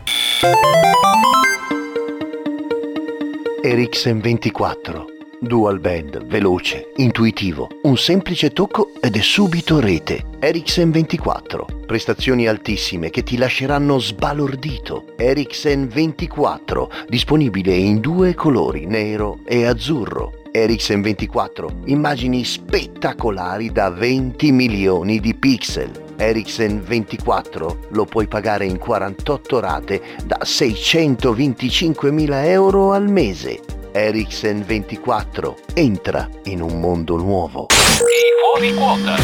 Eriksen 3.61 4.21
24, 4.21 5.05
Dual 5.41 5.79
band, 5.79 6.25
veloce, 6.27 6.93
intuitivo, 6.95 7.67
un 7.81 7.97
semplice 7.97 8.53
tocco 8.53 8.93
ed 9.01 9.17
è 9.17 9.21
subito 9.21 9.81
rete. 9.81 10.23
Ericsson 10.39 10.91
24, 10.91 11.65
prestazioni 11.85 12.47
altissime 12.47 13.09
che 13.09 13.21
ti 13.21 13.35
lasceranno 13.35 13.99
sbalordito. 13.99 15.07
Ericsson 15.17 15.89
24, 15.89 16.89
disponibile 17.09 17.73
in 17.73 17.99
due 17.99 18.33
colori, 18.33 18.85
nero 18.85 19.39
e 19.45 19.65
azzurro. 19.65 20.43
Ericsson 20.51 21.01
24, 21.01 21.81
immagini 21.85 22.45
spettacolari 22.45 23.73
da 23.73 23.89
20 23.89 24.53
milioni 24.53 25.19
di 25.19 25.35
pixel. 25.35 26.08
Ericsson 26.19 26.83
24 26.83 27.77
lo 27.91 28.03
puoi 28.03 28.27
pagare 28.27 28.65
in 28.65 28.77
48 28.77 29.59
rate 29.61 30.01
da 30.25 30.39
625.000 30.43 32.43
euro 32.45 32.91
al 32.91 33.09
mese. 33.09 33.61
Ericsson 33.93 34.65
24 34.65 35.55
entra 35.73 36.27
in 36.43 36.61
un 36.61 36.77
mondo 36.81 37.15
nuovo. 37.15 37.67
fuori 37.67 38.73
quota. 38.73 39.15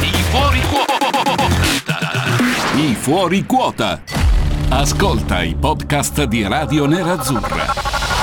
I 0.00 0.12
fuori 0.30 0.60
quota. 0.70 2.76
I 2.76 2.94
fuori 2.94 3.46
quota. 3.46 4.02
Ascolta 4.68 5.42
i 5.42 5.54
podcast 5.54 6.24
di 6.24 6.46
Radio 6.46 6.84
Nerazzurra. 6.84 8.13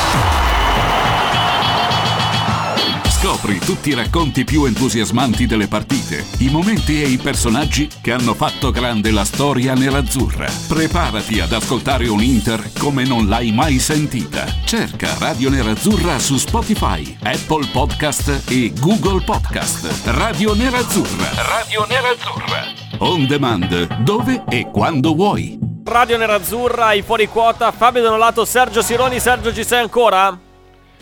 Scopri 3.32 3.60
tutti 3.60 3.92
i 3.92 3.94
racconti 3.94 4.44
più 4.44 4.66
entusiasmanti 4.66 5.46
delle 5.46 5.70
partite, 5.70 6.26
i 6.40 6.50
momenti 6.50 7.02
e 7.02 7.08
i 7.08 7.18
personaggi 7.18 7.88
che 8.02 8.12
hanno 8.12 8.34
fatto 8.34 8.72
grande 8.72 9.10
la 9.10 9.24
storia 9.24 9.74
nerazzurra. 9.74 10.52
Preparati 10.68 11.40
ad 11.40 11.54
ascoltare 11.54 12.10
un 12.10 12.22
Inter 12.22 12.72
come 12.78 13.06
non 13.06 13.30
l'hai 13.30 13.54
mai 13.54 13.80
sentita. 13.80 14.46
Cerca 14.66 15.16
Radio 15.18 15.50
Nerazzurra 15.50 16.20
su 16.20 16.36
Spotify, 16.36 17.16
Apple 17.24 17.68
Podcast 17.72 18.50
e 18.50 18.74
Google 18.78 19.24
Podcast. 19.24 19.90
Radio 20.08 20.54
Nerazzurra. 20.54 21.30
Radio 21.34 21.86
Nerazzurra. 21.88 22.66
On 22.98 23.26
demand, 23.28 24.04
dove 24.04 24.44
e 24.50 24.68
quando 24.70 25.16
vuoi. 25.16 25.58
Radio 25.86 26.18
Nerazzurra, 26.18 26.92
i 26.92 27.02
fuori 27.02 27.30
quota, 27.30 27.72
Fabio 27.72 28.02
Donolato, 28.02 28.44
Sergio 28.44 28.82
Sironi. 28.82 29.22
Sergio, 29.22 29.54
ci 29.54 29.64
sei 29.64 29.80
ancora? 29.80 30.50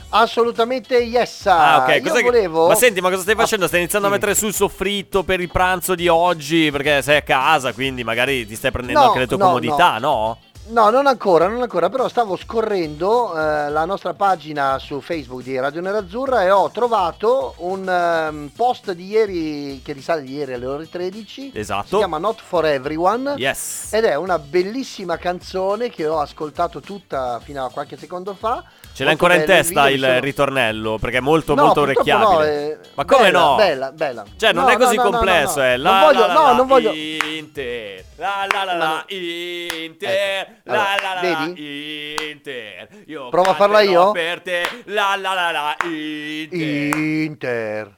Assolutamente 0.10 0.98
yes. 0.98 1.46
Ah, 1.46 1.84
ok. 1.84 2.02
Che- 2.02 2.22
volevo... 2.22 2.68
Ma 2.68 2.76
senti, 2.76 3.00
ma 3.02 3.10
cosa 3.10 3.22
stai 3.22 3.36
facendo? 3.36 3.68
Stai 3.68 3.82
iniziando 3.82 4.08
a 4.08 4.12
mettere 4.12 4.34
sul 4.36 4.54
soffritto 4.54 5.24
per 5.24 5.40
il 5.40 5.50
pranzo 5.50 5.96
di 5.96 6.08
oggi? 6.08 6.70
Perché 6.72 7.02
sei 7.02 7.18
a 7.18 7.22
casa, 7.22 7.74
quindi 7.74 8.04
magari 8.04 8.46
ti 8.48 8.56
stai 8.56 8.72
prendendo 8.72 9.00
No, 9.02 9.06
anche 9.08 9.20
le 9.20 9.28
tue 9.28 9.38
no, 9.38 9.46
comodità, 9.46 9.98
no? 10.00 10.38
No, 10.70 10.92
non 10.92 11.08
ancora, 11.08 11.48
non 11.48 11.64
ancora, 11.64 11.90
però 11.90 12.08
stavo 12.08 12.36
scorrendo 12.36 13.36
eh, 13.36 13.72
la 13.72 13.86
nostra 13.86 14.14
pagina 14.14 14.78
su 14.78 15.02
Facebook 15.02 15.42
di 15.42 15.58
Radio 15.60 15.82
Nerazzurra 15.82 16.44
e 16.44 16.52
ho 16.52 16.70
trovato 16.70 17.56
un 17.58 17.90
ehm, 17.90 18.52
post 18.56 18.92
di 18.92 19.08
ieri, 19.08 19.82
che 19.84 19.94
risale 19.94 20.22
di 20.22 20.34
ieri 20.34 20.54
alle 20.54 20.68
ore 20.68 20.88
13. 20.88 21.54
Esatto. 21.56 21.88
Si 21.88 21.96
chiama 21.96 22.20
Not 22.20 22.40
for 22.40 22.68
Everyone. 22.68 23.34
Yes. 23.38 23.88
Ed 23.94 24.04
è 24.04 24.14
una 24.14 24.38
bellissima 24.38 25.18
canzone 25.18 25.90
che 25.90 26.06
ho 26.06 26.20
ascoltato 26.20 26.82
tutta 26.82 27.40
fino 27.40 27.66
a 27.66 27.72
qualche 27.72 27.98
secondo 27.98 28.36
fa. 28.36 28.64
Ce 29.00 29.06
l'hai 29.06 29.14
ancora 29.14 29.36
in 29.36 29.46
testa 29.46 29.90
il 29.90 30.02
sono- 30.02 30.20
ritornello? 30.20 30.98
Perché 31.00 31.18
è 31.18 31.22
molto, 31.22 31.56
No, 31.56 31.64
molto 31.64 31.82
orecchiabile. 31.82 32.28
no, 32.28 32.44
eh, 32.44 32.78
Ma 32.96 33.06
come 33.06 33.22
bella, 33.24 33.40
no? 33.40 33.56
Bella, 33.56 33.92
bella. 33.94 34.26
Cioè, 34.36 34.52
non 34.52 34.66
No, 34.66 34.70
è 34.72 34.76
così 34.78 34.96
no, 34.98 35.04
no, 35.04 35.10
no, 35.10 35.16
complesso, 35.16 35.60
no. 35.60 35.66
eh. 35.66 35.78
La, 35.78 35.90
Non 35.92 36.00
voglio, 36.02 36.28
la, 36.28 36.34
no, 36.34 36.44
la, 36.44 36.54
non 36.54 36.68
voglio. 36.68 36.92
Inter. 36.92 38.04
La 38.18 38.46
la 38.52 38.64
la 38.66 38.74
la 38.76 38.88
no. 38.88 39.04
Inter. 39.08 40.62
La 40.64 40.74
Allora, 40.74 40.96
la 41.02 41.14
la 41.14 41.14
la 41.14 41.46
vedi? 41.46 42.16
Inter. 42.30 42.88
Io 43.06 43.30
Prova 43.30 43.52
a 43.52 43.54
farla 43.54 43.80
io? 43.80 44.12
Per 44.12 44.42
te. 44.42 44.64
La 44.88 45.16
la 45.18 45.34
la 45.34 45.52
la 45.52 45.78
Inter. 45.86 46.98
Inter. 46.98 47.98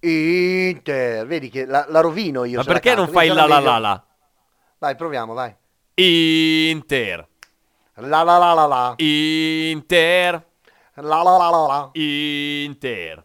Inter. 0.00 1.26
Vedi 1.26 1.48
che 1.48 1.64
la, 1.64 1.86
la 1.88 2.00
rovino 2.00 2.42
io. 2.44 2.58
Ma 2.58 2.64
perché 2.64 2.96
non 2.96 3.06
fai 3.06 3.28
la 3.28 3.46
la 3.46 3.60
la 3.60 3.78
la? 3.78 4.04
Vai, 4.78 4.96
proviamo, 4.96 5.32
vai. 5.32 5.54
Inter. 5.94 7.28
La 7.96 8.24
la 8.24 8.38
la 8.38 8.54
la 8.54 8.66
la. 8.66 8.94
Inter. 8.98 10.42
La 10.96 11.22
la 11.22 11.38
la 11.38 11.50
la 11.50 11.66
la. 11.68 11.90
Inter. 11.94 13.23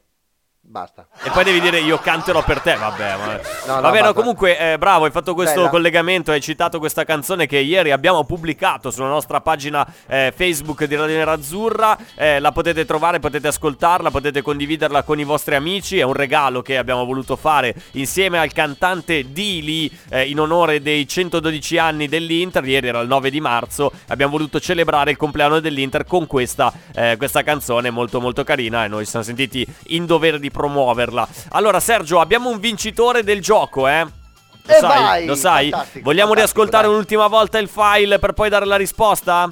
Basta. 0.69 1.08
E 1.23 1.32
poi 1.32 1.43
devi 1.43 1.60
dire 1.62 1.79
io 1.79 1.97
canterò 1.97 2.43
per 2.43 2.60
te, 2.60 2.75
vabbè. 2.75 3.15
Ma... 3.17 3.39
No, 3.65 3.73
no, 3.73 3.82
vabbè, 3.82 4.03
no, 4.03 4.13
comunque, 4.13 4.73
eh, 4.73 4.77
bravo, 4.77 5.05
hai 5.05 5.12
fatto 5.12 5.34
questo 5.34 5.62
Bella. 5.62 5.69
collegamento, 5.69 6.29
hai 6.29 6.41
citato 6.41 6.77
questa 6.77 7.05
canzone 7.05 7.47
che 7.47 7.58
ieri 7.58 7.89
abbiamo 7.89 8.23
pubblicato 8.23 8.91
sulla 8.91 9.08
nostra 9.08 9.41
pagina 9.41 9.84
eh, 10.05 10.32
Facebook 10.36 10.84
di 10.84 10.95
Radio 10.95 11.15
Nerazzurra. 11.15 11.97
Eh, 12.13 12.39
la 12.39 12.51
potete 12.51 12.86
trovare, 12.86 13.17
potete 13.17 13.47
ascoltarla, 13.47 14.12
potete 14.12 14.43
condividerla 14.43 15.01
con 15.01 15.19
i 15.19 15.23
vostri 15.23 15.55
amici. 15.55 15.97
È 15.97 16.03
un 16.03 16.13
regalo 16.13 16.62
che 16.62 16.77
abbiamo 16.77 17.03
voluto 17.03 17.36
fare 17.36 17.73
insieme 17.93 18.38
al 18.38 18.53
cantante 18.53 19.32
Dili 19.32 19.91
eh, 20.10 20.29
in 20.29 20.39
onore 20.39 20.84
dei 20.84 21.08
112 21.08 21.79
anni 21.79 22.08
dell'Inter. 22.08 22.63
Ieri 22.63 22.89
era 22.89 22.99
il 22.99 23.08
9 23.08 23.32
di 23.32 23.41
marzo. 23.41 23.91
Abbiamo 24.10 24.34
voluto 24.34 24.60
celebrare 24.60 25.10
il 25.10 25.17
compleanno 25.17 25.60
dell'Inter 25.60 26.05
con 26.05 26.27
questa, 26.27 26.71
eh, 26.93 27.15
questa 27.17 27.41
canzone 27.41 27.89
molto 27.89 28.21
molto 28.21 28.43
carina 28.43 28.86
e 28.86 28.88
noi 28.88 29.05
ci 29.05 29.10
siamo 29.10 29.25
sentiti 29.25 29.65
in 29.88 30.05
dovere 30.05 30.38
di 30.38 30.51
promuoverla. 30.60 31.26
Allora 31.52 31.80
Sergio, 31.80 32.19
abbiamo 32.19 32.50
un 32.50 32.60
vincitore 32.60 33.24
del 33.24 33.41
gioco, 33.41 33.88
eh? 33.88 34.04
Lo 34.04 34.74
E 34.76 34.78
sai? 34.80 35.02
vai! 35.04 35.26
Lo 35.26 35.36
sai? 35.36 35.69
Fantastico, 35.69 36.04
Vogliamo 36.04 36.34
fantastico, 36.34 36.34
riascoltare 36.36 36.84
dai. 36.84 36.93
un'ultima 36.93 37.28
volta 37.28 37.58
il 37.60 37.69
file 37.69 38.19
per 38.19 38.34
poi 38.34 38.50
dare 38.50 38.65
la 38.65 38.76
risposta? 38.76 39.50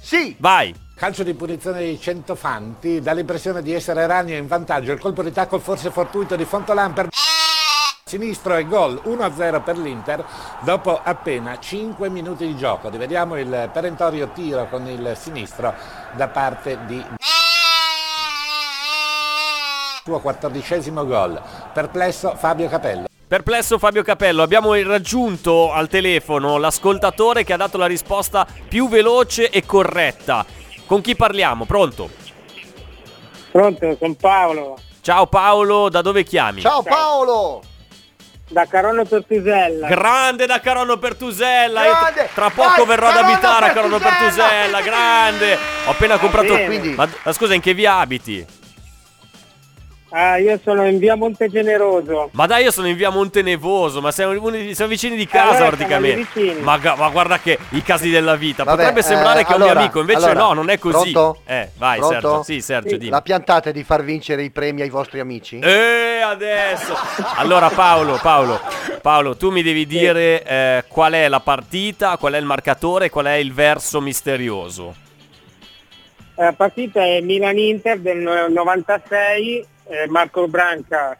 Sì! 0.00 0.34
Vai! 0.38 0.74
Calcio 0.94 1.22
di 1.22 1.34
punizione 1.34 1.82
di 1.84 2.00
Centofanti, 2.00 3.00
dà 3.00 3.12
l'impressione 3.12 3.62
di 3.62 3.72
essere 3.74 4.06
Ragno 4.06 4.34
in 4.34 4.46
vantaggio. 4.46 4.92
Il 4.92 4.98
colpo 4.98 5.22
di 5.22 5.30
tackle 5.32 5.58
forse 5.60 5.90
fortuito 5.90 6.36
di 6.36 6.44
Fontolan 6.46 6.92
per 6.94 7.08
sinistro 8.04 8.56
e 8.56 8.66
gol 8.66 9.00
1-0 9.04 9.62
per 9.62 9.78
l'Inter 9.78 10.24
dopo 10.62 11.00
appena 11.02 11.58
5 11.58 12.08
minuti 12.10 12.46
di 12.46 12.56
gioco. 12.56 12.88
Rivediamo 12.88 13.38
il 13.38 13.70
perentorio 13.72 14.28
tiro 14.34 14.66
con 14.68 14.86
il 14.88 15.16
sinistro 15.18 15.72
da 16.16 16.28
parte 16.28 16.78
di 16.86 17.02
suo 20.02 20.18
quattordicesimo 20.20 21.04
gol. 21.04 21.40
Perplesso 21.72 22.34
Fabio 22.36 22.68
Capello. 22.68 23.06
Perplesso 23.26 23.78
Fabio 23.78 24.02
Capello, 24.02 24.42
abbiamo 24.42 24.74
raggiunto 24.82 25.72
al 25.72 25.88
telefono 25.88 26.56
l'ascoltatore 26.56 27.44
che 27.44 27.52
ha 27.52 27.56
dato 27.56 27.78
la 27.78 27.86
risposta 27.86 28.46
più 28.68 28.88
veloce 28.88 29.50
e 29.50 29.64
corretta. 29.64 30.44
Con 30.86 31.00
chi 31.00 31.14
parliamo? 31.14 31.64
Pronto? 31.64 32.10
Pronto, 33.52 33.96
sono 33.98 34.14
Paolo, 34.14 34.78
Ciao 35.00 35.26
Paolo, 35.26 35.88
da 35.88 36.02
dove 36.02 36.24
chiami? 36.24 36.60
Ciao 36.60 36.82
Paolo! 36.82 37.62
da 38.48 38.66
Carono 38.66 39.06
Tortusella. 39.06 39.86
Grande 39.86 40.46
da 40.46 40.58
Carono 40.58 40.96
Pertusella. 40.96 41.82
Grande! 41.82 42.28
tra 42.34 42.50
poco 42.50 42.84
Vai, 42.84 42.86
verrò 42.86 43.08
ad 43.10 43.16
abitare 43.16 43.66
a 43.66 43.72
Carono 43.72 43.98
Pertusella! 43.98 44.48
Pertusella. 44.48 44.80
Grande. 44.80 45.58
Ho 45.86 45.90
appena 45.90 46.18
comprato. 46.18 46.56
Ma, 46.96 47.08
ma 47.22 47.32
scusa, 47.32 47.54
in 47.54 47.60
che 47.60 47.74
via 47.74 47.98
abiti? 47.98 48.44
Ah, 50.12 50.38
io 50.38 50.58
sono 50.62 50.86
in 50.86 50.98
via 50.98 51.14
Monte 51.14 51.48
Generoso. 51.48 52.30
Ma 52.32 52.46
dai, 52.46 52.64
io 52.64 52.72
sono 52.72 52.88
in 52.88 52.96
via 52.96 53.10
Montenevoso, 53.10 54.00
ma 54.00 54.10
siamo, 54.10 54.32
siamo 54.72 54.90
vicini 54.90 55.14
di 55.16 55.26
casa 55.26 55.56
allora 55.56 55.68
praticamente. 55.68 56.56
Ma, 56.60 56.80
ma 56.96 57.08
guarda 57.10 57.38
che 57.38 57.58
i 57.70 57.82
casi 57.82 58.10
della 58.10 58.34
vita. 58.34 58.64
Vabbè, 58.64 58.76
Potrebbe 58.76 59.02
sembrare 59.02 59.40
eh, 59.40 59.44
che 59.44 59.52
è 59.52 59.54
un 59.54 59.62
allora, 59.62 59.74
mio 59.74 59.82
amico, 59.82 60.00
invece 60.00 60.18
allora, 60.24 60.40
no, 60.40 60.52
non 60.54 60.68
è 60.70 60.78
così. 60.78 61.12
pronto? 61.12 61.40
Eh, 61.46 61.70
vai 61.76 61.98
Pronto? 61.98 62.14
Sergio. 62.20 62.42
Sì, 62.42 62.60
Sergio, 62.60 62.96
dimmi. 62.96 63.10
La 63.10 63.22
piantata 63.22 63.70
è 63.70 63.72
di 63.72 63.84
far 63.84 64.02
vincere 64.02 64.42
i 64.42 64.50
premi 64.50 64.82
ai 64.82 64.90
vostri 64.90 65.20
amici? 65.20 65.60
Eh, 65.60 66.20
adesso. 66.24 66.92
Allora 67.36 67.68
Paolo, 67.70 68.18
Paolo, 68.20 68.60
Paolo, 69.00 69.36
tu 69.36 69.50
mi 69.50 69.62
devi 69.62 69.86
dire 69.86 70.42
eh, 70.42 70.84
qual 70.88 71.12
è 71.12 71.28
la 71.28 71.40
partita, 71.40 72.16
qual 72.16 72.32
è 72.32 72.38
il 72.38 72.44
marcatore, 72.44 73.10
qual 73.10 73.26
è 73.26 73.34
il 73.34 73.52
verso 73.54 74.00
misterioso. 74.00 74.94
La 76.34 76.52
partita 76.54 77.04
è 77.04 77.20
Milan-Inter 77.20 77.98
del 77.98 78.16
no- 78.16 78.48
96, 78.48 79.66
eh, 79.90 80.06
Marco 80.08 80.46
Branca 80.46 81.18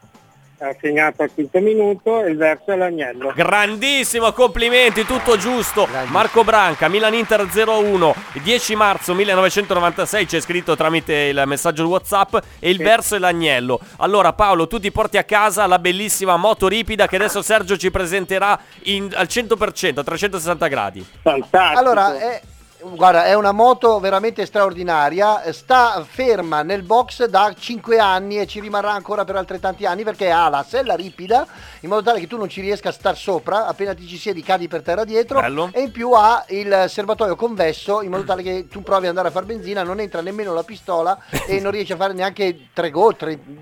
ha 0.63 0.77
segnato 0.79 1.23
al 1.23 1.31
quinto 1.33 1.59
minuto 1.61 2.23
e 2.23 2.31
il 2.31 2.37
verso 2.37 2.73
è 2.73 2.77
l'agnello. 2.77 3.33
Grandissimo, 3.35 4.31
complimenti, 4.33 5.05
tutto 5.05 5.39
giusto. 5.39 5.89
Marco 6.09 6.45
Branca, 6.45 6.89
Milan 6.89 7.15
Inter 7.15 7.45
0-1, 7.47 8.15
10 8.43 8.77
marzo 8.77 9.15
1996, 9.15 10.27
c'è 10.27 10.41
scritto 10.41 10.77
tramite 10.77 11.15
il 11.15 11.43
messaggio 11.47 11.87
WhatsApp 11.89 12.37
e 12.59 12.69
il 12.69 12.77
verso 12.77 13.17
è 13.17 13.19
l'agnello. 13.19 13.81
Allora 13.99 14.35
Paolo, 14.35 14.67
tu 14.67 14.79
ti 14.79 14.93
porti 14.93 15.17
a 15.17 15.25
casa 15.25 15.67
la 15.67 15.79
bellissima 15.79 16.37
moto 16.37 16.69
ripida 16.69 17.09
che 17.09 17.17
adesso 17.17 17.41
Sergio 17.41 17.79
ci 17.79 17.91
presenterà 17.91 18.59
in- 18.83 19.11
al 19.15 19.29
100%, 19.29 20.01
a 20.01 20.05
360 20.05 20.67
gradi. 20.69 21.07
Fantastico. 21.23 21.79
Allora, 21.79 22.19
è, 22.19 22.41
Guarda, 22.83 23.25
è 23.27 23.35
una 23.35 23.53
moto 23.53 24.01
veramente 24.01 24.47
straordinaria, 24.47 25.53
sta 25.53 26.03
ferma 26.09 26.63
nel 26.63 26.83
box 26.83 27.27
da 27.27 27.53
5 27.59 27.99
anni 27.99 28.39
e 28.39 28.47
ci 28.47 28.59
rimarrà 28.61 28.93
ancora 28.93 29.25
per 29.25 29.37
altrettanti 29.37 29.85
anni 29.85 30.03
perché 30.03 30.31
ha 30.31 30.49
la 30.49 30.65
sella 30.67 30.95
ripida 30.95 31.47
in 31.81 31.91
modo 31.91 32.03
tale 32.03 32.21
che 32.21 32.27
tu 32.27 32.39
non 32.39 32.49
ci 32.49 32.61
riesca 32.63 32.89
a 32.89 32.93
star 32.93 33.17
sopra, 33.17 33.67
appena 33.67 33.93
ti 33.95 34.07
ci 34.07 34.17
siedi 34.17 34.43
cadi 34.43 34.67
per 34.67 34.83
terra 34.83 35.05
dietro 35.05 35.41
Bello. 35.41 35.69
e 35.73 35.81
in 35.83 35.91
più 35.93 36.13
ha 36.13 36.45
il 36.49 36.87
serbatoio 36.89 37.37
convesso 37.37 38.01
in 38.01 38.11
modo 38.11 38.25
tale 38.25 38.43
che 38.43 38.67
tu 38.69 38.83
provi 38.83 39.03
ad 39.05 39.09
andare 39.11 39.29
a 39.29 39.31
far 39.31 39.45
benzina, 39.45 39.83
non 39.83 40.01
entra 40.01 40.23
nemmeno 40.23 40.55
la 40.55 40.63
pistola 40.63 41.19
e 41.47 41.61
non 41.61 41.73
riesci 41.73 41.93
a 41.93 41.97
fare 41.97 42.15
neanche 42.15 42.69
3 42.73 42.91
gol, 42.91 43.15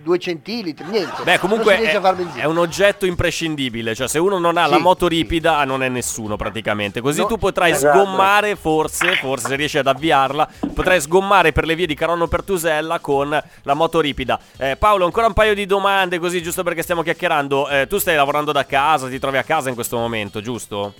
2 0.03 0.19
centilitri, 0.19 0.85
niente. 0.89 1.23
Beh, 1.25 1.39
comunque 1.39 1.73
non 1.73 1.75
si 1.75 1.81
riesce 1.81 1.97
è, 1.97 1.99
a 1.99 2.03
far 2.03 2.15
benzina. 2.15 2.43
è 2.43 2.47
un 2.47 2.59
oggetto 2.59 3.05
imprescindibile, 3.05 3.95
cioè 3.97 4.07
se 4.07 4.19
uno 4.21 4.39
non 4.39 4.57
ha 4.57 4.67
la 4.67 4.77
Sì, 4.77 4.83
moto 4.83 5.09
ripida 5.09 5.65
non 5.65 5.83
è 5.83 5.89
nessuno 5.89 6.37
praticamente. 6.37 7.01
Così 7.01 7.21
No, 7.21 7.27
tu 7.27 7.37
potrai 7.37 7.73
esatto. 7.73 7.99
sgommare, 7.99 8.55
forse, 8.57 9.08
forse 9.17 9.49
se 9.49 9.57
riesci 9.57 9.79
ad 9.79 9.87
avviarla, 9.87 10.49
potrai 10.75 11.01
sgommare 11.01 11.53
per 11.53 11.65
le 11.65 11.75
vie 11.75 11.87
di 11.87 11.95
Caronno 11.95 12.27
Pertusella 12.29 12.99
con 12.99 13.43
la 13.63 13.75
moto 13.75 14.01
ripida. 14.01 14.39
Eh, 14.57 14.77
Paolo, 14.77 15.05
ancora 15.05 15.27
un 15.27 15.33
paio 15.33 15.55
di 15.55 15.67
domande 15.67 16.19
così, 16.19 16.43
giusto 16.43 16.63
perché 16.63 16.83
stiamo 16.83 17.03
chiacchierando. 17.03 17.69
Eh, 17.69 17.87
tu 17.87 17.99
stai 17.99 18.17
lavorando 18.17 18.53
da 18.53 18.67
casa, 18.67 19.09
ti 19.09 19.19
trovi 19.19 19.39
a 19.39 19.43
casa 19.43 19.69
in 19.69 19.75
questo 19.75 19.97
momento, 19.97 20.41
giusto? 20.41 20.95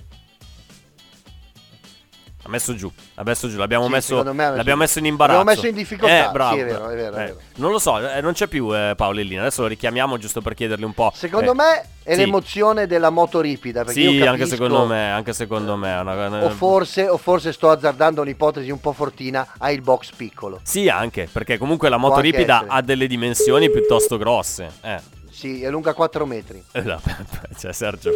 Ha 2.49 2.51
messo 2.51 2.73
giù, 2.73 2.91
ha 3.13 3.21
messo 3.23 3.47
giù, 3.47 3.57
l'abbiamo, 3.57 3.85
Sì, 3.85 3.91
messo, 3.91 4.23
me 4.23 4.33
messo 4.33 4.55
l'abbiamo 4.55 4.79
messo 4.81 4.97
in 4.97 5.05
imbarazzo. 5.05 5.37
L'abbiamo 5.37 5.55
messo 5.61 5.69
in 5.69 5.75
difficoltà, 5.75 6.29
Eh, 6.29 6.31
bravo, 6.31 6.55
sì, 6.55 6.61
è 6.61 6.65
vero, 6.65 6.89
è 6.89 6.95
vero, 6.95 7.15
è 7.15 7.19
Eh, 7.21 7.25
vero. 7.25 7.39
Non 7.57 7.71
lo 7.71 7.77
so, 7.77 8.09
eh, 8.09 8.21
non 8.21 8.33
c'è 8.33 8.47
più 8.47 8.75
eh, 8.75 8.93
Paolo 8.97 9.19
in 9.19 9.27
linea, 9.27 9.41
adesso 9.41 9.61
lo 9.61 9.67
richiamiamo 9.67 10.17
giusto 10.17 10.41
per 10.41 10.55
chiedergli 10.55 10.83
un 10.83 10.93
po'. 10.93 11.11
Secondo 11.13 11.51
Eh, 11.51 11.53
me 11.53 11.85
è 12.01 12.13
sì. 12.13 12.21
l'emozione 12.21 12.87
della 12.87 13.11
moto 13.11 13.39
ripida. 13.39 13.83
Perché 13.83 13.99
Sì, 14.01 14.07
io 14.09 14.25
anche 14.27 14.39
capisco- 14.45 14.63
secondo 14.63 14.85
me, 14.87 15.11
anche 15.11 15.33
secondo 15.33 15.75
me. 15.75 15.95
è 15.95 15.99
una- 15.99 16.43
O 16.45 16.49
forse, 16.49 17.07
o 17.07 17.17
forse 17.17 17.53
sto 17.53 17.69
azzardando 17.69 18.21
un'ipotesi 18.23 18.71
un 18.71 18.79
po' 18.79 18.93
fortina, 18.93 19.47
ha 19.59 19.69
il 19.69 19.81
box 19.83 20.09
piccolo. 20.15 20.59
Sì, 20.63 20.89
anche, 20.89 21.29
perché 21.31 21.59
comunque 21.59 21.87
la 21.89 21.97
moto 21.97 22.19
ripida 22.19 22.55
essere. 22.61 22.71
ha 22.71 22.81
delle 22.81 23.05
dimensioni 23.05 23.69
piuttosto 23.69 24.17
grosse. 24.17 24.71
Eh. 24.81 24.99
Sì, 25.29 25.61
è 25.63 25.69
lunga 25.69 25.93
4 25.93 26.25
metri. 26.25 26.61
Eh, 26.71 26.81
no, 26.81 26.99
Cioè, 27.57 27.71
Sergio. 27.73 28.15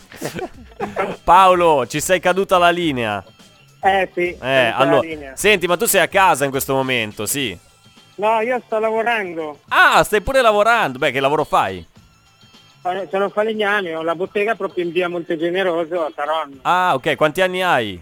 Paolo, 1.23 1.85
ci 1.87 2.01
sei 2.01 2.19
caduta 2.19 2.57
la 2.57 2.69
linea. 2.69 3.23
Eh 3.85 4.09
sì, 4.13 4.37
Eh, 4.41 4.71
allora, 4.73 5.01
senti, 5.35 5.67
ma 5.67 5.75
tu 5.75 5.85
sei 5.85 5.99
a 6.01 6.07
casa 6.07 6.45
in 6.45 6.51
questo 6.51 6.73
momento, 6.73 7.25
sì? 7.25 7.57
No, 8.15 8.39
io 8.39 8.61
sto 8.65 8.79
lavorando. 8.79 9.59
Ah, 9.67 10.01
stai 10.03 10.21
pure 10.21 10.41
lavorando. 10.41 10.97
Beh, 10.99 11.11
che 11.11 11.19
lavoro 11.19 11.43
fai? 11.43 11.85
Sono 13.09 13.29
falegname, 13.29 13.95
ho 13.95 14.01
la 14.01 14.15
bottega 14.15 14.55
proprio 14.55 14.83
in 14.85 14.91
via 14.91 15.09
Montegeneroso 15.09 16.05
a 16.05 16.11
Taronno. 16.13 16.57
Ah, 16.61 16.93
ok, 16.95 17.15
quanti 17.15 17.41
anni 17.41 17.61
hai? 17.61 18.01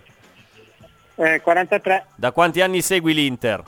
Eh, 1.16 1.42
43, 1.42 2.06
Da 2.16 2.32
quanti 2.32 2.62
anni 2.62 2.82
segui 2.82 3.14
l'Inter? 3.14 3.64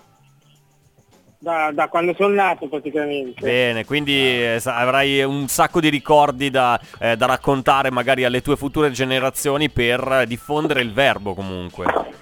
Da, 1.43 1.71
da 1.73 1.89
quando 1.89 2.13
sono 2.15 2.33
nato 2.33 2.67
praticamente. 2.67 3.41
Bene, 3.41 3.83
quindi 3.83 4.13
eh, 4.13 4.61
avrai 4.63 5.21
un 5.23 5.49
sacco 5.49 5.81
di 5.81 5.89
ricordi 5.89 6.49
da, 6.49 6.79
eh, 6.99 7.17
da 7.17 7.25
raccontare 7.25 7.91
magari 7.91 8.23
alle 8.23 8.41
tue 8.41 8.55
future 8.55 8.89
generazioni 8.91 9.69
per 9.69 10.21
eh, 10.21 10.25
diffondere 10.25 10.81
il 10.81 10.93
verbo 10.93 11.33
comunque. 11.33 12.21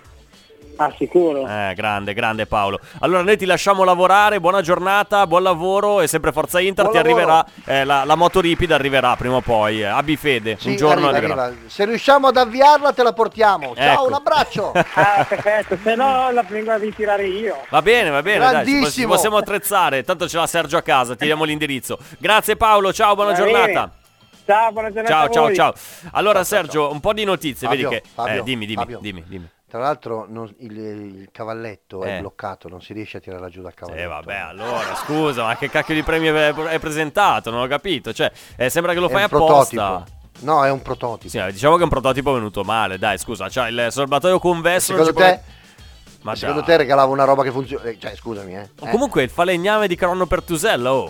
Ah, 0.77 0.91
sicuro. 0.97 1.47
Eh, 1.47 1.73
grande, 1.75 2.13
grande 2.13 2.47
Paolo. 2.47 2.79
Allora 3.01 3.21
noi 3.21 3.37
ti 3.37 3.45
lasciamo 3.45 3.83
lavorare, 3.83 4.39
buona 4.39 4.61
giornata, 4.61 5.27
buon 5.27 5.43
lavoro 5.43 6.01
e 6.01 6.07
sempre 6.07 6.31
Forza 6.31 6.59
Inter 6.59 6.85
Buon 6.89 6.97
ti 7.03 7.07
lavoro. 7.09 7.23
arriverà, 7.31 7.45
eh, 7.65 7.83
la, 7.83 8.03
la 8.03 8.15
moto 8.15 8.39
ripida 8.41 8.75
arriverà 8.75 9.15
prima 9.15 9.35
o 9.35 9.41
poi, 9.41 9.81
eh. 9.81 9.85
abbi 9.85 10.15
fede, 10.15 10.57
Sì, 10.59 10.69
un 10.69 10.75
giorno 10.77 11.07
arriva, 11.09 11.17
arriverà. 11.17 11.43
arriva. 11.43 11.61
Se 11.69 11.85
riusciamo 11.85 12.27
ad 12.29 12.37
avviarla 12.37 12.93
te 12.93 13.03
la 13.03 13.13
portiamo. 13.13 13.75
Ciao, 13.75 13.93
Ecco. 13.93 14.05
un 14.07 14.13
abbraccio. 14.13 14.71
Ah, 14.93 15.23
perfetto, 15.27 15.77
se 15.83 15.95
no 15.95 16.31
la 16.31 16.43
vengo 16.47 16.71
a 16.71 16.77
ritirare 16.77 17.25
io. 17.27 17.57
Va 17.69 17.81
bene, 17.81 18.09
va 18.09 18.21
bene, 18.21 18.39
dai, 18.39 18.49
ci, 18.49 18.55
po- 18.55 18.61
ci 18.65 18.71
Grandissimo. 18.73 19.07
possiamo 19.13 19.37
attrezzare, 19.37 20.03
tanto 20.03 20.27
ce 20.27 20.37
l'ha 20.37 20.47
Sergio 20.47 20.77
a 20.77 20.81
casa, 20.81 21.15
ti 21.15 21.25
diamo 21.25 21.43
l'indirizzo. 21.43 21.97
Grazie 22.17 22.55
Paolo, 22.55 22.91
ciao, 22.93 23.13
buona 23.15 23.31
Va 23.31 23.37
giornata. 23.37 23.67
bene. 23.67 23.91
Ciao, 24.45 24.71
buona 24.71 24.91
giornata 24.91 25.13
Ciao, 25.13 25.25
a 25.25 25.29
ciao, 25.31 25.43
voi. 25.43 25.55
ciao. 25.55 25.73
Allora 26.13 26.43
Sergio, 26.43 26.91
un 26.91 26.99
po' 26.99 27.13
di 27.13 27.23
notizie, 27.23 27.67
Fabio, 27.67 27.89
vedi 27.89 28.01
che... 28.01 28.09
Fabio, 28.13 28.41
eh, 28.41 28.43
dimmi, 28.43 28.65
dimmi, 28.65 28.81
Fabio. 28.81 28.99
dimmi, 29.01 29.23
dimmi. 29.27 29.47
Tra 29.71 29.79
l'altro 29.79 30.25
non- 30.27 30.53
il, 30.59 30.77
il 30.77 31.29
cavalletto 31.31 32.03
Eh. 32.03 32.17
è 32.17 32.19
bloccato, 32.19 32.67
non 32.67 32.81
si 32.81 32.91
riesce 32.91 33.17
a 33.17 33.19
tirare 33.21 33.49
giù 33.49 33.61
dal 33.61 33.73
cavalletto. 33.73 34.03
Eh 34.03 34.05
vabbè, 34.05 34.35
allora 34.35 34.95
scusa, 34.95 35.43
ma 35.45 35.55
che 35.55 35.69
cacchio 35.69 35.93
di 35.93 36.03
premio 36.03 36.35
è 36.67 36.77
presentato? 36.77 37.51
Non 37.51 37.61
ho 37.61 37.67
capito. 37.67 38.11
Cioè, 38.11 38.29
eh, 38.57 38.69
sembra 38.69 38.91
che 38.91 38.99
lo 38.99 39.07
È 39.07 39.11
fai 39.11 39.23
apposta. 39.23 40.03
prototipo. 40.03 40.19
No, 40.39 40.65
è 40.65 40.69
un 40.69 40.81
prototipo. 40.81 41.29
Sì, 41.29 41.41
diciamo 41.53 41.75
che 41.75 41.79
è 41.79 41.83
un 41.85 41.89
prototipo 41.89 42.33
venuto 42.33 42.63
male, 42.65 42.97
dai, 42.97 43.17
scusa, 43.17 43.47
c'ha 43.49 43.69
il 43.69 43.87
serbatoio 43.91 44.39
convesso. 44.39 44.91
Secondo 44.91 45.13
te, 45.13 45.41
può- 46.03 46.15
Ma 46.23 46.35
secondo 46.35 46.59
dai. 46.59 46.69
te 46.69 46.77
regalava 46.77 47.09
una 47.09 47.23
roba 47.23 47.43
che 47.43 47.51
funziona? 47.51 47.89
Cioè, 47.97 48.13
scusami, 48.13 48.53
eh. 48.57 48.69
O 48.81 48.89
Comunque 48.89 49.23
il 49.23 49.29
falegname 49.29 49.87
di 49.87 49.95
Caronno 49.95 50.25
Pertusella, 50.25 50.91
oh. 50.93 51.09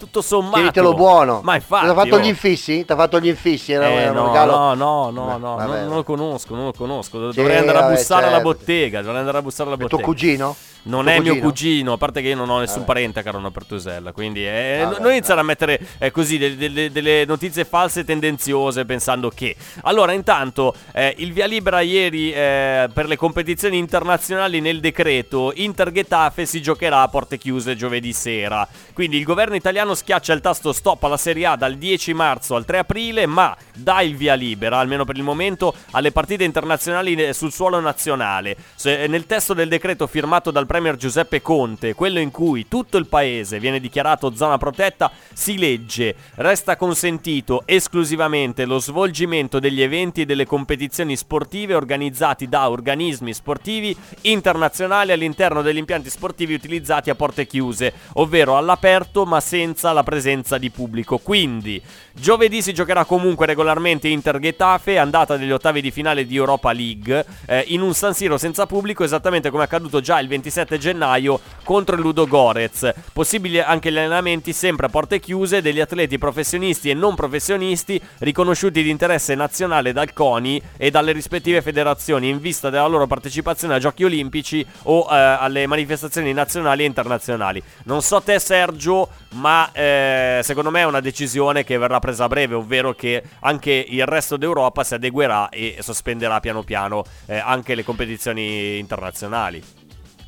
Tutto 0.00 0.22
sommato. 0.22 0.54
Tienitelo 0.56 0.94
buono. 0.94 1.40
Ma 1.42 1.56
infatti. 1.56 1.84
Ti 1.84 1.90
ha 1.90 1.94
fatto 1.94 2.14
oh. 2.14 2.18
gli 2.20 2.26
infissi? 2.26 2.86
Ti 2.86 2.92
ha 2.92 2.96
fatto 2.96 3.20
gli 3.20 3.26
infissi? 3.28 3.72
Era, 3.72 3.86
Eh, 3.86 4.08
un 4.08 4.14
no, 4.14 4.26
regalo. 4.28 4.72
no, 4.72 5.10
no, 5.10 5.36
no, 5.36 5.56
Beh, 5.56 5.64
no, 5.64 5.84
non, 5.84 5.94
lo 5.96 6.04
conosco, 6.04 6.54
non 6.54 6.64
lo 6.64 6.72
conosco. 6.72 7.18
Dovrei 7.30 7.58
andare 7.58 7.78
a 7.78 7.88
bussare 7.90 8.22
alla 8.24 8.36
certo. 8.36 8.48
bottega. 8.50 9.02
Dovrei 9.02 9.18
andare 9.18 9.36
a 9.36 9.42
bussare 9.42 9.68
alla 9.68 9.76
È 9.76 9.86
tuo 9.86 9.98
bottega. 9.98 10.06
cugino? 10.08 10.56
Non 10.82 11.04
Tuo 11.04 11.12
è 11.12 11.18
mio 11.20 11.32
cugino? 11.34 11.48
cugino, 11.48 11.92
a 11.92 11.96
parte 11.98 12.22
che 12.22 12.28
io 12.28 12.36
non 12.36 12.48
ho 12.48 12.58
nessun 12.58 12.78
Vabbè. 12.80 12.86
parente 12.86 13.18
a 13.20 13.22
Caronno 13.22 13.50
Pertusella, 13.50 14.12
quindi 14.12 14.46
eh, 14.46 14.80
Vabbè, 14.82 15.00
non 15.00 15.10
iniziare 15.10 15.40
a 15.40 15.42
mettere 15.42 15.78
eh, 15.98 16.10
così 16.10 16.38
delle, 16.38 16.56
delle- 16.56 16.90
delle 16.90 17.24
notizie 17.26 17.64
false 17.64 18.00
e 18.00 18.04
tendenziose 18.04 18.84
pensando 18.84 19.28
che. 19.30 19.54
Allora, 19.82 20.12
intanto, 20.12 20.74
eh, 20.92 21.14
il 21.18 21.32
via 21.32 21.46
libera 21.46 21.80
ieri 21.80 22.32
eh, 22.32 22.88
per 22.92 23.06
le 23.06 23.16
competizioni 23.16 23.76
internazionali 23.78 24.60
nel 24.60 24.80
decreto 24.80 25.52
Inter 25.56 25.92
Getafe 25.92 26.46
si 26.46 26.62
giocherà 26.62 27.02
a 27.02 27.08
porte 27.08 27.36
chiuse 27.36 27.76
giovedì 27.76 28.12
sera. 28.12 28.66
Quindi 28.94 29.18
il 29.18 29.24
governo 29.24 29.54
italiano 29.56 29.94
schiaccia 29.94 30.32
il 30.32 30.40
tasto 30.40 30.72
stop 30.72 31.02
alla 31.04 31.16
Serie 31.18 31.46
A 31.46 31.56
dal 31.56 31.76
10 31.76 32.14
marzo 32.14 32.54
al 32.56 32.64
3 32.64 32.78
aprile, 32.78 33.26
ma 33.26 33.54
dà 33.74 34.00
il 34.00 34.16
via 34.16 34.34
libera, 34.34 34.78
almeno 34.78 35.04
per 35.04 35.16
il 35.16 35.22
momento, 35.22 35.74
alle 35.90 36.10
partite 36.12 36.44
internazionali 36.44 37.14
eh, 37.14 37.32
sul 37.34 37.52
suolo 37.52 37.80
nazionale. 37.80 38.56
Se- 38.74 39.06
nel 39.06 39.26
testo 39.26 39.52
del 39.54 39.68
decreto 39.68 40.06
firmato 40.06 40.50
dal 40.50 40.68
premier 40.70 40.94
Giuseppe 40.94 41.42
Conte, 41.42 41.94
quello 41.94 42.20
in 42.20 42.30
cui 42.30 42.68
tutto 42.68 42.96
il 42.96 43.08
paese 43.08 43.58
viene 43.58 43.80
dichiarato 43.80 44.36
zona 44.36 44.56
protetta, 44.56 45.10
si 45.32 45.58
legge: 45.58 46.14
resta 46.36 46.76
consentito 46.76 47.62
esclusivamente 47.64 48.64
lo 48.66 48.78
svolgimento 48.78 49.58
degli 49.58 49.82
eventi 49.82 50.20
e 50.20 50.26
delle 50.26 50.46
competizioni 50.46 51.16
sportive 51.16 51.74
organizzati 51.74 52.48
da 52.48 52.70
organismi 52.70 53.34
sportivi 53.34 53.96
internazionali 54.20 55.10
all'interno 55.10 55.60
degli 55.60 55.78
impianti 55.78 56.08
sportivi 56.08 56.54
utilizzati 56.54 57.10
a 57.10 57.16
porte 57.16 57.48
chiuse, 57.48 57.92
ovvero 58.12 58.56
all'aperto 58.56 59.26
ma 59.26 59.40
senza 59.40 59.90
la 59.90 60.04
presenza 60.04 60.56
di 60.56 60.70
pubblico. 60.70 61.18
Quindi, 61.18 61.82
giovedì 62.12 62.62
si 62.62 62.72
giocherà 62.72 63.04
comunque 63.04 63.46
regolarmente 63.46 64.06
Inter 64.06 64.38
Getafe, 64.38 64.98
andata 64.98 65.36
degli 65.36 65.50
ottavi 65.50 65.80
di 65.80 65.90
finale 65.90 66.24
di 66.24 66.36
Europa 66.36 66.70
League, 66.70 67.26
eh, 67.46 67.64
in 67.66 67.80
un 67.80 67.92
San 67.92 68.14
Siro 68.14 68.38
senza 68.38 68.66
pubblico, 68.66 69.02
esattamente 69.02 69.50
come 69.50 69.64
è 69.64 69.66
accaduto 69.66 70.00
già 70.00 70.20
il 70.20 70.28
27 70.60 70.78
gennaio 70.78 71.40
contro 71.64 71.96
il 71.96 72.02
Ludo 72.02 72.26
Gorez. 72.26 72.92
Possibili 73.12 73.60
anche 73.60 73.90
gli 73.90 73.96
allenamenti 73.96 74.52
sempre 74.52 74.86
a 74.86 74.88
porte 74.88 75.20
chiuse 75.20 75.62
degli 75.62 75.80
atleti 75.80 76.18
professionisti 76.18 76.90
e 76.90 76.94
non 76.94 77.14
professionisti 77.14 78.00
riconosciuti 78.18 78.82
di 78.82 78.90
interesse 78.90 79.34
nazionale 79.34 79.92
dal 79.92 80.12
CONI 80.12 80.60
e 80.76 80.90
dalle 80.90 81.12
rispettive 81.12 81.62
federazioni 81.62 82.28
in 82.28 82.40
vista 82.40 82.70
della 82.70 82.86
loro 82.86 83.06
partecipazione 83.06 83.74
ai 83.74 83.80
Giochi 83.80 84.04
Olimpici 84.04 84.64
o 84.84 85.06
eh, 85.10 85.14
alle 85.14 85.66
manifestazioni 85.66 86.32
nazionali 86.32 86.82
e 86.82 86.86
internazionali. 86.86 87.62
Non 87.84 88.02
so 88.02 88.20
te 88.20 88.38
Sergio, 88.38 89.08
ma 89.34 89.70
eh, 89.72 90.40
secondo 90.42 90.70
me 90.70 90.80
è 90.80 90.84
una 90.84 91.00
decisione 91.00 91.64
che 91.64 91.78
verrà 91.78 91.98
presa 91.98 92.24
a 92.24 92.28
breve, 92.28 92.54
ovvero 92.54 92.94
che 92.94 93.22
anche 93.40 93.84
il 93.88 94.06
resto 94.06 94.36
d'Europa 94.36 94.84
si 94.84 94.94
adeguerà 94.94 95.48
e 95.48 95.78
sospenderà 95.80 96.40
piano 96.40 96.62
piano 96.62 97.04
eh, 97.26 97.38
anche 97.38 97.74
le 97.74 97.84
competizioni 97.84 98.78
internazionali. 98.78 99.79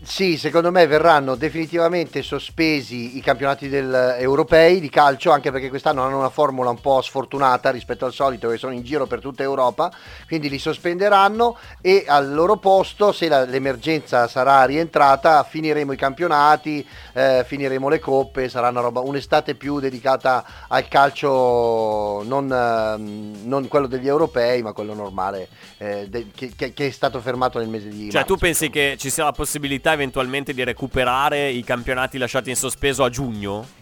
Sì, 0.04 0.36
secondo 0.36 0.72
me 0.72 0.84
verranno 0.88 1.36
definitivamente 1.36 2.22
sospesi 2.22 3.16
i 3.16 3.20
campionati 3.20 3.68
del- 3.68 4.16
europei 4.18 4.80
di 4.80 4.90
calcio, 4.90 5.30
anche 5.30 5.52
perché 5.52 5.68
quest'anno 5.68 6.02
hanno 6.02 6.18
una 6.18 6.28
formula 6.28 6.70
un 6.70 6.80
po' 6.80 7.00
sfortunata 7.00 7.70
rispetto 7.70 8.04
al 8.04 8.12
solito, 8.12 8.48
che 8.48 8.56
sono 8.56 8.72
in 8.72 8.82
giro 8.82 9.06
per 9.06 9.20
tutta 9.20 9.44
Europa, 9.44 9.92
quindi 10.26 10.48
li 10.48 10.58
sospenderanno 10.58 11.56
e 11.80 12.04
al 12.08 12.32
loro 12.34 12.56
posto, 12.56 13.12
se 13.12 13.28
la- 13.28 13.44
l'emergenza 13.44 14.26
sarà 14.26 14.64
rientrata, 14.64 15.44
finiremo 15.44 15.92
i 15.92 15.96
campionati, 15.96 16.84
eh, 17.12 17.44
finiremo 17.46 17.88
le 17.88 18.00
coppe, 18.00 18.48
sarà 18.48 18.70
una 18.70 18.80
roba, 18.80 19.00
un'estate 19.00 19.54
più 19.54 19.78
dedicata 19.78 20.44
al 20.66 20.88
calcio, 20.88 22.22
non, 22.24 22.50
ehm, 22.52 23.42
non 23.44 23.68
quello 23.68 23.86
degli 23.86 24.08
europei, 24.08 24.62
ma 24.62 24.72
quello 24.72 24.94
normale, 24.94 25.46
eh, 25.78 26.06
de- 26.08 26.26
che, 26.34 26.52
che- 26.56 26.72
è 26.74 26.90
stato 26.90 27.20
fermato 27.20 27.60
nel 27.60 27.68
mese 27.68 27.88
di 27.88 28.10
Cioè, 28.10 28.20
marzo. 28.20 28.34
tu 28.34 28.36
pensi 28.40 28.68
che 28.68 28.96
ci 28.98 29.08
sia 29.08 29.22
la 29.24 29.32
possibilità 29.32 29.90
eventualmente 29.92 30.52
di 30.54 30.64
recuperare 30.64 31.48
i 31.50 31.62
campionati 31.64 32.18
lasciati 32.18 32.50
in 32.50 32.56
sospeso 32.56 33.04
a 33.04 33.08
giugno? 33.08 33.80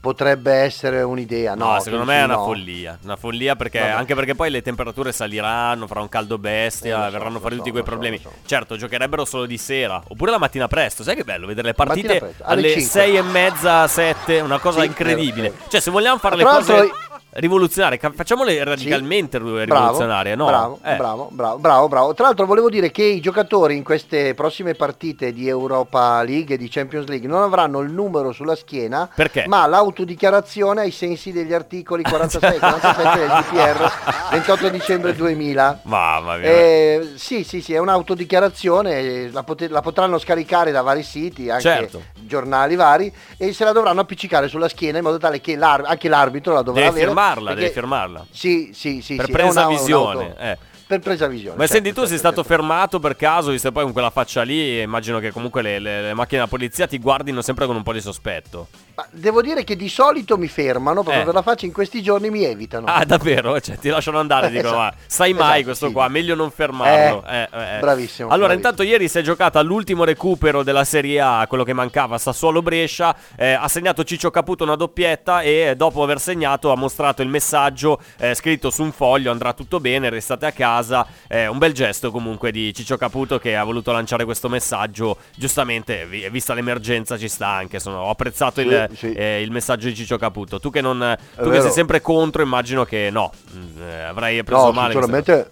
potrebbe 0.00 0.50
essere 0.54 1.02
un'idea. 1.02 1.54
No, 1.54 1.72
No, 1.74 1.80
secondo 1.80 2.06
me 2.06 2.20
è 2.20 2.24
una 2.24 2.36
no. 2.36 2.44
follia. 2.44 2.98
Una 3.02 3.16
follia 3.16 3.54
perché 3.54 3.80
Vabbè. 3.80 3.90
anche 3.90 4.14
perché 4.14 4.34
poi 4.34 4.48
le 4.50 4.62
temperature 4.62 5.12
saliranno, 5.12 5.86
farà 5.86 6.00
un 6.00 6.08
caldo 6.08 6.38
bestia, 6.38 7.02
Eh, 7.02 7.10
so, 7.10 7.18
verranno 7.18 7.38
fuori 7.38 7.56
so, 7.56 7.60
tutti 7.60 7.70
quei 7.70 7.82
problemi. 7.82 8.18
so. 8.18 8.32
Certo, 8.46 8.76
giocherebbero 8.78 9.26
solo 9.26 9.44
di 9.44 9.58
sera. 9.58 10.02
Oppure 10.08 10.30
la 10.30 10.38
mattina 10.38 10.68
presto. 10.68 11.02
Sai 11.02 11.16
che 11.16 11.24
bello 11.24 11.46
vedere 11.46 11.68
le 11.68 11.74
partite 11.74 12.16
alle 12.16 12.34
alle 12.44 12.68
5. 12.72 12.82
sei 12.90 13.16
e 13.16 13.20
mezza, 13.22 13.86
sette. 13.88 14.40
Una 14.40 14.58
cosa 14.58 14.80
Sì, 14.80 14.86
incredibile. 14.86 15.48
vero, 15.50 15.54
vero. 15.58 15.68
Cioè, 15.70 15.80
se 15.80 15.90
vogliamo 15.90 16.16
fare 16.18 16.36
Ma 16.36 16.42
le 16.42 16.48
tra 16.48 16.56
cose 16.58 16.72
l'altro- 16.72 16.96
rivoluzionarie, 17.32 17.98
ca- 17.98 18.12
facciamole 18.14 18.62
radicalmente 18.64 19.38
ru- 19.38 19.58
rivoluzionarie, 19.58 20.34
no? 20.34 20.46
Bravo, 20.46 20.78
Eh. 20.82 20.96
bravo, 20.96 21.28
bravo, 21.30 21.58
bravo, 21.58 21.88
bravo. 21.88 22.14
Tra 22.14 22.26
l'altro 22.26 22.46
volevo 22.46 22.68
dire 22.68 22.90
che 22.90 23.04
i 23.04 23.20
giocatori 23.20 23.76
in 23.76 23.82
queste 23.84 24.34
prossime 24.34 24.74
partite 24.74 25.32
di 25.32 25.48
Europa 25.48 26.22
League 26.22 26.54
e 26.54 26.58
di 26.58 26.68
Champions 26.68 27.06
League 27.06 27.28
non 27.28 27.42
avranno 27.42 27.80
il 27.80 27.90
numero 27.92 28.32
sulla 28.32 28.56
schiena, 28.56 29.08
Perché? 29.14 29.44
ma 29.46 29.66
l'autodichiarazione 29.66 30.80
ai 30.82 30.90
sensi 30.90 31.32
degli 31.32 31.52
articoli 31.52 32.02
46 32.02 32.56
e 32.56 32.58
47 32.58 33.18
del 33.18 33.28
GPR 33.28 33.92
28 34.30 34.68
dicembre 34.70 35.14
2000. 35.14 35.80
Mamma 35.84 36.36
mia. 36.36 36.48
Eh, 36.48 37.12
sì, 37.16 37.44
sì, 37.44 37.60
sì, 37.60 37.74
è 37.74 37.78
un'autodichiarazione, 37.78 38.98
eh, 38.98 39.30
la, 39.32 39.42
pote- 39.42 39.68
la 39.68 39.80
potranno 39.80 40.18
scaricare 40.18 40.70
da 40.72 40.82
vari 40.82 41.02
siti, 41.02 41.48
anche 41.50 41.62
Certo. 41.62 42.02
giornali 42.14 42.74
vari, 42.76 43.12
e 43.36 43.52
se 43.52 43.64
la 43.64 43.72
dovranno 43.72 44.00
appiccicare 44.00 44.48
sulla 44.48 44.68
schiena 44.68 44.98
in 44.98 45.04
modo 45.04 45.18
tale 45.18 45.40
che 45.40 45.56
l'ar- 45.56 45.84
anche 45.86 46.08
l'arbitro 46.08 46.52
la 46.54 46.62
dovrà 46.62 46.80
Devi 46.84 46.92
avere. 47.02 47.10
Firmarla, 47.20 47.44
perché- 47.50 47.60
devi 47.60 47.72
firmarla. 47.72 48.26
Sì, 48.30 48.70
sì, 48.74 49.00
sì. 49.02 49.16
Per 49.16 49.24
sì, 49.26 49.32
presa 49.32 49.66
una- 49.66 49.76
visione, 49.76 50.34
eh. 50.38 50.58
Per 50.90 50.98
presa 50.98 51.28
visione. 51.28 51.56
Ma 51.56 51.66
senti, 51.68 51.84
certo, 51.90 52.00
tu 52.02 52.06
sei 52.08 52.18
certo, 52.18 52.32
stato 52.42 52.48
fermato 52.48 52.98
per 52.98 53.14
caso, 53.14 53.52
visto 53.52 53.70
poi 53.70 53.84
con 53.84 53.92
quella 53.92 54.10
faccia 54.10 54.42
lì, 54.42 54.80
immagino 54.80 55.20
che 55.20 55.30
comunque 55.30 55.62
le, 55.62 55.78
le- 55.78 56.02
le 56.02 56.14
macchine 56.14 56.38
della 56.38 56.48
polizia 56.50 56.88
ti 56.88 56.98
guardino 56.98 57.42
sempre 57.42 57.66
con 57.66 57.76
un 57.76 57.84
po' 57.84 57.92
di 57.92 58.00
sospetto. 58.00 58.66
Ma 59.00 59.06
devo 59.12 59.40
dire 59.40 59.64
che 59.64 59.76
di 59.76 59.88
solito 59.88 60.36
mi 60.36 60.46
fermano, 60.48 61.02
proprio 61.02 61.22
Eh. 61.22 61.24
per 61.24 61.32
la 61.34 61.40
faccia 61.42 61.64
in 61.64 61.72
questi 61.72 62.02
giorni 62.02 62.28
mi 62.28 62.44
evitano. 62.44 62.86
Ah, 62.86 63.04
davvero? 63.06 63.58
Cioè, 63.58 63.78
ti 63.78 63.88
lasciano 63.88 64.18
andare, 64.18 64.48
Eh, 64.48 64.50
dicono, 64.50 64.68
esatto. 64.74 64.94
ma 64.96 65.02
sai 65.06 65.32
mai 65.32 65.48
Esatto, 65.50 65.64
questo 65.64 65.86
sì. 65.86 65.92
qua, 65.92 66.08
meglio 66.08 66.34
non 66.34 66.50
fermarlo. 66.50 67.24
Eh, 67.26 67.48
eh, 67.50 67.76
eh. 67.76 67.78
Bravissimo, 67.80 68.28
Allora, 68.28 68.48
bravissimo. 68.48 68.52
intanto 68.52 68.82
ieri 68.82 69.08
si 69.08 69.18
è 69.18 69.22
giocata 69.22 69.62
l'ultimo 69.62 70.04
recupero 70.04 70.62
della 70.62 70.84
Serie 70.84 71.18
A, 71.20 71.46
quello 71.48 71.64
che 71.64 71.72
mancava, 71.72 72.18
Sassuolo-Brescia, 72.18 73.16
ha 73.38 73.68
segnato 73.68 74.04
Ciccio 74.04 74.30
Caputo 74.30 74.64
una 74.64 74.76
doppietta 74.76 75.40
e 75.40 75.72
dopo 75.76 76.02
aver 76.02 76.20
segnato 76.20 76.70
ha 76.70 76.76
mostrato 76.76 77.22
il 77.22 77.28
messaggio 77.28 78.00
scritto 78.34 78.68
su 78.70 78.82
un 78.82 78.92
foglio, 78.92 79.30
andrà 79.30 79.52
tutto 79.54 79.80
bene, 79.80 80.10
restate 80.10 80.44
a 80.46 80.52
casa, 80.52 81.06
un 81.28 81.56
bel 81.58 81.72
gesto 81.72 82.10
comunque 82.10 82.50
di 82.50 82.74
Ciccio 82.74 82.96
Caputo 82.98 83.38
che 83.38 83.56
ha 83.56 83.64
voluto 83.64 83.92
lanciare 83.92 84.24
questo 84.26 84.48
messaggio, 84.50 85.16
giustamente, 85.36 86.04
vi- 86.06 86.28
vista 86.30 86.52
l'emergenza 86.54 87.16
ci 87.16 87.28
sta 87.28 87.48
anche, 87.48 87.78
sono- 87.80 88.00
ho 88.00 88.10
apprezzato 88.10 88.60
il, 88.60 88.88
Sì, 88.92 89.12
eh, 89.12 89.40
il 89.42 89.50
messaggio 89.50 89.88
di 89.88 89.94
Ciccio 89.94 90.18
Caputo, 90.18 90.58
tu 90.60 90.70
che, 90.70 90.80
non, 90.80 91.16
tu 91.36 91.50
che 91.50 91.60
sei 91.60 91.70
sempre 91.70 92.00
contro 92.00 92.42
immagino 92.42 92.84
che 92.84 93.08
no, 93.10 93.30
Mm, 93.56 93.82
eh, 93.82 94.02
avrai 94.02 94.42
preso 94.44 94.66
No, 94.66 94.72
male. 94.72 94.92
sinceramente, 94.92 95.50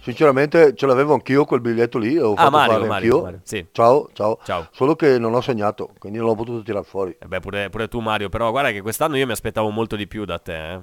sinceramente 0.00 0.74
ce 0.74 0.86
l'avevo 0.86 1.14
anch'io 1.14 1.44
quel 1.44 1.60
biglietto 1.60 1.98
lì, 1.98 2.16
Ah, 2.18 2.34
fatto 2.34 2.50
Mario, 2.50 2.72
fare 2.72 2.86
Mario, 2.86 2.92
anch'io. 3.10 3.22
Mario, 3.22 3.40
sì. 3.44 3.66
Ciao, 3.72 4.08
ciao, 4.12 4.38
Ciao. 4.44 4.68
Solo 4.72 4.96
che 4.96 5.18
non 5.18 5.34
ho 5.34 5.40
segnato, 5.40 5.90
quindi 5.98 6.18
non 6.18 6.28
l'ho 6.28 6.34
potuto 6.34 6.62
tirare 6.62 6.84
fuori. 6.84 7.16
Eh 7.20 7.26
beh, 7.26 7.40
pure, 7.40 7.70
pure 7.70 7.88
tu 7.88 8.00
Mario, 8.00 8.28
però 8.28 8.50
guarda 8.50 8.70
che 8.72 8.80
quest'anno 8.82 9.16
io 9.16 9.26
mi 9.26 9.32
aspettavo 9.32 9.70
molto 9.70 9.96
di 9.96 10.06
più 10.06 10.24
da 10.24 10.38
te. 10.38 10.72
eh. 10.72 10.80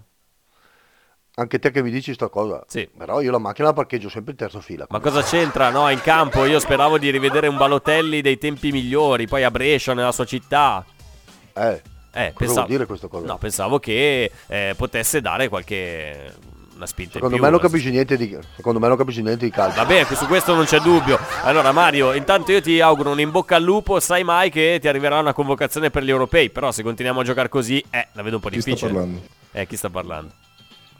Anche 1.35 1.57
te 1.59 1.71
che 1.71 1.81
mi 1.81 1.89
dici 1.89 2.13
sta 2.13 2.27
cosa. 2.27 2.63
Sì. 2.67 2.89
Però 2.97 3.21
io 3.21 3.31
la 3.31 3.37
macchina 3.37 3.67
la 3.67 3.73
parcheggio 3.73 4.09
sempre 4.09 4.31
in 4.31 4.37
terza 4.37 4.59
fila. 4.59 4.85
Ma 4.89 4.99
cosa 4.99 5.21
c'entra? 5.21 5.69
No, 5.69 5.89
in 5.89 6.01
campo 6.01 6.43
io 6.43 6.59
speravo 6.59 6.97
di 6.97 7.09
rivedere 7.11 7.47
un 7.47 7.55
Balotelli 7.55 8.19
dei 8.21 8.37
tempi 8.37 8.71
migliori, 8.71 9.25
poi 9.25 9.43
a 9.45 9.51
Brescia, 9.51 9.93
nella 9.93 10.11
sua 10.11 10.25
città. 10.25 10.83
Eh, 11.59 11.81
Eh, 12.11 12.33
pensavo... 12.35 12.67
dire 12.67 12.85
questa 12.85 13.07
cosa? 13.07 13.25
No, 13.25 13.37
pensavo 13.37 13.79
che 13.79 14.31
eh, 14.47 14.73
potesse 14.75 15.21
dare 15.21 15.47
qualche... 15.49 16.33
una 16.75 16.85
spinta 16.87 17.13
Secondo 17.13 17.35
in 17.35 17.41
me 17.41 17.47
più. 17.49 17.57
non 17.57 17.65
capisci 17.69 17.89
niente 17.91 18.17
di 18.17 18.37
secondo 18.55 18.79
me 18.79 18.87
non 18.87 18.97
capisci 18.97 19.21
niente 19.21 19.45
di 19.45 19.51
calcio. 19.51 19.75
Vabbè, 19.83 20.05
su 20.15 20.25
questo 20.27 20.55
non 20.55 20.65
c'è 20.65 20.79
dubbio. 20.79 21.19
Allora, 21.43 21.71
Mario, 21.71 22.13
intanto 22.13 22.51
io 22.51 22.61
ti 22.61 22.79
auguro 22.81 23.11
un 23.11 23.19
in 23.19 23.29
bocca 23.31 23.57
al 23.57 23.63
lupo. 23.63 23.99
Sai 23.99 24.23
mai 24.23 24.49
che 24.49 24.79
ti 24.81 24.87
arriverà 24.87 25.19
una 25.19 25.33
convocazione 25.33 25.89
per 25.91 26.03
gli 26.03 26.09
europei. 26.09 26.49
Però, 26.49 26.71
se 26.71 26.81
continuiamo 26.83 27.19
a 27.19 27.23
giocare 27.23 27.49
così, 27.49 27.83
eh, 27.89 28.07
la 28.13 28.21
vedo 28.23 28.37
un 28.37 28.41
po' 28.41 28.49
Chi 28.49 28.61
sta 28.61 28.69
difficile. 28.71 28.93
parlando? 28.93 29.21
Eh, 29.51 29.67
chi 29.67 29.75
sta 29.75 29.89
parlando? 29.89 30.31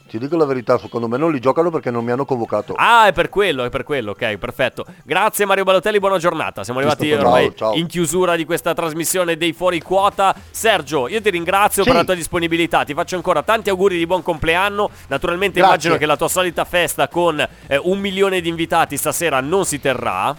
Ti 0.10 0.18
dico 0.18 0.36
la 0.38 0.46
verità, 0.46 0.80
secondo 0.80 1.08
me 1.08 1.18
non 1.18 1.32
li 1.32 1.40
giocano 1.40 1.70
perché 1.70 1.92
non 1.92 2.04
mi 2.04 2.10
hanno 2.10 2.26
convocato. 2.26 2.74
Ah, 2.76 3.06
è 3.06 3.12
per 3.14 3.30
quello, 3.30 3.64
è 3.64 3.70
per 3.70 3.84
quello, 3.84 4.12
ok, 4.12 4.38
perfetto. 4.38 4.84
Grazie 5.04 5.46
Mario 5.46 5.64
Balotelli, 5.64 6.00
buona 6.00 6.18
giornata. 6.18 6.64
Siamo 6.64 6.80
arrivati 6.80 7.12
ormai 7.12 7.54
ciao. 7.56 7.76
in 7.76 7.86
chiusura 7.86 8.36
di 8.36 8.44
questa 8.44 8.74
trasmissione 8.74 9.38
dei 9.38 9.54
fuori 9.54 9.80
quota. 9.84 10.36
Sergio, 10.50 11.08
io 11.08 11.22
ti 11.22 11.30
ringrazio 11.30 11.84
Sì. 11.84 11.90
per 11.90 11.98
la 12.00 12.04
tua 12.06 12.16
disponibilità. 12.16 12.84
Ti 12.84 12.96
faccio 12.96 13.18
ancora 13.18 13.44
tanti 13.44 13.70
auguri 13.70 13.98
di 14.00 14.08
buon 14.08 14.24
compleanno. 14.24 14.90
Naturalmente 15.10 15.60
Grazie. 15.60 15.74
immagino 15.76 15.98
che 15.98 16.06
la 16.08 16.18
tua 16.18 16.28
solita 16.28 16.66
festa 16.66 17.08
con 17.08 17.40
eh, 17.68 17.80
un 17.84 18.00
milione 18.00 18.42
di 18.42 18.50
invitati 18.50 18.98
stasera 18.98 19.42
non 19.42 19.64
si 19.66 19.80
terrà. 19.80 20.36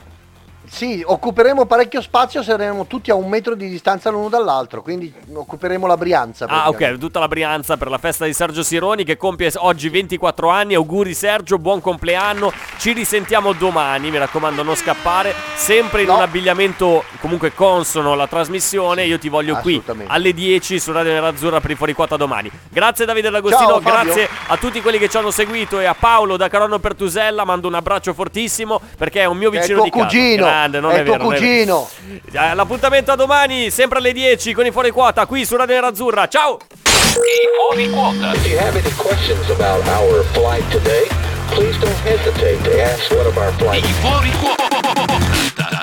Sì, 0.73 1.03
occuperemo 1.05 1.67
parecchio 1.67 2.01
spazio, 2.01 2.45
saremo 2.45 2.87
tutti 2.87 3.11
a 3.11 3.15
un 3.17 3.29
metro 3.29 3.57
di 3.57 3.69
distanza 3.69 4.09
l'uno 4.09 4.29
dall'altro, 4.29 4.83
quindi 4.83 5.13
occuperemo 5.33 5.85
la 5.85 5.97
Brianza. 5.97 6.47
Ah, 6.47 6.69
ok, 6.69 6.97
tutta 6.97 7.19
la 7.19 7.27
Brianza 7.27 7.77
per 7.77 7.91
la 7.91 7.99
festa 7.99 8.25
di 8.25 8.33
Sergio 8.33 8.63
Sironi 8.63 9.03
che 9.03 9.17
compie 9.17 9.51
oggi 9.57 9.89
24 9.89 10.49
anni. 10.49 10.75
Auguri 10.75 11.13
Sergio, 11.13 11.59
buon 11.59 11.81
compleanno. 11.81 12.53
Ci 12.79 12.93
risentiamo 12.93 13.53
domani, 13.53 14.11
mi 14.13 14.19
raccomando, 14.19 14.63
non 14.63 14.77
scappare. 14.77 15.35
Sempre 15.57 16.03
in 16.03 16.07
No. 16.07 16.15
un 16.15 16.23
abbigliamento 16.23 17.03
comunque 17.21 17.53
consono 17.53 18.13
alla 18.13 18.29
trasmissione. 18.29 19.05
Io 19.05 19.19
ti 19.19 19.29
voglio 19.29 19.57
qui 19.57 19.83
alle 20.07 20.33
10 20.33 20.79
su 20.79 20.93
Radio 20.93 21.13
Nerazzurra 21.13 21.61
per 21.61 21.73
i 21.73 21.75
fuori 21.75 21.93
quota 21.95 22.17
domani. 22.17 22.49
Grazie 22.69 23.05
Davide 23.05 23.29
D'Agostino, 23.29 23.69
Ciao, 23.71 23.81
grazie 23.81 24.29
a 24.47 24.57
tutti 24.57 24.81
quelli 24.81 24.99
che 24.99 25.09
ci 25.09 25.17
hanno 25.17 25.33
seguito 25.33 25.81
e 25.81 25.85
a 25.87 25.97
Paolo 25.99 26.37
da 26.37 26.49
Carono 26.49 26.79
Pertusella. 26.79 27.45
Mando 27.45 27.67
un 27.67 27.75
abbraccio 27.75 28.15
fortissimo 28.15 28.81
perché 28.97 29.23
è 29.23 29.25
un 29.27 29.37
mio 29.37 29.51
È 29.51 29.59
vicino 29.59 29.79
tuo 29.79 29.85
di 29.85 29.91
casa. 29.91 30.05
cugino, 30.05 30.47
Grande, 30.61 30.81
non 30.81 30.91
è 30.93 31.01
è, 31.01 31.05
tuo 31.05 31.13
vero, 31.13 31.25
non 31.25 31.33
è 31.35 31.39
vero. 31.39 31.87
cugino. 31.87 31.89
Eh, 32.33 32.55
L'appuntamento 32.55 33.13
a 33.13 33.17
domani, 33.17 33.71
sempre 33.71 33.99
alle 33.99 34.13
10 34.13 34.53
con 34.53 34.67
i 34.67 34.71
fuori 34.71 34.91
quota 34.91 35.25
qui 35.25 35.47
su 35.47 35.57
Radio 35.57 35.75
Nerazzurra. 35.77 36.29
Ciao! 36.29 36.59
Fuori 36.77 37.91
quota. 37.91 38.33
If 38.35 38.47
you 38.47 38.59
have 38.59 38.77
any 38.79 38.93
questions 38.97 39.49
about 39.51 39.87
our 39.89 40.23
flight 40.33 40.69
today, 40.71 41.07
please 41.49 41.79
don't 41.79 41.97
hesitate 42.05 42.59
to 42.65 42.83
ask 42.83 43.11
one 43.11 43.27
of 43.27 43.37
our 43.37 43.53
flight 43.57 43.83
I 43.85 43.93
fuori 44.01 44.31
quota. 44.39 45.83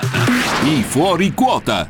I 0.62 0.84
fuori 0.86 1.34
quota. 1.34 1.88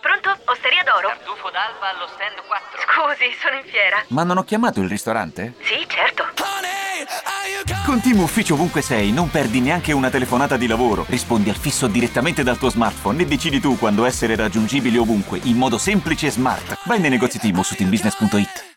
Pronto? 0.00 0.36
Osteria 0.50 0.82
d'oro? 0.84 1.08
Tartufo 1.08 1.48
d'alba 1.50 1.90
allo 1.94 2.08
stand 2.14 2.42
4. 2.44 2.80
Scusi, 2.82 3.36
sono 3.40 3.56
in 3.56 3.64
fiera. 3.70 4.02
Ma 4.08 4.24
non 4.24 4.36
ho 4.38 4.42
chiamato 4.44 4.80
il 4.80 4.88
ristorante? 4.88 5.54
Sì, 5.62 5.86
certo. 5.88 6.24
Con 7.84 8.00
Team 8.00 8.20
Ufficio 8.20 8.54
ovunque 8.54 8.82
sei, 8.82 9.12
non 9.12 9.30
perdi 9.30 9.60
neanche 9.60 9.92
una 9.92 10.10
telefonata 10.10 10.56
di 10.56 10.66
lavoro. 10.66 11.04
Rispondi 11.08 11.50
al 11.50 11.56
fisso 11.56 11.86
direttamente 11.86 12.42
dal 12.42 12.58
tuo 12.58 12.70
smartphone 12.70 13.22
e 13.22 13.26
decidi 13.26 13.60
tu 13.60 13.76
quando 13.78 14.04
essere 14.04 14.36
raggiungibile 14.36 14.98
ovunque, 14.98 15.40
in 15.44 15.56
modo 15.56 15.78
semplice 15.78 16.28
e 16.28 16.30
smart. 16.30 16.78
Vai 16.84 17.00
nei 17.00 17.10
negozi 17.10 17.38
Team 17.38 17.60
su 17.60 17.74
teambusiness.it. 17.74 18.71